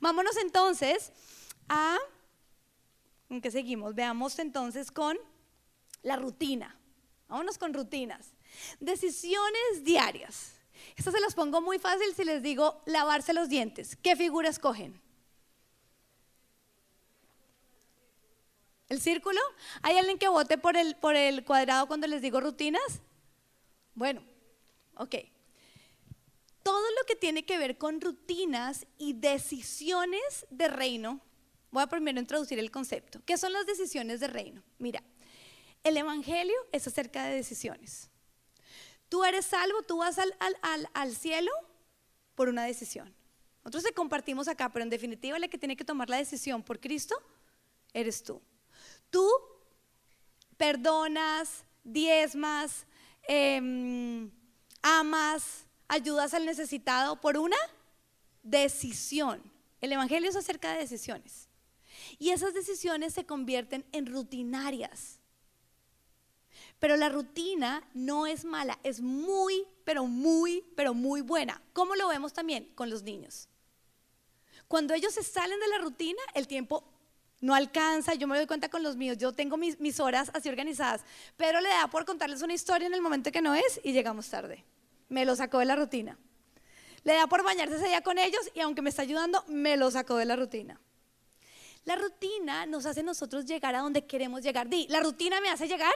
Vámonos 0.01 0.36
entonces 0.38 1.11
a, 1.69 1.97
¿en 3.30 3.41
qué 3.41 3.51
seguimos? 3.51 3.95
Veamos 3.95 4.39
entonces 4.39 4.91
con 4.91 5.17
la 6.01 6.15
rutina. 6.15 6.75
Vámonos 7.27 7.57
con 7.57 7.73
rutinas. 7.73 8.32
Decisiones 8.80 9.84
diarias. 9.84 10.59
Estas 10.95 11.13
se 11.13 11.19
las 11.19 11.36
pongo 11.36 11.61
muy 11.61 11.80
fácil 11.80 12.13
si 12.15 12.23
les 12.23 12.43
digo 12.43 12.82
lavarse 12.86 13.34
los 13.34 13.49
dientes. 13.49 13.95
¿Qué 13.95 14.15
figura 14.15 14.49
escogen? 14.49 15.01
¿El 18.89 18.99
círculo? 18.99 19.39
¿Hay 19.84 19.97
alguien 19.97 20.17
que 20.17 20.27
vote 20.27 20.57
por 20.57 20.75
el, 20.75 20.95
por 20.95 21.15
el 21.15 21.45
cuadrado 21.45 21.88
cuando 21.88 22.07
les 22.07 22.21
digo 22.21 22.41
rutinas? 22.41 23.01
Bueno, 23.93 24.23
ok. 24.95 25.15
Todo 26.63 26.82
lo 26.82 27.05
que 27.07 27.15
tiene 27.15 27.45
que 27.45 27.57
ver 27.57 27.77
con 27.77 28.01
rutinas 28.01 28.88
y 28.97 29.13
decisiones 29.13 30.47
de 30.49 30.67
reino, 30.67 31.21
voy 31.71 31.84
a 31.84 31.88
primero 31.88 32.19
introducir 32.19 32.57
el 32.57 32.71
concepto. 32.71 33.21
¿Qué 33.25 33.38
son 33.38 33.53
las 33.53 33.67
decisiones 33.67 34.19
de 34.19 34.27
reino? 34.27 34.63
Mira, 34.80 35.03
el 35.84 35.95
Evangelio 35.95 36.55
es 36.71 36.88
acerca 36.88 37.23
de 37.25 37.36
decisiones. 37.36 38.09
Tú 39.10 39.24
eres 39.24 39.47
salvo, 39.47 39.82
tú 39.82 39.97
vas 39.97 40.18
al, 40.20 41.16
cielo 41.16 41.51
por 42.36 42.47
una 42.47 42.64
decisión. 42.64 43.14
Nosotros 43.64 43.84
te 43.84 43.93
compartimos 43.93 44.47
acá, 44.47 44.70
pero 44.72 44.84
en 44.84 44.89
definitiva 44.89 45.39
la 45.39 45.47
que 45.47 45.57
tiene 45.57 45.76
que 45.76 45.84
tomar 45.84 46.10
la 46.10 46.18
decisión 46.18 46.64
por 46.64 46.80
Cristo 46.80 47.16
eres 47.93 48.24
tú. 48.24 48.41
Tú 49.10 49.28
perdonas, 50.57 51.66
diezmas, 51.84 52.86
em, 53.28 54.32
amas, 54.82 55.66
ayudas 55.88 56.34
al 56.36 56.45
necesitado 56.45 57.20
por 57.20 57.38
una 57.38 57.57
decisión. 58.43 59.41
El 59.82 59.91
Evangelio 59.91 60.30
es 60.30 60.36
acerca 60.36 60.72
de 60.72 60.80
decisiones. 60.80 61.49
Y 62.20 62.30
esas 62.30 62.53
decisiones 62.53 63.14
se 63.14 63.26
convierten 63.26 63.86
en 63.91 64.05
rutinarias. 64.05 65.18
Pero 66.80 66.95
la 66.95 67.09
rutina 67.09 67.84
no 67.93 68.25
es 68.25 68.45
mala, 68.45 68.80
es 68.84 69.01
muy, 69.01 69.65
pero 69.84 70.05
muy, 70.05 70.63
pero 70.75 70.93
muy 70.93 71.21
buena. 71.21 71.61
¿Cómo 71.73 71.95
lo 71.95 72.07
vemos 72.07 72.34
también 72.34 72.71
con 72.75 72.89
los 72.89 73.03
niños? 73.03 73.49
Cuando 74.67 74.93
ellos 74.93 75.13
se 75.13 75.23
salen 75.23 75.59
de 75.59 75.67
la 75.67 75.80
rutina, 75.80 76.21
el 76.36 76.47
tiempo 76.47 76.84
no 77.41 77.55
alcanza, 77.55 78.13
yo 78.13 78.27
me 78.27 78.38
doy 78.38 78.47
cuenta 78.47 78.69
con 78.69 78.84
los 78.84 78.95
míos, 78.95 79.17
yo 79.17 79.34
tengo 79.34 79.57
mis, 79.57 79.99
horas 79.99 80.30
así 80.34 80.49
organizadas, 80.49 81.01
pero 81.38 81.61
le 81.61 81.69
da 81.69 81.88
por 81.88 82.05
contarles 82.05 82.41
una 82.41 82.53
historia 82.53 82.88
en 82.88 82.93
el 82.93 83.01
momento 83.01 83.32
que 83.32 83.41
no 83.41 83.55
es 83.55 83.80
y 83.84 83.93
llegamos 83.93 84.30
tarde. 84.30 84.63
Me 85.09 85.25
lo 85.25 85.36
sacó 85.36 85.59
de 85.59 85.65
la 85.65 85.75
rutina. 85.75 86.17
Le 87.03 87.13
da 87.13 87.27
por 87.27 87.43
bañarse 87.43 87.77
ese 87.77 87.88
día 87.88 88.01
con 88.01 88.17
ellos 88.17 88.41
y 88.53 88.59
aunque 88.59 88.82
me 88.82 88.89
está 88.89 89.01
ayudando, 89.01 89.43
me 89.47 89.77
lo 89.77 89.89
sacó 89.89 90.17
de 90.17 90.25
la 90.25 90.36
rutina. 90.36 90.80
La 91.86 91.95
rutina 91.95 92.65
nos 92.65 92.86
hace 92.86 93.03
nosotros 93.03 93.45
llegar 93.45 93.73
a 93.73 93.80
donde 93.80 94.05
queremos 94.05 94.43
llegar. 94.43 94.69
Di, 94.69 94.86
¿la 94.89 94.99
rutina 94.99 95.41
me 95.41 95.49
hace 95.49 95.67
llegar? 95.67 95.93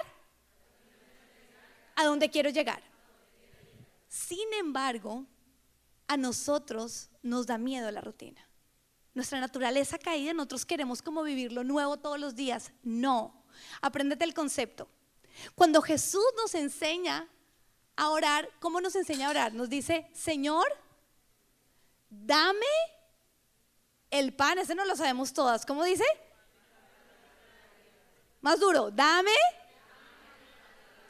A 1.96 2.06
donde 2.06 2.30
quiero 2.30 2.50
llegar. 2.50 2.82
Sin 4.08 4.54
embargo, 4.54 5.26
a 6.08 6.18
nosotros 6.18 7.10
nos 7.22 7.48
da 7.48 7.58
miedo 7.58 7.90
la 7.92 8.02
rutina 8.02 8.48
nuestra 9.14 9.40
naturaleza 9.40 9.98
caída, 9.98 10.34
nosotros 10.34 10.66
queremos 10.66 11.02
como 11.02 11.24
vivir 11.24 11.52
lo 11.52 11.64
nuevo 11.64 11.98
todos 11.98 12.20
los 12.20 12.36
días. 12.36 12.72
No, 12.82 13.44
apréndete 13.82 14.26
el 14.26 14.34
concepto. 14.34 14.88
Cuando 15.56 15.82
Jesús 15.82 16.26
nos 16.38 16.56
enseña 16.56 17.28
a 17.96 18.10
orar, 18.10 18.50
¿cómo 18.60 18.82
nos 18.82 18.96
enseña 18.96 19.28
a 19.28 19.32
orar? 19.32 19.54
Nos 19.54 19.70
dice, 19.70 20.10
Señor, 20.14 20.66
dame 22.10 22.66
el 24.10 24.34
pan, 24.34 24.58
ese 24.58 24.76
no 24.76 24.86
lo 24.86 24.96
sabemos 24.96 25.34
todas. 25.34 25.66
¿Cómo 25.66 25.84
dice? 25.84 26.06
Más 28.42 28.60
duro, 28.60 28.90
dame. 28.92 29.32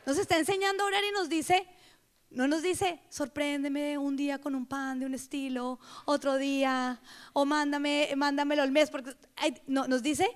Nos 0.06 0.18
está 0.18 0.38
enseñando 0.38 0.84
a 0.84 0.88
orar 0.88 1.04
y 1.04 1.12
nos 1.12 1.30
dice, 1.30 1.68
no 2.30 2.48
nos 2.48 2.64
dice, 2.64 3.00
sorpréndeme 3.10 3.98
un 3.98 4.16
día 4.16 4.40
con 4.40 4.56
un 4.56 4.66
pan 4.66 5.00
de 5.00 5.06
un 5.06 5.14
estilo, 5.14 5.80
otro 6.06 6.38
día, 6.38 7.00
o 7.34 7.46
mándame, 7.46 8.10
mándamelo 8.18 8.64
al 8.64 8.72
mes, 8.72 8.90
porque 8.90 9.16
no, 9.68 9.88
nos 9.88 10.02
dice, 10.02 10.28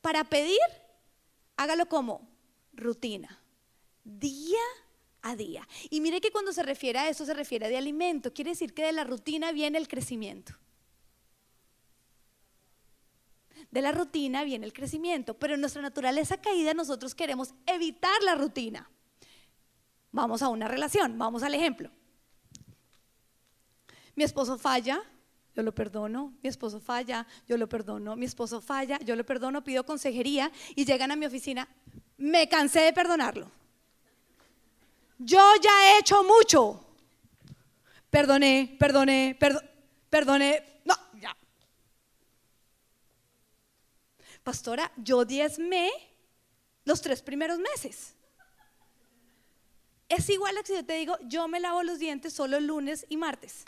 para 0.00 0.24
pedir, 0.24 0.58
hágalo 1.56 1.86
como 1.86 2.28
rutina, 2.72 3.40
día 4.04 4.60
a 5.22 5.36
día. 5.36 5.66
Y 5.88 6.00
mire 6.00 6.20
que 6.20 6.32
cuando 6.32 6.52
se 6.52 6.62
refiere 6.62 6.98
a 6.98 7.08
eso, 7.08 7.24
se 7.24 7.32
refiere 7.32 7.68
de 7.68 7.76
alimento, 7.76 8.34
quiere 8.34 8.50
decir 8.50 8.74
que 8.74 8.84
de 8.84 8.92
la 8.92 9.04
rutina 9.04 9.52
viene 9.52 9.78
el 9.78 9.88
crecimiento. 9.88 10.54
De 13.74 13.82
la 13.82 13.90
rutina 13.90 14.44
viene 14.44 14.66
el 14.66 14.72
crecimiento, 14.72 15.34
pero 15.34 15.54
en 15.54 15.60
nuestra 15.60 15.82
naturaleza 15.82 16.36
caída 16.36 16.72
nosotros 16.74 17.12
queremos 17.12 17.54
evitar 17.66 18.22
la 18.22 18.36
rutina. 18.36 18.88
Vamos 20.12 20.42
a 20.42 20.48
una 20.48 20.68
relación, 20.68 21.18
vamos 21.18 21.42
al 21.42 21.54
ejemplo. 21.54 21.90
Mi 24.14 24.22
esposo 24.22 24.58
falla, 24.58 25.02
yo 25.56 25.64
lo 25.64 25.74
perdono, 25.74 26.34
mi 26.40 26.48
esposo 26.48 26.78
falla, 26.78 27.26
yo 27.48 27.56
lo 27.56 27.68
perdono, 27.68 28.14
mi 28.14 28.26
esposo 28.26 28.60
falla, 28.60 28.96
yo 29.00 29.16
lo 29.16 29.26
perdono, 29.26 29.64
pido 29.64 29.84
consejería 29.84 30.52
y 30.76 30.84
llegan 30.84 31.10
a 31.10 31.16
mi 31.16 31.26
oficina, 31.26 31.68
me 32.16 32.48
cansé 32.48 32.82
de 32.82 32.92
perdonarlo. 32.92 33.50
Yo 35.18 35.42
ya 35.60 35.70
he 35.82 35.98
hecho 35.98 36.22
mucho. 36.22 36.80
Perdoné, 38.08 38.76
perdoné, 38.78 39.36
perdoné, 40.08 40.80
no, 40.84 40.94
ya. 41.20 41.36
Pastora, 44.44 44.92
yo 44.96 45.24
diezmé 45.24 45.90
los 46.84 47.00
tres 47.00 47.22
primeros 47.22 47.58
meses. 47.58 48.14
Es 50.08 50.28
igual 50.28 50.56
a 50.58 50.62
que 50.62 50.74
yo 50.74 50.84
te 50.84 50.92
digo, 50.92 51.16
yo 51.22 51.48
me 51.48 51.58
lavo 51.58 51.82
los 51.82 51.98
dientes 51.98 52.34
solo 52.34 52.60
lunes 52.60 53.06
y 53.08 53.16
martes. 53.16 53.64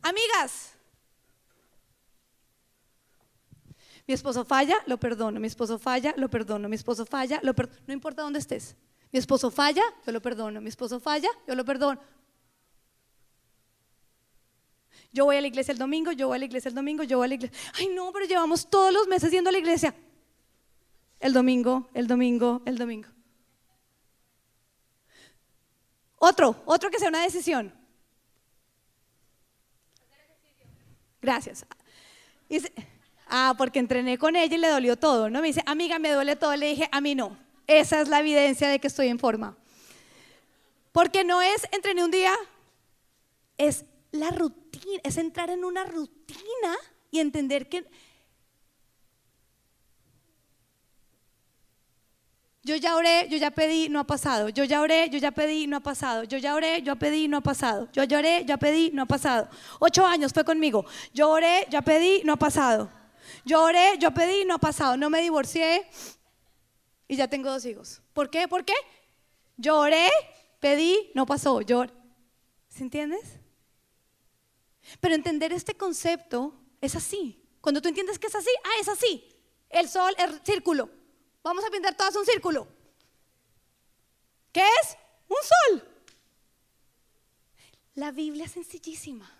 Amigas, 0.00 0.72
mi 4.06 4.14
esposo 4.14 4.46
falla, 4.46 4.76
lo 4.86 4.98
perdono, 4.98 5.38
mi 5.38 5.46
esposo 5.46 5.78
falla, 5.78 6.14
lo 6.16 6.30
perdono, 6.30 6.68
mi 6.68 6.76
esposo 6.76 7.04
falla, 7.04 7.38
lo 7.42 7.54
perdono, 7.54 7.80
no 7.86 7.92
importa 7.92 8.22
dónde 8.22 8.38
estés. 8.38 8.76
Mi 9.12 9.18
esposo 9.18 9.50
falla, 9.50 9.82
yo 10.06 10.12
lo 10.12 10.22
perdono, 10.22 10.60
mi 10.62 10.70
esposo 10.70 10.98
falla, 11.00 11.28
yo 11.46 11.54
lo 11.54 11.64
perdono. 11.66 12.00
Yo 15.12 15.24
voy 15.24 15.36
a 15.36 15.40
la 15.40 15.46
iglesia 15.48 15.72
el 15.72 15.78
domingo, 15.78 16.12
yo 16.12 16.28
voy 16.28 16.36
a 16.36 16.38
la 16.38 16.44
iglesia 16.44 16.68
el 16.68 16.74
domingo, 16.74 17.02
yo 17.02 17.18
voy 17.18 17.24
a 17.26 17.28
la 17.28 17.34
iglesia. 17.34 17.58
Ay, 17.74 17.88
no, 17.88 18.12
pero 18.12 18.26
llevamos 18.26 18.68
todos 18.68 18.92
los 18.92 19.08
meses 19.08 19.30
yendo 19.30 19.50
a 19.50 19.52
la 19.52 19.58
iglesia. 19.58 19.94
El 21.18 21.32
domingo, 21.32 21.88
el 21.94 22.06
domingo, 22.06 22.62
el 22.64 22.78
domingo. 22.78 23.08
Otro, 26.18 26.62
otro 26.64 26.90
que 26.90 26.98
sea 26.98 27.08
una 27.08 27.22
decisión. 27.22 27.72
Gracias. 31.20 31.66
ah, 33.26 33.54
porque 33.58 33.78
entrené 33.78 34.18
con 34.18 34.36
ella 34.36 34.54
y 34.54 34.58
le 34.58 34.68
dolió 34.68 34.96
todo, 34.96 35.28
¿no? 35.28 35.40
Me 35.40 35.48
dice, 35.48 35.62
amiga, 35.66 35.98
me 35.98 36.12
duele 36.12 36.36
todo. 36.36 36.54
Le 36.56 36.66
dije, 36.66 36.88
a 36.92 37.00
mí 37.00 37.14
no. 37.14 37.36
Esa 37.66 38.00
es 38.00 38.08
la 38.08 38.20
evidencia 38.20 38.68
de 38.68 38.78
que 38.78 38.86
estoy 38.86 39.08
en 39.08 39.18
forma. 39.18 39.56
Porque 40.92 41.24
no 41.24 41.40
es 41.40 41.66
entrené 41.72 42.04
un 42.04 42.10
día, 42.10 42.34
es 43.56 43.84
la 44.10 44.30
rutina, 44.30 44.69
es 45.02 45.16
entrar 45.18 45.50
en 45.50 45.64
una 45.64 45.84
rutina 45.84 46.76
y 47.10 47.20
entender 47.20 47.68
que 47.68 47.84
Yo 52.62 52.76
ya 52.76 52.94
oré, 52.94 53.26
yo 53.30 53.38
ya 53.38 53.50
pedí, 53.50 53.88
no 53.88 54.00
ha 54.00 54.04
pasado. 54.04 54.50
Yo 54.50 54.64
ya 54.64 54.82
oré, 54.82 55.08
yo 55.08 55.18
ya 55.18 55.30
pedí, 55.30 55.66
no 55.66 55.78
ha 55.78 55.80
pasado. 55.80 56.24
Yo 56.24 56.36
ya 56.36 56.54
oré, 56.54 56.82
yo 56.82 56.94
pedí, 56.94 57.26
no 57.26 57.38
ha 57.38 57.40
pasado. 57.40 57.88
Yo 57.92 58.04
ya 58.04 58.18
oré, 58.18 58.44
ya 58.44 58.58
pedí, 58.58 58.90
no 58.92 59.02
ha 59.02 59.06
pasado. 59.06 59.48
Ocho 59.78 60.06
años 60.06 60.32
fue 60.32 60.44
conmigo. 60.44 60.84
Yo 61.14 61.30
oré, 61.30 61.66
ya 61.70 61.80
pedí, 61.80 62.22
no 62.22 62.34
ha 62.34 62.36
pasado. 62.36 62.90
Yo 63.46 63.62
oré, 63.62 63.96
yo 63.98 64.10
pedí, 64.12 64.44
no 64.44 64.56
ha 64.56 64.58
pasado. 64.58 64.98
No 64.98 65.08
me 65.08 65.22
divorcié 65.22 65.86
y 67.08 67.16
ya 67.16 67.28
tengo 67.28 67.50
dos 67.50 67.64
hijos. 67.64 68.02
¿Por 68.12 68.28
qué? 68.28 68.46
¿Por 68.46 68.64
qué? 68.64 68.74
Yo 69.56 69.78
oré, 69.78 70.08
pedí, 70.60 71.10
no 71.14 71.24
pasó. 71.24 71.62
Yo 71.62 71.86
¿Se 72.68 72.84
entiendes? 72.84 73.39
Pero 74.98 75.14
entender 75.14 75.52
este 75.52 75.76
concepto 75.76 76.54
es 76.80 76.96
así. 76.96 77.40
Cuando 77.60 77.80
tú 77.80 77.88
entiendes 77.88 78.18
que 78.18 78.26
es 78.26 78.34
así, 78.34 78.50
ah, 78.64 78.80
es 78.80 78.88
así. 78.88 79.28
El 79.68 79.88
sol, 79.88 80.14
el 80.18 80.40
círculo. 80.44 80.90
Vamos 81.42 81.64
a 81.64 81.70
pintar 81.70 81.96
todas 81.96 82.16
un 82.16 82.24
círculo. 82.24 82.66
¿Qué 84.52 84.62
es? 84.82 84.96
Un 85.28 85.36
sol. 85.36 85.88
La 87.94 88.10
Biblia 88.10 88.46
es 88.46 88.52
sencillísima. 88.52 89.30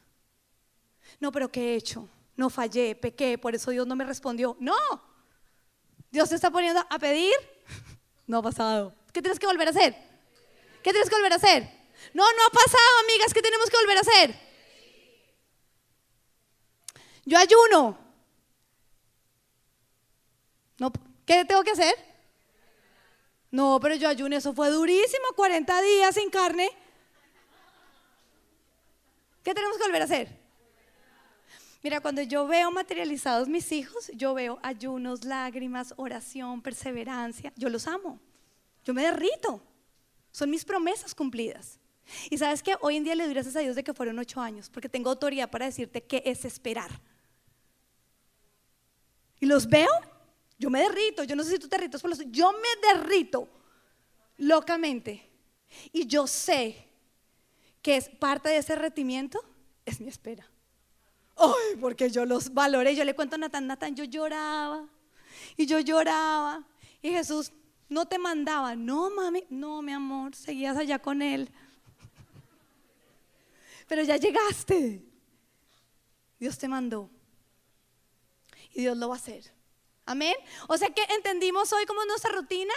No, 1.19 1.33
pero 1.33 1.51
¿qué 1.51 1.73
he 1.73 1.77
hecho? 1.77 2.09
No 2.37 2.49
fallé, 2.49 2.95
pequé, 2.95 3.39
por 3.39 3.55
eso 3.55 3.71
Dios 3.71 3.87
no 3.87 3.97
me 3.97 4.05
respondió. 4.05 4.57
No. 4.61 4.77
Dios 6.11 6.29
te 6.29 6.37
está 6.37 6.51
poniendo 6.51 6.85
a 6.89 6.99
pedir. 6.99 7.35
No 8.27 8.39
ha 8.39 8.43
pasado. 8.43 8.95
¿Qué 9.13 9.21
tienes 9.21 9.39
que 9.41 9.47
volver 9.47 9.67
a 9.67 9.71
hacer? 9.71 9.95
¿Qué 10.83 10.91
tienes 10.93 11.09
que 11.11 11.17
volver 11.17 11.33
a 11.33 11.37
hacer? 11.37 11.63
No, 12.15 12.23
no 12.23 12.47
ha 12.47 12.51
pasado, 12.51 12.99
amigas. 13.05 13.35
¿Qué 13.35 13.43
tenemos 13.43 13.69
que 13.69 13.77
volver 13.77 13.97
a 13.97 14.01
hacer? 14.01 14.50
Yo 17.25 17.39
ayuno. 17.39 17.99
No, 20.79 20.93
¿Qué 21.31 21.45
tengo 21.45 21.63
que 21.63 21.71
hacer? 21.71 21.95
No, 23.53 23.79
pero 23.81 23.95
yo 23.95 24.09
ayuno, 24.09 24.37
eso 24.37 24.53
fue 24.53 24.69
durísimo, 24.71 25.27
40 25.37 25.81
días 25.83 26.15
sin 26.15 26.29
carne. 26.29 26.69
¿Qué 29.45 29.55
tenemos 29.55 29.77
que 29.77 29.85
volver 29.85 30.03
a 30.03 30.07
hacer? 30.07 30.41
Mira, 31.83 32.01
cuando 32.01 32.21
yo 32.23 32.49
veo 32.49 32.73
materializados 32.73 33.49
mis 33.49 33.71
hijos, 33.71 34.11
yo 34.15 34.35
veo 34.35 34.59
ayunos, 34.63 35.25
lágrimas, 35.25 35.95
oración, 35.97 36.61
perseverancia. 36.63 37.53
Yo 37.57 37.69
los 37.69 37.87
amo. 37.87 38.19
Yo 38.85 38.93
me 38.93 39.03
derrito. 39.03 39.63
Son 40.33 40.51
mis 40.51 40.65
promesas 40.65 41.15
cumplidas. 41.15 41.79
Y 42.29 42.39
sabes 42.39 42.63
que 42.63 42.77
hoy 42.81 42.97
en 42.97 43.05
día 43.05 43.15
le 43.15 43.25
doy 43.25 43.35
gracias 43.35 43.55
a 43.55 43.61
Dios 43.61 43.77
de 43.77 43.85
que 43.85 43.95
fueron 43.95 44.19
ocho 44.19 44.41
años, 44.41 44.69
porque 44.69 44.89
tengo 44.89 45.11
autoridad 45.11 45.49
para 45.49 45.67
decirte 45.67 46.03
qué 46.03 46.23
es 46.27 46.45
esperar. 46.45 46.91
Y 49.41 49.47
los 49.47 49.69
veo 49.69 49.91
yo 50.61 50.69
me 50.69 50.83
derrito, 50.83 51.25
yo 51.25 51.35
no 51.35 51.43
sé 51.43 51.53
si 51.53 51.59
tú 51.59 51.69
te 51.69 51.77
derritos 51.77 52.03
por 52.03 52.11
los... 52.11 52.21
Yo 52.31 52.53
me 52.53 52.93
derrito 52.95 53.49
locamente. 54.37 55.27
Y 55.91 56.07
yo 56.07 56.27
sé 56.27 56.87
que 57.81 57.97
es 57.97 58.11
parte 58.11 58.51
de 58.51 58.59
ese 58.59 58.75
derretimiento, 58.75 59.43
es 59.87 60.03
mi 60.03 60.09
espera. 60.09 60.47
Ay, 61.35 61.79
porque 61.81 62.11
yo 62.11 62.27
los 62.27 62.53
valoré. 62.53 62.95
Yo 62.95 63.05
le 63.05 63.15
cuento 63.15 63.37
a 63.37 63.39
Natán, 63.39 63.67
Natán, 63.67 63.97
yo 63.97 64.05
lloraba. 64.05 64.87
Y 65.57 65.65
yo 65.65 65.81
lloraba. 65.81 66.63
Y 67.01 67.09
Jesús, 67.09 67.53
no 67.89 68.07
te 68.07 68.19
mandaba. 68.19 68.77
No, 68.77 69.09
mami, 69.09 69.47
no, 69.49 69.81
mi 69.81 69.93
amor, 69.93 70.35
seguías 70.35 70.77
allá 70.77 70.99
con 70.99 71.23
él. 71.23 71.49
Pero 73.89 74.03
ya 74.03 74.19
llegaste. 74.19 75.03
Dios 76.39 76.59
te 76.59 76.69
mandó. 76.69 77.09
Y 78.73 78.83
Dios 78.83 78.97
lo 78.97 79.09
va 79.09 79.15
a 79.15 79.19
hacer. 79.19 79.53
Amén. 80.07 80.35
O 80.69 80.77
sea 80.77 80.89
que 80.91 81.03
entendimos 81.15 81.73
hoy 81.73 81.87
cómo 81.87 82.03
es 82.03 82.09
nuestra 82.09 82.33
rutina, 82.33 82.75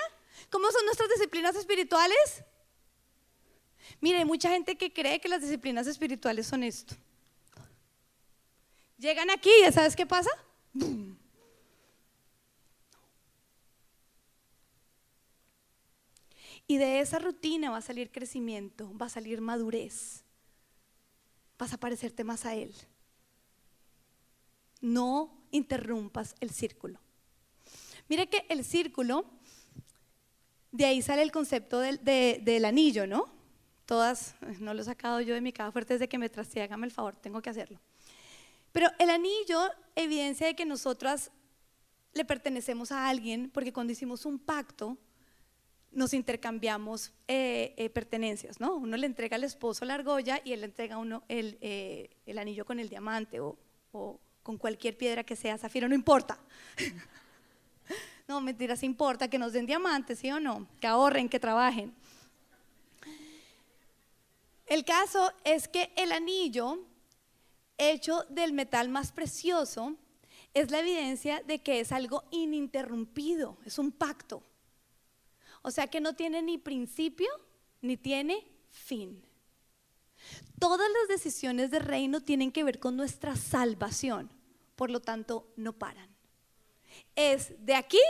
cómo 0.50 0.72
son 0.72 0.86
nuestras 0.86 1.10
disciplinas 1.10 1.56
espirituales. 1.56 2.44
Mire, 4.02 4.20
hay 4.20 4.26
mucha 4.26 4.50
gente 4.50 4.78
que 4.78 4.94
cree 4.94 5.20
que 5.20 5.30
las 5.30 5.42
disciplinas 5.42 5.88
espirituales 5.88 6.48
son 6.48 6.64
esto. 6.64 6.96
Llegan 8.98 9.30
aquí, 9.30 9.52
¿ya 9.62 9.72
sabes 9.72 9.96
qué 9.96 10.06
pasa? 10.06 10.30
Y 16.68 16.78
de 16.78 17.02
esa 17.02 17.20
rutina 17.20 17.72
va 17.72 17.78
a 17.78 17.82
salir 17.82 18.12
crecimiento, 18.12 18.96
va 18.98 19.08
a 19.08 19.10
salir 19.10 19.42
madurez, 19.42 20.24
vas 21.58 21.74
a 21.74 21.78
parecerte 21.78 22.24
más 22.24 22.46
a 22.46 22.56
Él. 22.56 22.74
No 24.80 25.43
interrumpas 25.54 26.36
el 26.42 26.50
círculo. 26.50 27.00
Mire 28.10 28.28
que 28.28 28.46
el 28.50 28.66
círculo, 28.66 29.26
de 30.72 30.86
ahí 30.86 31.02
sale 31.02 31.22
el 31.22 31.32
concepto 31.32 31.80
del, 31.80 32.66
anillo, 32.66 33.08
¿no? 33.08 33.30
Todas, 33.86 34.36
no 34.60 34.74
lo 34.74 34.82
he 34.82 34.86
sacado 34.86 35.22
yo 35.22 35.34
de 35.34 35.42
mi 35.42 35.54
caja 35.54 35.72
fuerte 35.72 35.94
desde 35.94 36.10
que 36.10 36.18
me 36.18 36.30
trasté, 36.30 36.62
el 36.64 36.92
favor, 36.92 37.16
tengo 37.16 37.42
que 37.42 37.50
hacerlo. 37.50 37.80
Pero 38.72 38.90
el 39.00 39.10
anillo 39.10 39.62
evidencia 39.96 40.48
de 40.48 40.56
que 40.56 40.66
nosotras 40.66 41.32
le 42.14 42.26
pertenecemos 42.26 42.92
a 42.92 43.08
alguien 43.08 43.50
porque 43.54 43.72
cuando 43.72 43.94
hicimos 43.94 44.26
un 44.26 44.40
pacto 44.40 44.98
nos 45.94 46.14
intercambiamos 46.14 47.14
eh, 47.28 47.74
eh, 47.78 47.90
pertenencias, 47.90 48.60
¿no? 48.60 48.76
Uno 48.76 48.98
le 48.98 49.06
entrega 49.06 49.36
al 49.36 49.44
esposo 49.44 49.86
la 49.86 49.94
argolla 49.94 50.42
y 50.44 50.54
él 50.54 50.62
le 50.62 50.66
entrega 50.66 50.96
a 50.96 50.98
uno 50.98 51.24
el, 51.28 51.58
eh, 51.62 52.10
anillo 52.38 52.66
con 52.66 52.80
el 52.80 52.90
diamante 52.90 53.40
o, 53.40 53.58
con 54.44 54.58
cualquier 54.58 54.98
piedra 54.98 55.24
que 55.24 55.36
sea, 55.36 55.58
zafiro, 55.58 55.88
no 55.88 55.96
importa. 55.96 56.38
No, 58.26 58.40
mentiras, 58.40 58.84
importa 58.84 59.28
que 59.28 59.38
nos 59.38 59.52
den 59.52 59.66
diamantes, 59.66 60.20
¿sí 60.20 60.32
o 60.32 60.40
no? 60.40 60.66
Que 60.80 60.88
ahorren, 60.88 61.28
que 61.28 61.42
trabajen. 61.42 61.94
El 64.66 64.86
caso 64.86 65.32
es 65.44 65.68
que 65.68 65.92
el 65.98 66.14
anillo, 66.14 66.80
hecho 67.78 68.24
del 68.30 68.54
metal 68.54 68.88
más 68.88 69.12
precioso, 69.12 69.98
es 70.54 70.72
la 70.72 70.80
evidencia 70.80 71.44
de 71.46 71.60
que 71.60 71.82
es 71.82 71.92
algo 71.92 72.24
ininterrumpido, 72.32 73.58
es 73.66 73.78
un 73.78 73.92
pacto. 73.92 74.42
O 75.62 75.72
sea 75.72 75.88
que 75.88 76.00
no 76.00 76.14
tiene 76.14 76.42
ni 76.42 76.58
principio 76.58 77.30
ni 77.82 77.98
tiene 77.98 78.48
fin. 78.70 79.22
Todas 80.64 80.88
las 80.90 81.10
decisiones 81.10 81.72
de 81.72 81.80
reino 81.80 82.22
tienen 82.22 82.52
que 82.52 82.64
ver 82.64 82.80
con 82.80 82.96
nuestra 82.96 83.36
salvación, 83.36 84.30
por 84.76 84.90
lo 84.90 85.02
tanto 85.02 85.52
no 85.58 85.74
paran 85.74 86.14
es 87.16 87.54
de 87.66 87.76
aquí 87.76 88.02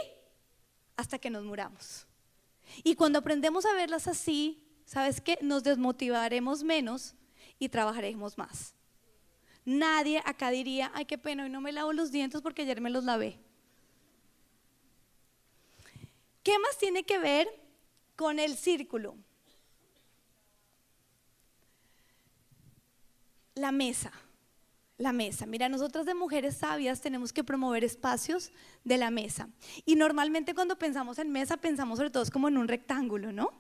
hasta 0.96 1.20
que 1.20 1.30
nos 1.30 1.44
muramos. 1.44 2.06
Y 2.84 2.96
cuando 2.96 3.20
aprendemos 3.20 3.66
a 3.66 3.74
verlas 3.74 4.08
así, 4.08 4.64
¿sabes 4.86 5.22
qué? 5.22 5.38
Nos 5.42 5.64
desmotivaremos 5.64 6.64
menos 6.64 7.16
y 7.60 7.70
trabajaremos 7.70 8.38
más. 8.38 8.74
Nadie 9.66 10.22
acá 10.26 10.50
diría, 10.50 10.92
ay, 10.94 11.06
qué 11.06 11.18
pena, 11.18 11.44
hoy 11.44 11.50
no 11.50 11.62
me 11.62 11.72
lavo 11.72 11.94
los 11.94 12.12
dientes 12.12 12.42
porque 12.42 12.64
ayer 12.64 12.82
me 12.82 12.90
los 12.90 13.04
lavé. 13.04 13.40
¿Qué 16.44 16.60
más 16.60 16.78
tiene 16.78 17.04
que 17.04 17.20
ver 17.20 17.48
con 18.16 18.40
el 18.40 18.58
círculo? 18.58 19.16
La 23.56 23.72
mesa 23.72 24.12
la 24.98 25.12
mesa. 25.12 25.46
Mira, 25.46 25.70
nosotras 25.70 26.06
de 26.06 26.14
mujeres 26.14 26.58
sabias 26.58 27.02
tenemos 27.02 27.34
que 27.34 27.44
promover 27.44 27.84
espacios 27.84 28.52
de 28.84 28.98
la 28.98 29.12
mesa. 29.12 29.50
Y 29.86 29.96
normalmente 29.96 30.54
cuando 30.54 30.78
pensamos 30.78 31.20
en 31.20 31.32
mesa 31.32 31.58
pensamos 31.58 31.98
sobre 31.98 32.10
todo 32.10 32.24
como 32.32 32.48
en 32.48 32.58
un 32.58 32.68
rectángulo, 32.68 33.32
¿no? 33.32 33.52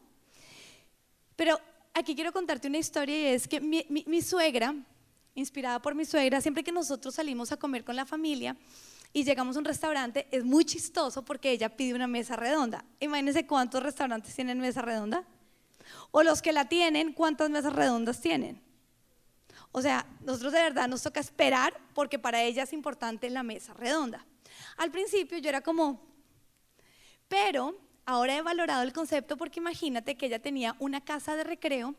Pero 1.35 1.59
aquí 1.93 2.15
quiero 2.15 2.31
contarte 2.31 2.67
una 2.67 2.77
historia 2.77 3.15
y 3.15 3.33
es 3.33 3.47
que 3.47 3.59
mi, 3.59 4.21
suegra, 4.21 4.75
inspirada 5.35 5.81
por 5.81 5.95
mi 5.95 6.05
suegra, 6.05 6.41
siempre 6.41 6.63
que 6.63 6.71
nosotros 6.71 7.15
salimos 7.15 7.51
a 7.51 7.57
comer 7.57 7.83
con 7.83 7.95
la 7.95 8.05
familia 8.05 8.55
y 9.11 9.23
llegamos 9.23 9.55
a 9.55 9.59
un 9.59 9.65
restaurante, 9.65 10.27
es 10.31 10.43
muy 10.43 10.65
chistoso 10.65 11.25
porque 11.25 11.51
ella 11.51 11.75
pide 11.75 11.95
una 11.95 12.07
mesa 12.07 12.35
redonda. 12.35 12.85
Imagínense 12.99 13.45
cuántos 13.47 13.81
restaurantes 13.81 14.33
tienen 14.35 14.59
mesa 14.59 14.81
redonda. 14.81 15.23
O 16.11 16.23
los 16.23 16.41
que 16.41 16.53
la 16.53 16.69
tienen, 16.69 17.13
¿cuántas 17.13 17.49
mesas 17.49 17.73
redondas 17.73 18.21
tienen? 18.21 18.61
O 19.75 19.81
sea, 19.81 20.05
nosotros 20.21 20.53
de 20.53 20.61
verdad 20.61 20.87
nos 20.87 21.01
toca 21.01 21.19
esperar 21.19 21.73
porque 21.95 22.19
para 22.19 22.43
ella 22.43 22.63
es 22.63 22.73
importante 22.73 23.27
la 23.31 23.41
mesa 23.41 23.73
redonda. 23.73 24.23
Al 24.77 24.91
principio 24.91 25.39
yo 25.39 25.49
era 25.49 25.61
como, 25.61 25.99
pero 27.27 27.75
ahora 28.05 28.37
he 28.37 28.41
valorado 28.43 28.83
el 28.83 28.93
concepto 28.93 29.35
porque 29.35 29.59
imagínate 29.59 30.15
que 30.15 30.27
ella 30.27 30.37
tenía 30.37 30.75
una 30.77 31.01
casa 31.01 31.35
de 31.35 31.43
recreo 31.43 31.95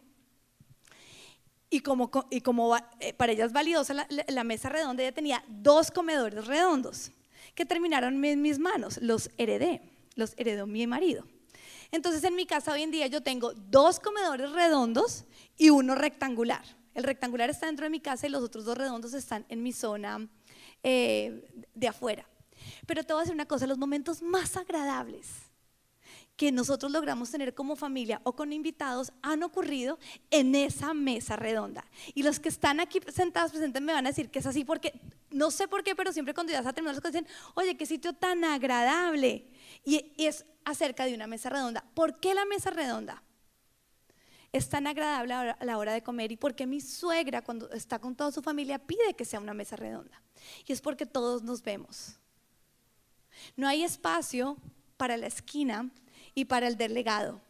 y 1.69 1.81
como, 1.81 2.13
y 2.31 2.43
como 2.43 2.77
eh, 3.01 3.13
para 3.15 3.33
ella 3.33 3.45
es 3.45 3.53
valiosa 3.53 4.07
la, 4.09 4.45
mesa 4.45 4.69
redonda, 4.69 5.03
ella 5.03 5.13
tenía 5.13 5.45
dos 5.49 5.91
comedores 5.91 6.47
redondos 6.47 7.11
que 7.57 7.67
terminaron 7.67 8.25
en 8.25 8.41
mis 8.41 8.61
manos, 8.61 8.99
los 9.03 9.31
heredé, 9.37 9.83
los 10.15 10.35
heredó 10.37 10.69
mi 10.69 10.87
marido. 10.87 11.27
Entonces 11.91 12.23
en 12.23 12.37
mi 12.37 12.47
casa 12.47 12.73
hoy 12.73 12.85
en 12.85 12.93
día 12.93 13.09
yo 13.09 13.21
tengo 13.21 13.53
dos 13.53 13.99
comedores 13.99 14.53
redondos 14.53 15.25
y 15.57 15.71
uno 15.71 15.97
rectangular. 15.97 16.65
El 16.95 17.05
rectangular 17.05 17.51
está 17.51 17.67
dentro 17.67 17.85
de 17.85 17.91
mi 17.91 18.01
casa 18.01 18.27
y 18.27 18.31
los 18.31 18.43
otros 18.43 18.65
dos 18.65 18.79
redondos 18.79 19.15
están 19.15 19.45
en 19.49 19.63
mi 19.63 19.73
zona 19.73 20.29
eh, 20.83 21.65
de 21.75 21.89
afuera. 21.89 22.27
Pero 22.87 23.05
te 23.05 23.13
voy 23.13 23.21
a 23.21 23.25
decir 23.25 23.35
una 23.35 23.47
cosa, 23.47 23.67
los 23.67 23.79
momentos 23.79 24.23
más 24.23 24.57
agradables 24.57 25.29
que 26.37 26.51
nosotros 26.51 26.91
logramos 26.91 27.31
tener 27.31 27.55
como 27.55 27.77
familia 27.77 28.21
o 28.25 28.35
con 28.35 28.53
invitados 28.53 29.13
han 29.23 29.43
ocurrido 29.43 29.99
en 30.31 30.55
esa 30.55 30.95
mesa 30.95 31.37
redonda. 31.37 31.85
Y 32.15 32.23
los 32.23 32.41
que 32.41 32.49
están 32.49 32.81
aquí 32.81 33.01
sentados 33.13 33.53
presentes 33.53 33.81
me 33.83 33.93
van 33.93 34.07
a 34.07 34.11
decir 34.11 34.31
que 34.31 34.41
es 34.41 34.47
así 34.47 34.65
porque 34.65 35.01
no 35.31 35.51
sé 35.51 35.69
por 35.69 35.85
qué, 35.85 35.95
pero 35.95 36.13
siempre 36.13 36.35
cuando 36.35 36.53
ya 36.53 36.63
se 36.63 36.73
terminar 36.73 36.95
las 36.95 37.03
cosas 37.03 37.23
dicen, 37.23 37.29
oye, 37.55 37.77
qué 37.77 37.87
sitio 37.87 38.13
tan 38.13 38.45
agradable. 38.45 39.47
Y, 39.85 40.13
y 40.17 40.27
es 40.27 40.45
acerca 40.65 41.05
de 41.05 41.15
una 41.15 41.27
mesa 41.27 41.51
redonda. 41.51 41.85
¿Por 41.95 42.19
qué 42.19 42.35
la 42.35 42.45
mesa 42.47 42.71
redonda? 42.71 43.23
Es 44.55 44.69
tan 44.69 44.87
agradable 44.87 45.35
a 45.35 45.57
la 45.61 45.79
hora 45.79 45.93
de 45.93 46.03
comer 46.03 46.31
y 46.31 46.37
porque 46.37 46.65
mi 46.65 46.81
suegra 46.81 47.43
cuando 47.43 47.69
está 47.73 47.99
con 47.99 48.15
toda 48.15 48.31
su 48.31 48.41
familia 48.41 48.79
pide 48.79 49.15
que 49.15 49.25
sea 49.25 49.41
una 49.41 49.53
mesa 49.53 49.75
redonda. 49.75 50.23
Y 50.65 50.73
es 50.73 50.81
porque 50.81 51.07
todos 51.07 51.43
nos 51.43 51.61
vemos. 51.61 52.17
No 53.57 53.67
hay 53.67 53.83
espacio 53.83 54.57
para 54.97 55.17
la 55.17 55.27
esquina 55.27 55.91
y 56.37 56.45
para 56.45 56.69
el 56.69 56.77
delegado. 56.77 57.41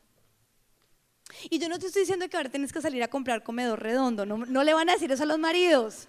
Y 1.50 1.58
yo 1.58 1.68
no 1.68 1.78
te 1.78 1.88
estoy 1.88 2.00
diciendo 2.00 2.26
que 2.26 2.38
ahora 2.38 2.48
tienes 2.48 2.72
que 2.72 2.80
salir 2.80 3.02
a 3.02 3.08
comprar 3.08 3.42
comedor 3.42 3.82
redondo, 3.82 4.24
no, 4.24 4.38
no 4.38 4.64
le 4.64 4.72
van 4.72 4.88
a 4.88 4.92
decir 4.92 5.12
eso 5.12 5.24
a 5.24 5.26
los 5.26 5.38
maridos. 5.38 6.08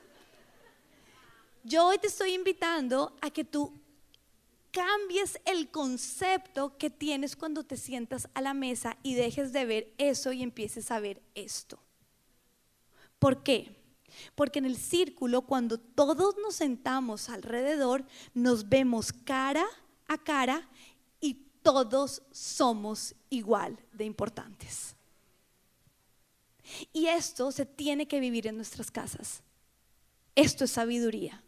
Yo 1.66 1.88
hoy 1.88 1.98
te 1.98 2.08
estoy 2.08 2.34
invitando 2.34 3.18
a 3.20 3.30
que 3.32 3.44
tú 3.44 3.74
cambies 4.76 5.40
el 5.46 5.72
concepto 5.72 6.78
que 6.78 6.90
tienes 6.90 7.38
cuando 7.38 7.64
te 7.64 7.78
sientas 7.78 8.28
a 8.34 8.42
la 8.42 8.54
mesa 8.54 8.98
y 9.04 9.16
dejes 9.16 9.54
de 9.54 9.66
ver 9.66 9.94
eso 9.98 10.34
y 10.34 10.44
empieces 10.44 10.92
a 10.92 11.00
ver 11.00 11.22
esto. 11.34 11.80
¿Por 13.18 13.42
qué? 13.42 13.74
Porque 14.36 14.60
en 14.60 14.66
el 14.66 14.76
círculo, 14.76 15.44
cuando 15.44 15.80
todos 15.80 16.36
nos 16.42 16.56
sentamos 16.56 17.30
alrededor, 17.30 18.06
nos 18.34 18.68
vemos 18.68 19.14
cara 19.14 19.66
a 20.08 20.18
cara 20.18 20.70
todos 21.66 22.22
somos 22.30 23.16
igual 23.32 23.76
de 23.92 24.06
importantes. 24.06 24.96
Y 26.94 27.08
esto 27.08 27.52
se 27.52 27.66
tiene 27.66 28.08
que 28.08 28.20
vivir 28.20 28.46
en 28.46 28.56
nuestras 28.56 28.92
casas. 28.92 29.42
Esto 30.36 30.66
es 30.66 30.72
sabiduría. 30.72 31.44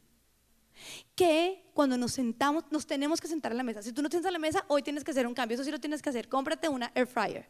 Que 1.15 1.69
cuando 1.73 1.97
nos 1.97 2.13
sentamos, 2.13 2.65
nos 2.71 2.85
tenemos 2.85 3.21
que 3.21 3.27
sentar 3.27 3.51
a 3.51 3.55
la 3.55 3.63
mesa. 3.63 3.81
Si 3.81 3.91
tú 3.91 4.01
no 4.01 4.09
tienes 4.09 4.25
a 4.25 4.31
la 4.31 4.39
mesa, 4.39 4.65
hoy 4.67 4.83
tienes 4.83 5.03
que 5.03 5.11
hacer 5.11 5.27
un 5.27 5.33
cambio. 5.33 5.55
Eso 5.55 5.63
sí 5.63 5.71
lo 5.71 5.79
tienes 5.79 6.01
que 6.01 6.09
hacer. 6.09 6.27
Cómprate 6.29 6.69
una 6.69 6.91
air 6.95 7.07
fryer. 7.07 7.47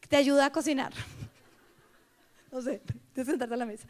Que 0.00 0.08
te 0.08 0.16
ayuda 0.16 0.46
a 0.46 0.52
cocinar. 0.52 0.92
No 2.50 2.62
sé, 2.62 2.80
te 3.12 3.26
sentarte 3.26 3.52
a 3.52 3.58
la 3.58 3.66
mesa. 3.66 3.86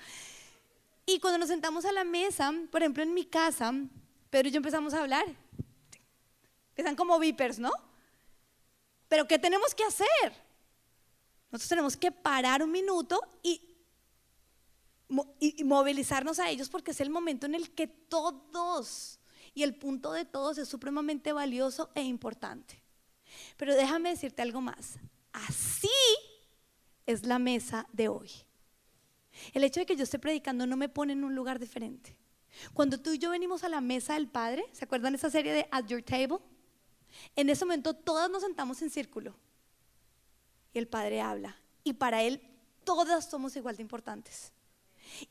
Y 1.07 1.21
cuando 1.21 1.39
nos 1.39 1.49
sentamos 1.49 1.85
a 1.85 1.93
la 1.93 2.03
mesa, 2.03 2.53
por 2.73 2.83
ejemplo 2.83 3.05
en 3.05 3.14
mi 3.14 3.25
casa, 3.25 3.73
Pedro 4.31 4.49
y 4.49 4.51
yo 4.51 4.57
empezamos 4.57 4.93
a 4.95 5.01
hablar. 5.01 5.25
Empiezan 6.71 6.97
como 6.97 7.19
vipers, 7.19 7.61
¿no? 7.61 7.71
Pero 9.09 9.27
¿qué 9.27 9.39
tenemos 9.39 9.75
que 9.75 9.85
hacer? 9.85 10.33
Nosotros 11.51 11.69
tenemos 11.69 11.97
que 11.97 12.12
parar 12.12 12.62
un 12.62 12.71
minuto 12.71 13.21
y, 13.43 13.68
y, 15.41 15.65
movilizarnos 15.65 16.39
a 16.39 16.51
ellos 16.51 16.69
porque 16.69 16.91
es 16.91 17.01
el 17.01 17.11
momento 17.11 17.47
en 17.47 17.55
el 17.55 17.71
que 17.71 17.87
todos, 17.87 19.21
y 19.55 19.63
el 19.63 19.75
punto 19.75 20.13
de 20.13 20.25
todos 20.25 20.59
es 20.59 20.69
supremamente 20.69 21.33
valioso 21.33 21.91
e 21.95 22.03
importante. 22.03 22.83
Pero 23.57 23.75
déjame 23.75 24.11
decirte 24.11 24.43
algo 24.43 24.61
más. 24.61 24.99
Así 25.33 25.89
es 27.07 27.25
la 27.27 27.39
mesa 27.39 27.87
de 27.93 28.09
hoy. 28.09 28.31
El 29.53 29.65
hecho 29.65 29.81
de 29.81 29.87
que 29.87 29.97
yo 29.97 30.05
esté 30.05 30.19
predicando 30.19 30.67
no 30.67 30.77
me 30.77 30.89
pone 30.89 31.13
en 31.13 31.25
un 31.25 31.35
lugar 31.35 31.59
diferente. 31.59 32.17
Cuando 32.75 33.01
tú 33.01 33.13
y 33.13 33.19
yo 33.19 33.31
venimos 33.31 33.65
a 33.65 33.69
la 33.69 33.81
mesa 33.81 34.15
del 34.15 34.29
Padre, 34.29 34.65
¿se 34.73 34.85
acuerdan 34.85 35.15
esa 35.15 35.31
serie 35.31 35.53
de 35.53 35.69
At 35.71 35.87
Your 35.87 36.03
Table? 36.03 36.39
En 37.37 37.49
ese 37.51 37.65
momento 37.65 37.95
todas 37.95 38.31
nos 38.31 38.43
sentamos 38.43 38.83
en 38.83 38.91
círculo 38.91 39.35
y 40.73 40.79
el 40.79 40.89
Padre 40.89 41.21
habla. 41.21 41.57
Y 41.85 41.95
para 41.95 42.23
Él 42.23 42.43
todas 42.85 43.29
somos 43.29 43.57
igual 43.57 43.77
de 43.77 43.83
importantes. 43.83 44.53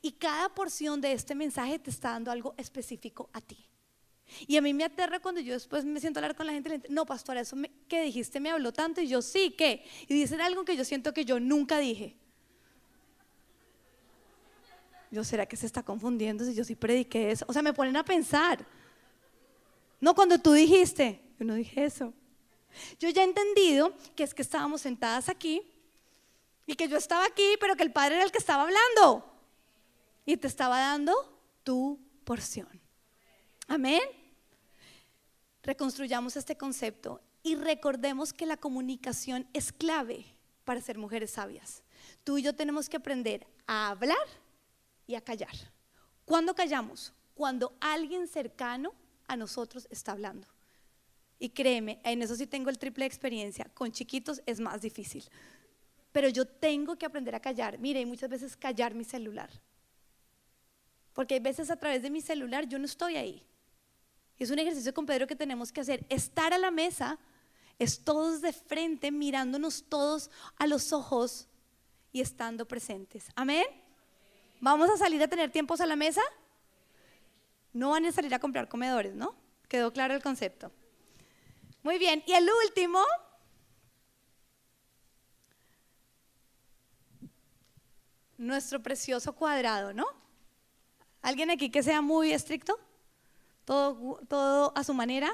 Y 0.02 0.12
cada 0.12 0.48
porción 0.48 1.00
de 1.00 1.12
este 1.12 1.34
mensaje 1.34 1.78
te 1.78 1.90
está 1.90 2.10
dando 2.10 2.30
algo 2.30 2.54
específico 2.56 3.28
a 3.32 3.40
ti. 3.40 3.68
Y 4.46 4.56
a 4.56 4.62
mí 4.62 4.74
me 4.74 4.84
aterra 4.84 5.20
cuando 5.20 5.40
yo 5.40 5.54
después 5.54 5.84
me 5.84 6.00
siento 6.00 6.18
a 6.18 6.22
hablar 6.22 6.36
con 6.36 6.46
la 6.46 6.52
gente, 6.52 6.82
no, 6.90 7.06
pastora, 7.06 7.40
eso 7.40 7.56
que 7.88 8.02
dijiste 8.02 8.40
me 8.40 8.50
habló 8.50 8.72
tanto 8.72 9.00
y 9.00 9.08
yo 9.08 9.22
sí, 9.22 9.54
¿qué? 9.56 9.84
Y 10.06 10.14
dicen 10.14 10.40
algo 10.40 10.64
que 10.64 10.76
yo 10.76 10.84
siento 10.84 11.14
que 11.14 11.24
yo 11.24 11.40
nunca 11.40 11.78
dije. 11.78 12.14
Yo, 15.10 15.24
¿será 15.24 15.46
que 15.46 15.56
se 15.56 15.64
está 15.64 15.82
confundiendo 15.82 16.44
si 16.44 16.54
yo 16.54 16.64
sí 16.64 16.74
prediqué 16.74 17.30
eso? 17.30 17.46
O 17.48 17.52
sea, 17.54 17.62
me 17.62 17.72
ponen 17.72 17.96
a 17.96 18.04
pensar. 18.04 18.64
No 20.00 20.14
cuando 20.14 20.38
tú 20.38 20.52
dijiste, 20.52 21.20
yo 21.38 21.46
no 21.46 21.54
dije 21.54 21.84
eso. 21.84 22.12
Yo 23.00 23.08
ya 23.08 23.22
he 23.22 23.24
entendido 23.24 23.94
que 24.14 24.24
es 24.24 24.34
que 24.34 24.42
estábamos 24.42 24.82
sentadas 24.82 25.30
aquí 25.30 25.62
y 26.66 26.74
que 26.74 26.86
yo 26.88 26.98
estaba 26.98 27.24
aquí, 27.24 27.56
pero 27.58 27.74
que 27.74 27.82
el 27.82 27.92
Padre 27.92 28.16
era 28.16 28.24
el 28.24 28.30
que 28.30 28.38
estaba 28.38 28.64
hablando 28.64 29.37
y 30.28 30.36
te 30.36 30.46
estaba 30.46 30.78
dando 30.78 31.14
tu 31.64 31.98
porción. 32.24 32.68
Amén. 33.66 34.02
Reconstruyamos 35.62 36.36
este 36.36 36.54
concepto 36.54 37.22
y 37.42 37.54
recordemos 37.54 38.34
que 38.34 38.44
la 38.44 38.58
comunicación 38.58 39.48
es 39.54 39.72
clave 39.72 40.26
para 40.64 40.82
ser 40.82 40.98
mujeres 40.98 41.30
sabias. 41.30 41.82
Tú 42.24 42.36
y 42.36 42.42
yo 42.42 42.54
tenemos 42.54 42.90
que 42.90 42.98
aprender 42.98 43.46
a 43.66 43.88
hablar 43.88 44.18
y 45.06 45.14
a 45.14 45.22
callar. 45.22 45.54
¿Cuándo 46.26 46.54
callamos? 46.54 47.14
Cuando 47.32 47.74
alguien 47.80 48.28
cercano 48.28 48.92
a 49.28 49.34
nosotros 49.34 49.88
está 49.90 50.12
hablando. 50.12 50.46
Y 51.38 51.48
créeme, 51.48 52.02
en 52.04 52.20
eso 52.20 52.36
sí 52.36 52.46
tengo 52.46 52.68
el 52.68 52.76
triple 52.76 53.06
experiencia. 53.06 53.70
Con 53.72 53.92
chiquitos 53.92 54.42
es 54.44 54.60
más 54.60 54.82
difícil. 54.82 55.24
Pero 56.12 56.28
yo 56.28 56.44
tengo 56.44 56.98
que 56.98 57.06
aprender 57.06 57.34
a 57.34 57.40
callar. 57.40 57.78
Mire, 57.78 58.04
muchas 58.04 58.28
veces 58.28 58.58
callar 58.58 58.94
mi 58.94 59.04
celular. 59.04 59.48
Porque 61.18 61.34
hay 61.34 61.40
veces 61.40 61.68
a 61.68 61.74
través 61.74 62.00
de 62.00 62.10
mi 62.10 62.20
celular 62.20 62.68
yo 62.68 62.78
no 62.78 62.84
estoy 62.84 63.16
ahí. 63.16 63.44
Es 64.38 64.52
un 64.52 64.58
ejercicio 64.60 64.94
con 64.94 65.04
Pedro 65.04 65.26
que 65.26 65.34
tenemos 65.34 65.72
que 65.72 65.80
hacer. 65.80 66.06
Estar 66.08 66.54
a 66.54 66.58
la 66.58 66.70
mesa 66.70 67.18
es 67.76 68.04
todos 68.04 68.40
de 68.40 68.52
frente, 68.52 69.10
mirándonos 69.10 69.82
todos 69.88 70.30
a 70.58 70.68
los 70.68 70.92
ojos 70.92 71.48
y 72.12 72.20
estando 72.20 72.68
presentes. 72.68 73.32
Amén. 73.34 73.66
¿Vamos 74.60 74.88
a 74.90 74.96
salir 74.96 75.20
a 75.20 75.26
tener 75.26 75.50
tiempos 75.50 75.80
a 75.80 75.86
la 75.86 75.96
mesa? 75.96 76.22
No 77.72 77.90
van 77.90 78.06
a 78.06 78.12
salir 78.12 78.32
a 78.32 78.38
comprar 78.38 78.68
comedores, 78.68 79.16
¿no? 79.16 79.34
Quedó 79.66 79.92
claro 79.92 80.14
el 80.14 80.22
concepto. 80.22 80.70
Muy 81.82 81.98
bien, 81.98 82.22
y 82.28 82.32
el 82.32 82.48
último, 82.64 83.02
nuestro 88.36 88.80
precioso 88.80 89.34
cuadrado, 89.34 89.92
¿no? 89.92 90.17
¿Alguien 91.28 91.50
aquí 91.50 91.68
que 91.68 91.82
sea 91.82 92.00
muy 92.00 92.32
estricto? 92.32 92.80
Todo, 93.66 94.72
a 94.74 94.82
su 94.82 94.94
manera. 94.94 95.30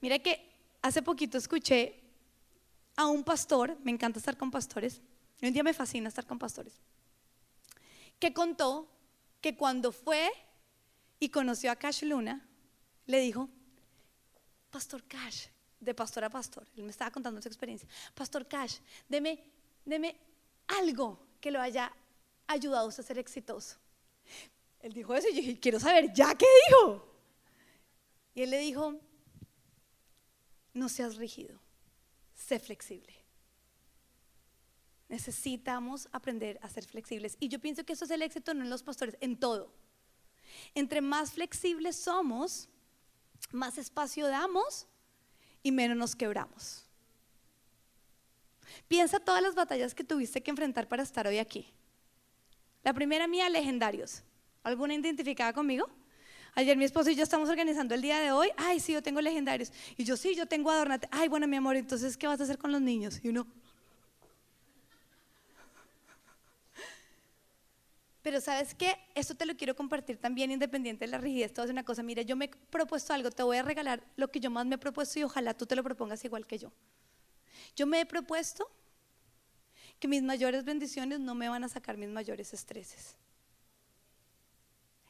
Mira 0.00 0.18
que 0.18 0.52
hace 0.82 1.00
poquito 1.00 1.38
escuché 1.38 1.94
a 2.96 3.06
un 3.06 3.22
pastor, 3.22 3.78
me 3.84 3.92
encanta 3.92 4.18
estar 4.18 4.36
con 4.36 4.50
pastores, 4.50 5.00
un 5.40 5.52
día 5.52 5.62
me 5.62 5.72
fascina 5.72 6.08
estar 6.08 6.26
con 6.26 6.40
pastores, 6.40 6.72
que 8.18 8.34
contó 8.34 8.88
que 9.40 9.56
cuando 9.56 9.92
fue 9.92 10.28
y 11.20 11.28
conoció 11.28 11.70
a 11.70 11.76
Cash 11.76 12.02
Luna, 12.02 12.44
le 13.06 13.20
dijo, 13.20 13.48
Pastor 14.72 15.04
Cash, 15.04 15.46
de 15.78 15.94
pastor 15.94 16.24
a 16.24 16.30
pastor, 16.30 16.66
él 16.76 16.82
me 16.82 16.90
estaba 16.90 17.12
contando 17.12 17.40
su 17.40 17.46
experiencia, 17.46 17.88
Pastor 18.16 18.48
Cash, 18.48 18.78
deme, 19.08 19.38
deme 19.84 20.16
algo 20.66 21.16
que 21.40 21.52
lo 21.52 21.60
haya 21.60 21.92
ayudado 22.48 22.88
a 22.88 22.90
ser 22.90 23.16
exitoso. 23.16 23.79
Él 24.80 24.92
dijo 24.92 25.14
eso 25.14 25.28
y 25.28 25.32
yo 25.32 25.40
dije, 25.42 25.60
quiero 25.60 25.78
saber, 25.78 26.12
¿ya 26.12 26.34
qué 26.34 26.46
dijo? 26.68 27.06
Y 28.34 28.42
él 28.42 28.50
le 28.50 28.58
dijo, 28.58 28.98
no 30.72 30.88
seas 30.88 31.16
rígido, 31.16 31.60
sé 32.34 32.58
flexible. 32.58 33.14
Necesitamos 35.08 36.08
aprender 36.12 36.58
a 36.62 36.68
ser 36.68 36.86
flexibles. 36.86 37.36
Y 37.40 37.48
yo 37.48 37.58
pienso 37.58 37.84
que 37.84 37.94
eso 37.94 38.04
es 38.04 38.10
el 38.12 38.22
éxito 38.22 38.54
no 38.54 38.62
en 38.62 38.70
los 38.70 38.82
pastores, 38.82 39.16
en 39.20 39.36
todo. 39.36 39.72
Entre 40.74 41.00
más 41.00 41.32
flexibles 41.32 41.96
somos, 41.96 42.68
más 43.50 43.76
espacio 43.76 44.28
damos 44.28 44.86
y 45.62 45.72
menos 45.72 45.96
nos 45.96 46.14
quebramos. 46.14 46.86
Piensa 48.86 49.18
todas 49.18 49.42
las 49.42 49.54
batallas 49.54 49.94
que 49.94 50.04
tuviste 50.04 50.42
que 50.42 50.50
enfrentar 50.50 50.88
para 50.88 51.02
estar 51.02 51.26
hoy 51.26 51.38
aquí. 51.38 51.72
La 52.82 52.92
primera 52.92 53.26
mía, 53.26 53.48
legendarios. 53.48 54.22
¿Alguna 54.62 54.94
identificada 54.94 55.52
conmigo? 55.52 55.88
Ayer 56.54 56.76
mi 56.76 56.84
esposo 56.84 57.10
y 57.10 57.14
yo 57.14 57.22
estamos 57.22 57.48
organizando 57.48 57.94
el 57.94 58.02
día 58.02 58.18
de 58.18 58.32
hoy. 58.32 58.48
Ay, 58.56 58.80
sí, 58.80 58.92
yo 58.92 59.02
tengo 59.02 59.20
legendarios. 59.20 59.72
Y 59.96 60.04
yo, 60.04 60.16
sí, 60.16 60.34
yo 60.34 60.46
tengo 60.46 60.70
adornate. 60.70 61.08
Ay, 61.10 61.28
bueno, 61.28 61.46
mi 61.46 61.56
amor, 61.56 61.76
entonces, 61.76 62.16
¿qué 62.16 62.26
vas 62.26 62.40
a 62.40 62.44
hacer 62.44 62.58
con 62.58 62.72
los 62.72 62.80
niños? 62.80 63.20
Y 63.22 63.28
uno, 63.28 63.46
Pero 68.22 68.40
sabes 68.40 68.74
qué, 68.74 68.98
esto 69.14 69.34
te 69.34 69.46
lo 69.46 69.56
quiero 69.56 69.74
compartir 69.74 70.18
también 70.18 70.50
independiente 70.50 71.06
de 71.06 71.10
la 71.10 71.18
rigidez. 71.18 71.58
A 71.58 71.62
decir 71.62 71.72
una 71.72 71.84
cosa, 71.84 72.02
mira, 72.02 72.22
yo 72.22 72.36
me 72.36 72.46
he 72.46 72.48
propuesto 72.48 73.14
algo, 73.14 73.30
te 73.30 73.42
voy 73.42 73.56
a 73.56 73.62
regalar 73.62 74.02
lo 74.16 74.30
que 74.30 74.40
yo 74.40 74.50
más 74.50 74.66
me 74.66 74.74
he 74.74 74.78
propuesto 74.78 75.18
y 75.18 75.22
ojalá 75.22 75.54
tú 75.54 75.64
te 75.64 75.74
lo 75.74 75.82
propongas 75.82 76.22
igual 76.24 76.46
que 76.46 76.58
yo. 76.58 76.70
Yo 77.74 77.86
me 77.86 78.00
he 78.00 78.06
propuesto 78.06 78.70
que 80.00 80.08
mis 80.08 80.22
mayores 80.22 80.64
bendiciones 80.64 81.20
no 81.20 81.34
me 81.34 81.48
van 81.48 81.62
a 81.62 81.68
sacar 81.68 81.96
mis 81.96 82.08
mayores 82.08 82.52
estreses. 82.52 83.16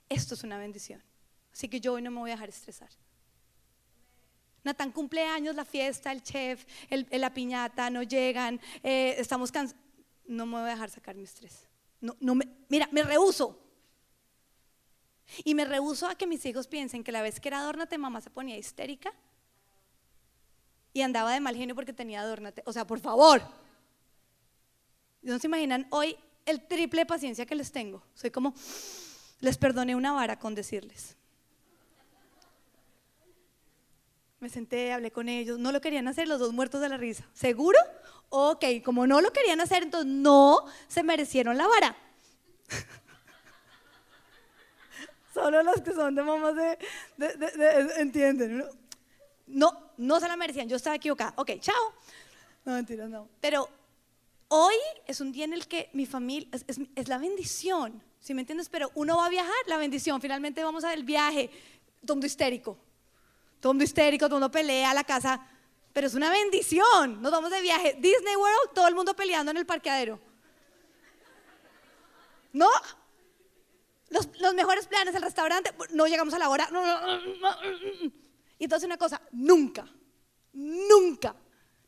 Esto 0.09 0.35
es 0.35 0.43
una 0.43 0.59
bendición. 0.59 1.03
Así 1.53 1.69
que 1.69 1.81
yo 1.81 1.95
hoy 1.95 2.03
no 2.03 2.11
me 2.11 2.19
voy 2.19 2.31
a 2.31 2.35
dejar 2.35 2.49
estresar. 2.49 2.91
Natán 4.65 4.91
cumpleaños, 4.91 5.55
la 5.55 5.65
fiesta, 5.65 6.13
el 6.13 6.23
chef, 6.23 6.67
la 7.11 7.33
piñata, 7.33 7.89
no 7.89 8.03
llegan, 8.03 8.61
eh, 8.83 9.15
estamos 9.17 9.51
cansados. 9.51 9.81
No 10.27 10.45
me 10.45 10.61
voy 10.61 10.69
a 10.69 10.75
dejar 10.75 10.91
sacar 10.91 11.15
mi 11.15 11.25
estrés. 11.25 11.69
No, 12.01 12.17
no 12.21 12.35
me, 12.35 12.47
mira, 12.69 12.89
me 12.93 13.03
rehuso. 13.03 13.59
Y 15.45 15.55
me 15.55 15.65
rehuso 15.65 16.09
a 16.09 16.17
que 16.17 16.27
mis 16.27 16.45
hijos 16.45 16.67
piensen 16.67 17.05
que 17.05 17.13
la 17.13 17.23
vez 17.23 17.39
que 17.41 17.49
era 17.49 17.61
adórnate, 17.61 17.97
mamá 17.97 18.21
se 18.21 18.31
ponía 18.31 18.57
histérica 18.57 19.15
y 20.93 21.03
andaba 21.03 21.33
de 21.33 21.41
mal 21.41 21.57
genio 21.57 21.75
porque 21.77 21.93
tenía 21.93 22.21
adórnate. 22.21 22.63
O 22.67 22.73
sea, 22.73 22.87
por 22.87 22.99
favor. 22.99 23.43
No 25.23 25.39
se 25.39 25.47
imaginan 25.47 25.87
hoy 25.91 26.17
el 26.47 26.67
triple 26.67 27.07
paciencia 27.07 27.47
que 27.47 27.55
les 27.55 27.73
tengo. 27.73 28.03
Soy 28.15 28.31
como, 28.31 28.55
les 29.41 29.59
perdoné 29.59 29.95
una 29.95 30.13
vara 30.13 30.39
con 30.39 30.55
decirles. 30.55 31.17
Me 34.41 34.49
senté, 34.49 34.93
hablé 34.93 35.11
con 35.11 35.29
ellos, 35.29 35.59
no 35.59 35.71
lo 35.71 35.83
querían 35.83 36.09
hacer, 36.09 36.27
los 36.27 36.39
dos 36.39 36.55
muertos 36.55 36.81
de 36.81 36.89
la 36.89 36.97
risa. 36.97 37.27
¿Seguro? 37.35 37.79
Ok, 38.31 38.65
como 38.83 39.07
no 39.07 39.21
lo 39.21 39.33
querían 39.33 39.61
hacer, 39.61 39.83
entonces 39.83 40.11
no 40.11 40.65
se 40.89 41.03
merecieron 41.03 41.59
la 41.59 41.67
vara. 41.69 41.95
Solo 45.35 45.63
los 45.63 45.83
que 45.83 45.93
son 45.93 46.15
de 46.15 46.23
mamás 46.23 46.55
de, 46.57 46.79
entienden. 47.99 48.65
No, 49.47 49.93
no 49.99 50.21
se 50.21 50.29
la 50.29 50.37
merecían, 50.37 50.69
yo 50.69 50.77
estaba 50.77 50.97
equivocada. 50.97 51.35
Ok, 51.37 51.51
chao. 51.61 51.95
No, 52.65 52.73
mentira, 52.73 53.09
no. 53.09 53.29
Pero 53.41 53.69
hoy 54.51 54.77
es 55.07 55.21
un 55.21 55.33
día 55.33 55.45
en 55.45 55.53
el 55.53 55.67
que 55.67 55.91
mi 55.93 56.07
familia, 56.07 56.49
es, 56.53 57.09
la 57.09 57.19
bendición, 57.19 58.03
¿sí 58.21 58.35
me 58.35 58.43
entiendes? 58.43 58.69
Pero 58.69 58.93
uno 58.95 59.17
va 59.17 59.27
a 59.27 59.31
viajar, 59.31 59.55
la 59.67 59.79
bendición, 59.79 60.21
finalmente 60.21 60.63
vamos 60.63 60.85
a 60.85 60.95
el 60.95 61.03
viaje, 61.05 61.51
todo 62.05 62.17
mundo 62.17 62.27
histérico 62.27 62.79
todo 63.61 63.75
mundo 63.75 63.85
histérico, 63.85 64.27
todo 64.27 64.37
mundo 64.37 64.51
pelea, 64.51 64.93
la 64.95 65.05
casa. 65.05 65.47
Pero 65.93 66.07
es 66.07 66.15
una 66.15 66.31
bendición. 66.31 67.21
Nos 67.21 67.31
vamos 67.31 67.51
de 67.51 67.61
viaje. 67.61 67.95
Disney 67.99 68.37
World, 68.37 68.75
todo 68.75 68.89
el 68.89 68.95
mundo 68.95 69.15
peleando 69.15 69.51
en 69.51 69.59
el 69.59 69.67
parqueadero. 69.67 70.19
¿No? 72.53 72.69
Los, 74.09 74.29
los 74.41 74.55
mejores 74.55 74.87
planes, 74.87 75.15
el 75.15 75.23
restaurante, 75.23 75.73
no 75.93 76.07
llegamos 76.07 76.35
a 76.35 76.39
la 76.39 76.49
hora. 76.49 76.69
Y 78.59 78.65
entonces 78.65 78.87
una 78.87 78.97
cosa, 78.97 79.21
nunca, 79.31 79.87
nunca 80.53 81.37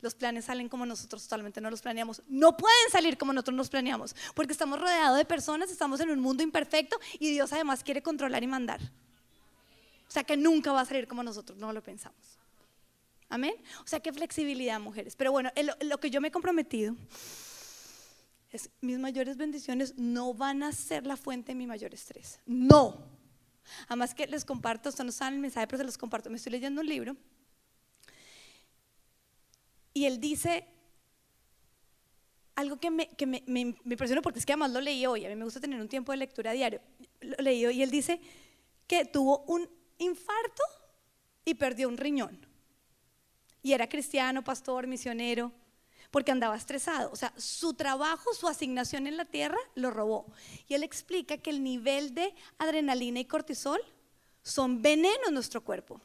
los 0.02 0.14
planes 0.14 0.44
salen 0.44 0.68
como 0.68 0.84
nosotros 0.84 1.22
totalmente 1.22 1.60
no 1.60 1.70
los 1.70 1.80
planeamos. 1.80 2.22
No 2.28 2.56
pueden 2.56 2.90
salir 2.90 3.16
como 3.16 3.32
nosotros 3.32 3.56
nos 3.56 3.70
planeamos, 3.70 4.14
porque 4.34 4.52
estamos 4.52 4.78
rodeados 4.78 5.16
de 5.16 5.24
personas, 5.24 5.70
estamos 5.70 6.00
en 6.00 6.10
un 6.10 6.20
mundo 6.20 6.42
imperfecto 6.42 6.98
y 7.18 7.30
Dios 7.30 7.52
además 7.52 7.82
quiere 7.82 8.02
controlar 8.02 8.42
y 8.42 8.48
mandar. 8.48 8.80
O 10.06 10.10
sea 10.10 10.24
que 10.24 10.36
nunca 10.36 10.72
va 10.72 10.82
a 10.82 10.84
salir 10.84 11.06
como 11.08 11.22
nosotros 11.22 11.56
no 11.56 11.72
lo 11.72 11.82
pensamos. 11.82 12.38
Amén. 13.30 13.54
O 13.82 13.86
sea, 13.86 14.00
qué 14.00 14.12
flexibilidad, 14.12 14.78
mujeres. 14.78 15.16
Pero 15.16 15.32
bueno, 15.32 15.50
lo 15.80 15.98
que 15.98 16.10
yo 16.10 16.20
me 16.20 16.28
he 16.28 16.30
comprometido 16.30 16.94
es 18.50 18.68
mis 18.82 18.98
mayores 18.98 19.38
bendiciones 19.38 19.94
no 19.96 20.34
van 20.34 20.62
a 20.62 20.72
ser 20.72 21.06
la 21.06 21.16
fuente 21.16 21.52
de 21.52 21.54
mi 21.54 21.66
mayor 21.66 21.94
estrés. 21.94 22.40
No. 22.44 23.06
Además 23.86 24.14
que 24.14 24.26
les 24.26 24.44
comparto, 24.44 24.90
esto 24.90 25.02
no 25.04 25.12
saben 25.12 25.34
el 25.34 25.40
mensaje, 25.40 25.66
pero 25.66 25.78
se 25.78 25.84
los 25.84 25.96
comparto. 25.96 26.28
Me 26.28 26.36
estoy 26.36 26.52
leyendo 26.52 26.82
un 26.82 26.88
libro 26.88 27.16
y 29.94 30.06
él 30.06 30.20
dice 30.20 30.66
algo 32.54 32.78
que 32.78 32.90
me, 32.90 33.08
impresionó 33.84 34.22
porque 34.22 34.38
es 34.38 34.46
que 34.46 34.52
además 34.52 34.72
lo 34.72 34.80
leí 34.80 35.06
hoy. 35.06 35.24
A 35.24 35.28
mí 35.28 35.36
me 35.36 35.44
gusta 35.44 35.60
tener 35.60 35.80
un 35.80 35.88
tiempo 35.88 36.12
de 36.12 36.18
lectura 36.18 36.52
diario. 36.52 36.80
Lo 37.20 37.36
leí 37.38 37.64
hoy 37.64 37.78
y 37.78 37.82
él 37.82 37.90
dice 37.90 38.20
que 38.86 39.04
tuvo 39.04 39.44
un 39.46 39.68
infarto 39.98 40.62
y 41.44 41.54
perdió 41.54 41.88
un 41.88 41.96
riñón. 41.96 42.46
Y 43.62 43.72
era 43.72 43.88
cristiano, 43.88 44.42
pastor, 44.42 44.86
misionero, 44.86 45.52
porque 46.10 46.32
andaba 46.32 46.56
estresado. 46.56 47.10
O 47.12 47.16
sea, 47.16 47.32
su 47.36 47.74
trabajo, 47.74 48.34
su 48.34 48.48
asignación 48.48 49.06
en 49.06 49.16
la 49.16 49.24
tierra 49.24 49.58
lo 49.74 49.90
robó. 49.90 50.26
Y 50.68 50.74
él 50.74 50.82
explica 50.82 51.38
que 51.38 51.50
el 51.50 51.62
nivel 51.62 52.14
de 52.14 52.34
adrenalina 52.58 53.20
y 53.20 53.24
cortisol 53.24 53.80
son 54.42 54.82
veneno 54.82 55.28
en 55.28 55.34
nuestro 55.34 55.62
cuerpo. 55.62 56.00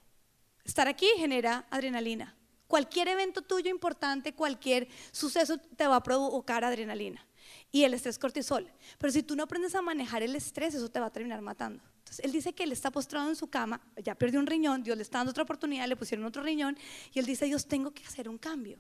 Estar 0.63 0.87
aquí 0.87 1.07
genera 1.17 1.65
adrenalina. 1.69 2.36
Cualquier 2.67 3.07
evento 3.07 3.41
tuyo 3.41 3.71
importante, 3.71 4.33
cualquier 4.33 4.87
suceso 5.11 5.57
te 5.57 5.87
va 5.87 5.97
a 5.97 6.03
provocar 6.03 6.65
adrenalina. 6.65 7.25
Y 7.71 7.83
el 7.83 7.93
estrés 7.93 8.19
cortisol. 8.19 8.69
Pero 8.97 9.11
si 9.11 9.23
tú 9.23 9.35
no 9.35 9.43
aprendes 9.43 9.73
a 9.75 9.81
manejar 9.81 10.21
el 10.21 10.35
estrés, 10.35 10.75
eso 10.75 10.89
te 10.89 10.99
va 10.99 11.07
a 11.07 11.11
terminar 11.11 11.41
matando. 11.41 11.81
Entonces, 11.99 12.23
él 12.23 12.31
dice 12.31 12.53
que 12.53 12.63
él 12.63 12.71
está 12.71 12.91
postrado 12.91 13.29
en 13.29 13.35
su 13.35 13.47
cama, 13.47 13.81
ya 14.01 14.15
perdió 14.15 14.39
un 14.39 14.47
riñón, 14.47 14.83
Dios 14.83 14.95
le 14.95 15.03
está 15.03 15.17
dando 15.17 15.31
otra 15.31 15.43
oportunidad, 15.43 15.87
le 15.87 15.95
pusieron 15.95 16.25
otro 16.25 16.41
riñón, 16.41 16.77
y 17.13 17.19
él 17.19 17.25
dice, 17.25 17.45
Dios, 17.45 17.67
tengo 17.67 17.91
que 17.91 18.03
hacer 18.05 18.29
un 18.29 18.37
cambio. 18.37 18.79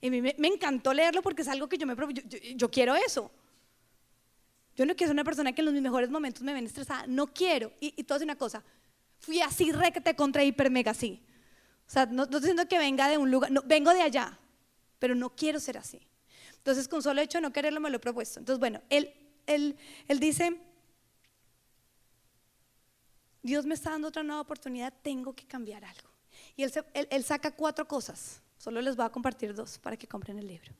Y 0.00 0.08
a 0.08 0.10
mí 0.10 0.22
me, 0.22 0.34
encantó 0.46 0.94
leerlo 0.94 1.22
porque 1.22 1.42
es 1.42 1.48
algo 1.48 1.68
que 1.68 1.76
yo 1.76 1.86
me 1.86 1.96
yo, 1.96 2.38
yo, 2.54 2.70
quiero 2.70 2.94
eso. 2.94 3.32
Yo 4.76 4.86
no 4.86 4.94
quiero 4.94 5.08
ser 5.08 5.14
una 5.14 5.24
persona 5.24 5.52
que 5.52 5.62
en 5.62 5.64
los 5.66 5.74
mejores 5.74 6.10
momentos 6.10 6.42
me 6.42 6.52
ven 6.52 6.66
estresada, 6.66 7.06
no 7.08 7.26
quiero. 7.26 7.72
Y, 7.80 7.94
y 7.96 8.04
todo 8.04 8.18
es 8.18 8.22
una 8.22 8.36
cosa, 8.36 8.62
fui 9.18 9.40
así 9.40 9.72
recte 9.72 10.14
contra 10.14 10.44
hiper 10.44 10.70
mega 10.70 10.92
así. 10.92 11.20
O 11.88 11.90
sea, 11.90 12.04
no, 12.06 12.24
estoy 12.24 12.40
diciendo 12.40 12.68
que 12.68 12.78
venga 12.78 13.08
de 13.08 13.16
un 13.16 13.30
lugar, 13.30 13.50
no, 13.50 13.62
vengo 13.64 13.94
de 13.94 14.02
allá, 14.02 14.38
pero 14.98 15.14
no 15.14 15.34
quiero 15.34 15.58
ser 15.58 15.78
así. 15.78 16.06
Entonces, 16.58 16.86
con 16.86 17.02
solo 17.02 17.22
hecho 17.22 17.38
de 17.38 17.42
no 17.42 17.52
quererlo, 17.52 17.80
me 17.80 17.88
lo 17.88 17.96
he 17.96 18.00
propuesto. 18.00 18.38
Entonces, 18.38 18.60
bueno, 18.60 18.82
él, 18.90 19.10
él, 19.46 19.74
él 20.06 20.20
dice, 20.20 20.60
Dios 23.42 23.64
me 23.64 23.74
está 23.74 23.90
dando 23.90 24.08
otra 24.08 24.22
nueva 24.22 24.42
oportunidad, 24.42 24.92
tengo 25.02 25.32
que 25.32 25.46
cambiar 25.46 25.82
algo. 25.82 26.10
Y 26.56 26.64
él, 26.64 27.24
saca 27.24 27.52
cuatro 27.52 27.88
cosas, 27.88 28.42
solo 28.58 28.82
les 28.82 28.94
voy 28.94 29.06
a 29.06 29.10
compartir 29.10 29.54
dos 29.54 29.78
para 29.78 29.96
que 29.96 30.06
compren 30.06 30.38
el 30.38 30.46
libro. 30.46 30.72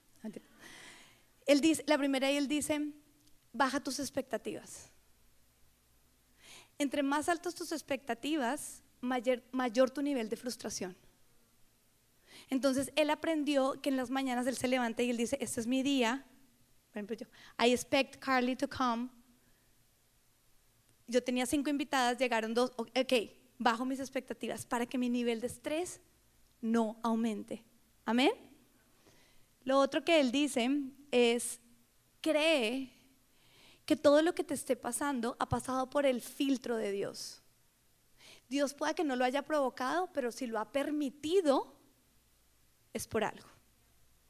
Él 1.47 1.63
dice, 1.63 1.83
la 1.87 1.97
primera 1.97 2.31
y 2.31 2.37
él 2.37 2.47
dice, 2.47 2.93
baja 3.55 3.81
tus 3.81 3.99
expectativas. 3.99 4.91
Entre 6.77 7.03
más 7.03 7.31
altas 7.31 7.55
tus 7.55 7.73
expectativas, 7.73 8.83
mayor, 9.01 9.91
tu 9.91 10.03
nivel 10.03 10.29
de 10.29 10.37
frustración. 10.37 10.97
Entonces 12.51 12.93
él 12.97 13.11
aprendió 13.11 13.81
que 13.81 13.91
en 13.91 13.97
las 13.97 14.11
mañanas 14.11 14.47
él 14.47 14.57
se 14.57 14.69
levanta 14.69 15.03
y 15.03 15.11
él 15.11 15.17
dice, 15.17 15.37
este 15.41 15.61
es 15.61 15.67
mi 15.67 15.83
día. 15.83 16.25
Por 16.91 16.99
ejemplo, 16.99 17.17
yo, 17.17 17.27
I 17.65 17.73
expect 17.73 18.17
Carly 18.17 18.57
to 18.57 18.69
come 18.69 19.11
yo 21.09 21.23
tenía 21.23 21.47
cinco 21.47 21.71
invitadas, 21.71 22.19
llegaron 22.19 22.55
dos, 22.55 22.71
ok, 22.77 23.13
bajo 23.59 23.85
mis 23.85 23.99
expectativas 23.99 24.67
para 24.67 24.87
que 24.87 24.99
mi 24.99 25.09
nivel 25.09 25.41
de 25.41 25.47
estrés 25.47 26.01
no 26.61 26.99
aumente. 27.03 27.65
Amén. 28.05 28.33
Lo 29.65 29.79
otro 29.79 30.05
que 30.05 30.21
él 30.21 30.31
dice 30.31 30.69
es, 31.11 31.61
cree 32.21 32.93
que 33.87 33.97
todo 33.97 34.21
lo 34.21 34.35
que 34.35 34.45
te 34.45 34.55
esté 34.55 34.77
pasando 34.77 35.35
ha 35.39 35.49
pasado 35.49 35.89
por 35.89 36.05
el 36.05 36.21
filtro 36.21 36.77
de 36.77 36.93
Dios. 36.93 37.43
Dios 38.49 38.75
pueda 38.75 38.95
que 38.95 39.05
no 39.05 39.17
lo 39.17 39.25
haya 39.25 39.43
provocado, 39.43 40.11
pero 40.13 40.33
si 40.33 40.47
lo 40.47 40.59
ha 40.59 40.73
permitido, 40.73 41.75
es 42.93 43.07
por 43.07 43.25
algo. 43.25 43.47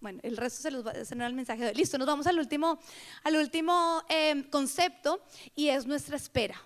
Bueno, 0.01 0.21
el 0.23 0.37
resto 0.37 0.63
se 0.63 0.71
los 0.71 0.87
va 0.87 0.93
a 0.93 1.01
hacer 1.01 1.21
el 1.21 1.35
mensaje 1.35 1.65
de. 1.65 1.75
Listo, 1.75 1.99
nos 1.99 2.07
vamos 2.07 2.27
al 2.27 2.39
último, 2.39 2.79
al 3.25 3.37
último 3.37 4.03
eh, 4.09 4.45
concepto 4.51 5.21
y 5.57 5.69
es 5.69 5.87
nuestra 5.87 6.17
espera. 6.17 6.61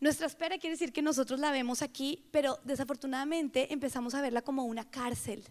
Nuestra 0.00 0.26
espera 0.26 0.58
quiere 0.58 0.74
decir 0.74 0.92
que 0.92 1.02
nosotros 1.02 1.40
la 1.40 1.50
vemos 1.50 1.82
aquí, 1.82 2.28
pero 2.30 2.58
desafortunadamente 2.64 3.72
empezamos 3.72 4.14
a 4.14 4.22
verla 4.22 4.42
como 4.42 4.64
una 4.64 4.88
cárcel. 4.88 5.44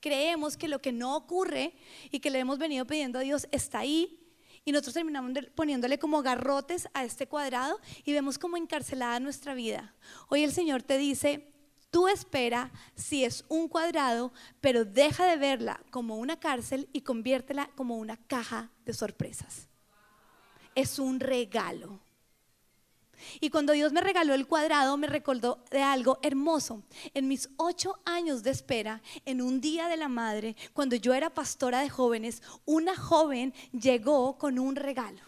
Creemos 0.00 0.56
que 0.56 0.68
lo 0.68 0.80
que 0.80 0.92
no 0.92 1.16
ocurre 1.16 1.74
y 2.10 2.20
que 2.20 2.30
le 2.30 2.38
hemos 2.38 2.58
venido 2.58 2.86
pidiendo 2.86 3.18
a 3.18 3.22
Dios 3.22 3.48
está 3.50 3.80
ahí 3.80 4.21
y 4.64 4.72
nosotros 4.72 4.94
terminamos 4.94 5.32
poniéndole 5.54 5.98
como 5.98 6.22
garrotes 6.22 6.88
a 6.94 7.04
este 7.04 7.26
cuadrado 7.26 7.80
y 8.04 8.12
vemos 8.12 8.38
como 8.38 8.56
encarcelada 8.56 9.18
nuestra 9.20 9.54
vida. 9.54 9.94
Hoy 10.28 10.44
el 10.44 10.52
Señor 10.52 10.82
te 10.82 10.98
dice, 10.98 11.52
tú 11.90 12.08
espera 12.08 12.70
si 12.94 13.24
es 13.24 13.44
un 13.48 13.68
cuadrado, 13.68 14.32
pero 14.60 14.84
deja 14.84 15.26
de 15.26 15.36
verla 15.36 15.82
como 15.90 16.16
una 16.16 16.38
cárcel 16.38 16.88
y 16.92 17.02
conviértela 17.02 17.70
como 17.74 17.96
una 17.96 18.16
caja 18.16 18.70
de 18.84 18.94
sorpresas. 18.94 19.68
Es 20.74 20.98
un 20.98 21.20
regalo. 21.20 22.00
Y 23.40 23.50
cuando 23.50 23.72
Dios 23.72 23.92
me 23.92 24.00
regaló 24.00 24.34
el 24.34 24.46
cuadrado, 24.46 24.96
me 24.96 25.06
recordó 25.06 25.64
de 25.70 25.82
algo 25.82 26.18
hermoso. 26.22 26.82
En 27.14 27.28
mis 27.28 27.48
ocho 27.56 28.00
años 28.04 28.42
de 28.42 28.50
espera, 28.50 29.02
en 29.24 29.42
un 29.42 29.60
día 29.60 29.88
de 29.88 29.96
la 29.96 30.08
madre, 30.08 30.56
cuando 30.72 30.96
yo 30.96 31.14
era 31.14 31.30
pastora 31.30 31.80
de 31.80 31.90
jóvenes, 31.90 32.42
una 32.64 32.96
joven 32.96 33.54
llegó 33.72 34.38
con 34.38 34.58
un 34.58 34.76
regalo, 34.76 35.20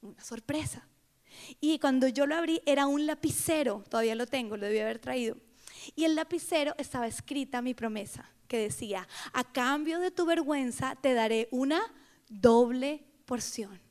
una 0.00 0.22
sorpresa. 0.22 0.86
Y 1.60 1.78
cuando 1.78 2.08
yo 2.08 2.26
lo 2.26 2.36
abrí, 2.36 2.60
era 2.66 2.86
un 2.86 3.06
lapicero, 3.06 3.84
todavía 3.88 4.14
lo 4.14 4.26
tengo, 4.26 4.56
lo 4.56 4.66
debí 4.66 4.78
haber 4.80 4.98
traído. 4.98 5.36
Y 5.94 6.04
el 6.04 6.14
lapicero 6.14 6.74
estaba 6.78 7.06
escrita 7.06 7.62
mi 7.62 7.74
promesa, 7.74 8.30
que 8.46 8.58
decía, 8.58 9.06
a 9.32 9.44
cambio 9.44 10.00
de 10.00 10.10
tu 10.10 10.26
vergüenza 10.26 10.96
te 11.00 11.14
daré 11.14 11.48
una 11.50 11.80
doble 12.28 13.04
porción 13.24 13.87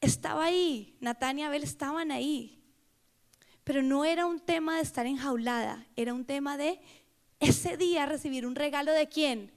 estaba 0.00 0.44
ahí, 0.44 0.96
Natán 1.00 1.38
y 1.38 1.44
Abel 1.44 1.62
estaban 1.62 2.10
ahí, 2.10 2.62
pero 3.64 3.82
no 3.82 4.04
era 4.04 4.26
un 4.26 4.40
tema 4.40 4.76
de 4.76 4.82
estar 4.82 5.06
enjaulada, 5.06 5.86
era 5.96 6.14
un 6.14 6.24
tema 6.24 6.56
de 6.56 6.80
ese 7.40 7.76
día 7.76 8.06
recibir 8.06 8.46
un 8.46 8.54
regalo 8.54 8.92
de 8.92 9.08
quién? 9.08 9.52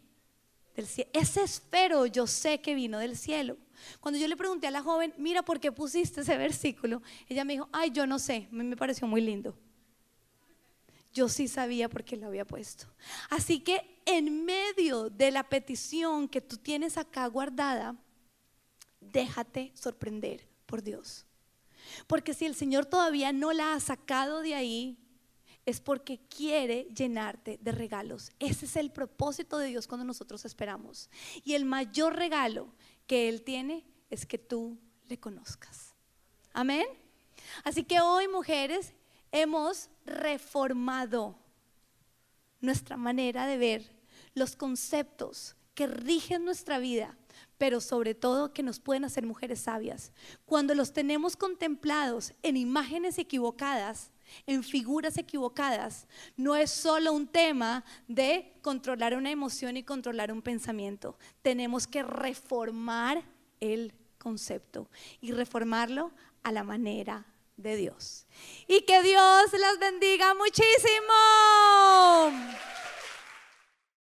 Del 0.76 0.88
cielo. 0.88 1.10
Ese 1.14 1.44
esfero 1.44 2.06
yo 2.06 2.28
sé 2.28 2.62
que 2.62 2.76
vino 2.76 3.00
del 3.00 3.18
cielo. 3.18 3.58
Cuando 4.00 4.20
yo 4.20 4.28
le 4.28 4.38
pregunté 4.38 4.68
a 4.68 4.72
la 4.72 4.84
joven, 4.84 5.14
mira, 5.18 5.42
¿por 5.42 5.60
qué 5.60 5.72
pusiste 5.72 6.22
ese 6.22 6.38
versículo? 6.38 7.02
Ella 7.28 7.44
me 7.44 7.54
dijo, 7.54 7.70
ay, 7.72 7.92
yo 7.92 8.06
no 8.06 8.20
sé, 8.20 8.48
me, 8.52 8.64
me 8.64 8.78
pareció 8.78 9.08
muy 9.08 9.22
lindo. 9.22 9.58
Yo 11.14 11.28
sí 11.28 11.48
sabía 11.48 11.90
por 11.90 12.04
qué 12.04 12.16
lo 12.16 12.28
había 12.28 12.46
puesto. 12.46 12.86
Así 13.30 13.60
que 13.60 14.02
en 14.06 14.46
medio 14.46 15.10
de 15.10 15.32
la 15.32 15.44
petición 15.44 16.28
que 16.28 16.42
tú 16.42 16.58
tienes 16.58 16.98
acá 16.98 17.28
guardada, 17.28 17.96
déjate 19.02 19.72
sorprender 19.76 20.48
por 20.66 20.82
Dios. 20.82 21.26
Porque 22.08 22.34
si 22.34 22.46
el 22.46 22.56
Señor 22.56 22.86
todavía 22.86 23.34
no 23.34 23.52
la 23.52 23.74
ha 23.74 23.80
sacado 23.80 24.42
de 24.42 24.56
ahí, 24.56 24.98
es 25.66 25.80
porque 25.80 26.20
quiere 26.30 26.86
llenarte 26.96 27.60
de 27.62 27.72
regalos. 27.72 28.32
Ese 28.40 28.66
es 28.66 28.76
el 28.76 28.92
propósito 28.92 29.58
de 29.58 29.68
Dios 29.68 29.88
cuando 29.88 30.06
nosotros 30.06 30.46
esperamos. 30.46 31.10
Y 31.44 31.54
el 31.54 31.66
mayor 31.66 32.16
regalo 32.16 32.74
que 33.08 33.30
Él 33.30 33.44
tiene 33.44 33.86
es 34.10 34.26
que 34.26 34.38
tú 34.38 34.80
le 35.08 35.20
conozcas. 35.20 35.94
Amén. 36.54 36.86
Así 37.64 37.84
que 37.84 38.02
hoy, 38.02 38.28
mujeres, 38.28 38.94
hemos 39.32 39.90
reformado 40.06 41.38
nuestra 42.60 42.98
manera 42.98 43.46
de 43.46 43.58
ver 43.58 43.92
los 44.34 44.56
conceptos 44.56 45.56
que 45.74 45.88
rigen 45.88 46.46
nuestra 46.46 46.80
vida 46.80 47.18
pero 47.62 47.80
sobre 47.80 48.16
todo 48.16 48.54
que 48.54 48.64
nos 48.64 48.80
pueden 48.80 49.06
hacer 49.06 49.24
mujeres 49.24 49.60
sabias. 49.60 50.12
Cuando 50.48 50.74
los 50.74 50.94
tenemos 50.94 51.36
contemplados 51.36 52.34
en 52.42 52.58
imágenes 52.58 53.20
equivocadas, 53.20 54.10
en 54.48 54.64
figuras 54.64 55.20
equivocadas, 55.20 56.08
no 56.36 56.56
es 56.56 56.72
solo 56.72 57.14
un 57.14 57.28
tema 57.28 57.86
de 58.08 58.52
controlar 58.64 59.16
una 59.16 59.30
emoción 59.30 59.78
y 59.78 59.84
controlar 59.84 60.32
un 60.32 60.42
pensamiento. 60.42 61.20
Tenemos 61.44 61.86
que 61.86 62.02
reformar 62.02 63.24
el 63.60 63.94
concepto 64.18 64.90
y 65.22 65.32
reformarlo 65.32 66.12
a 66.42 66.52
la 66.52 66.64
manera 66.64 67.28
de 67.58 67.76
Dios. 67.76 68.26
Y 68.68 68.82
que 68.82 69.04
Dios 69.04 69.54
las 69.54 69.78
bendiga 69.78 70.34
muchísimo. 70.34 71.14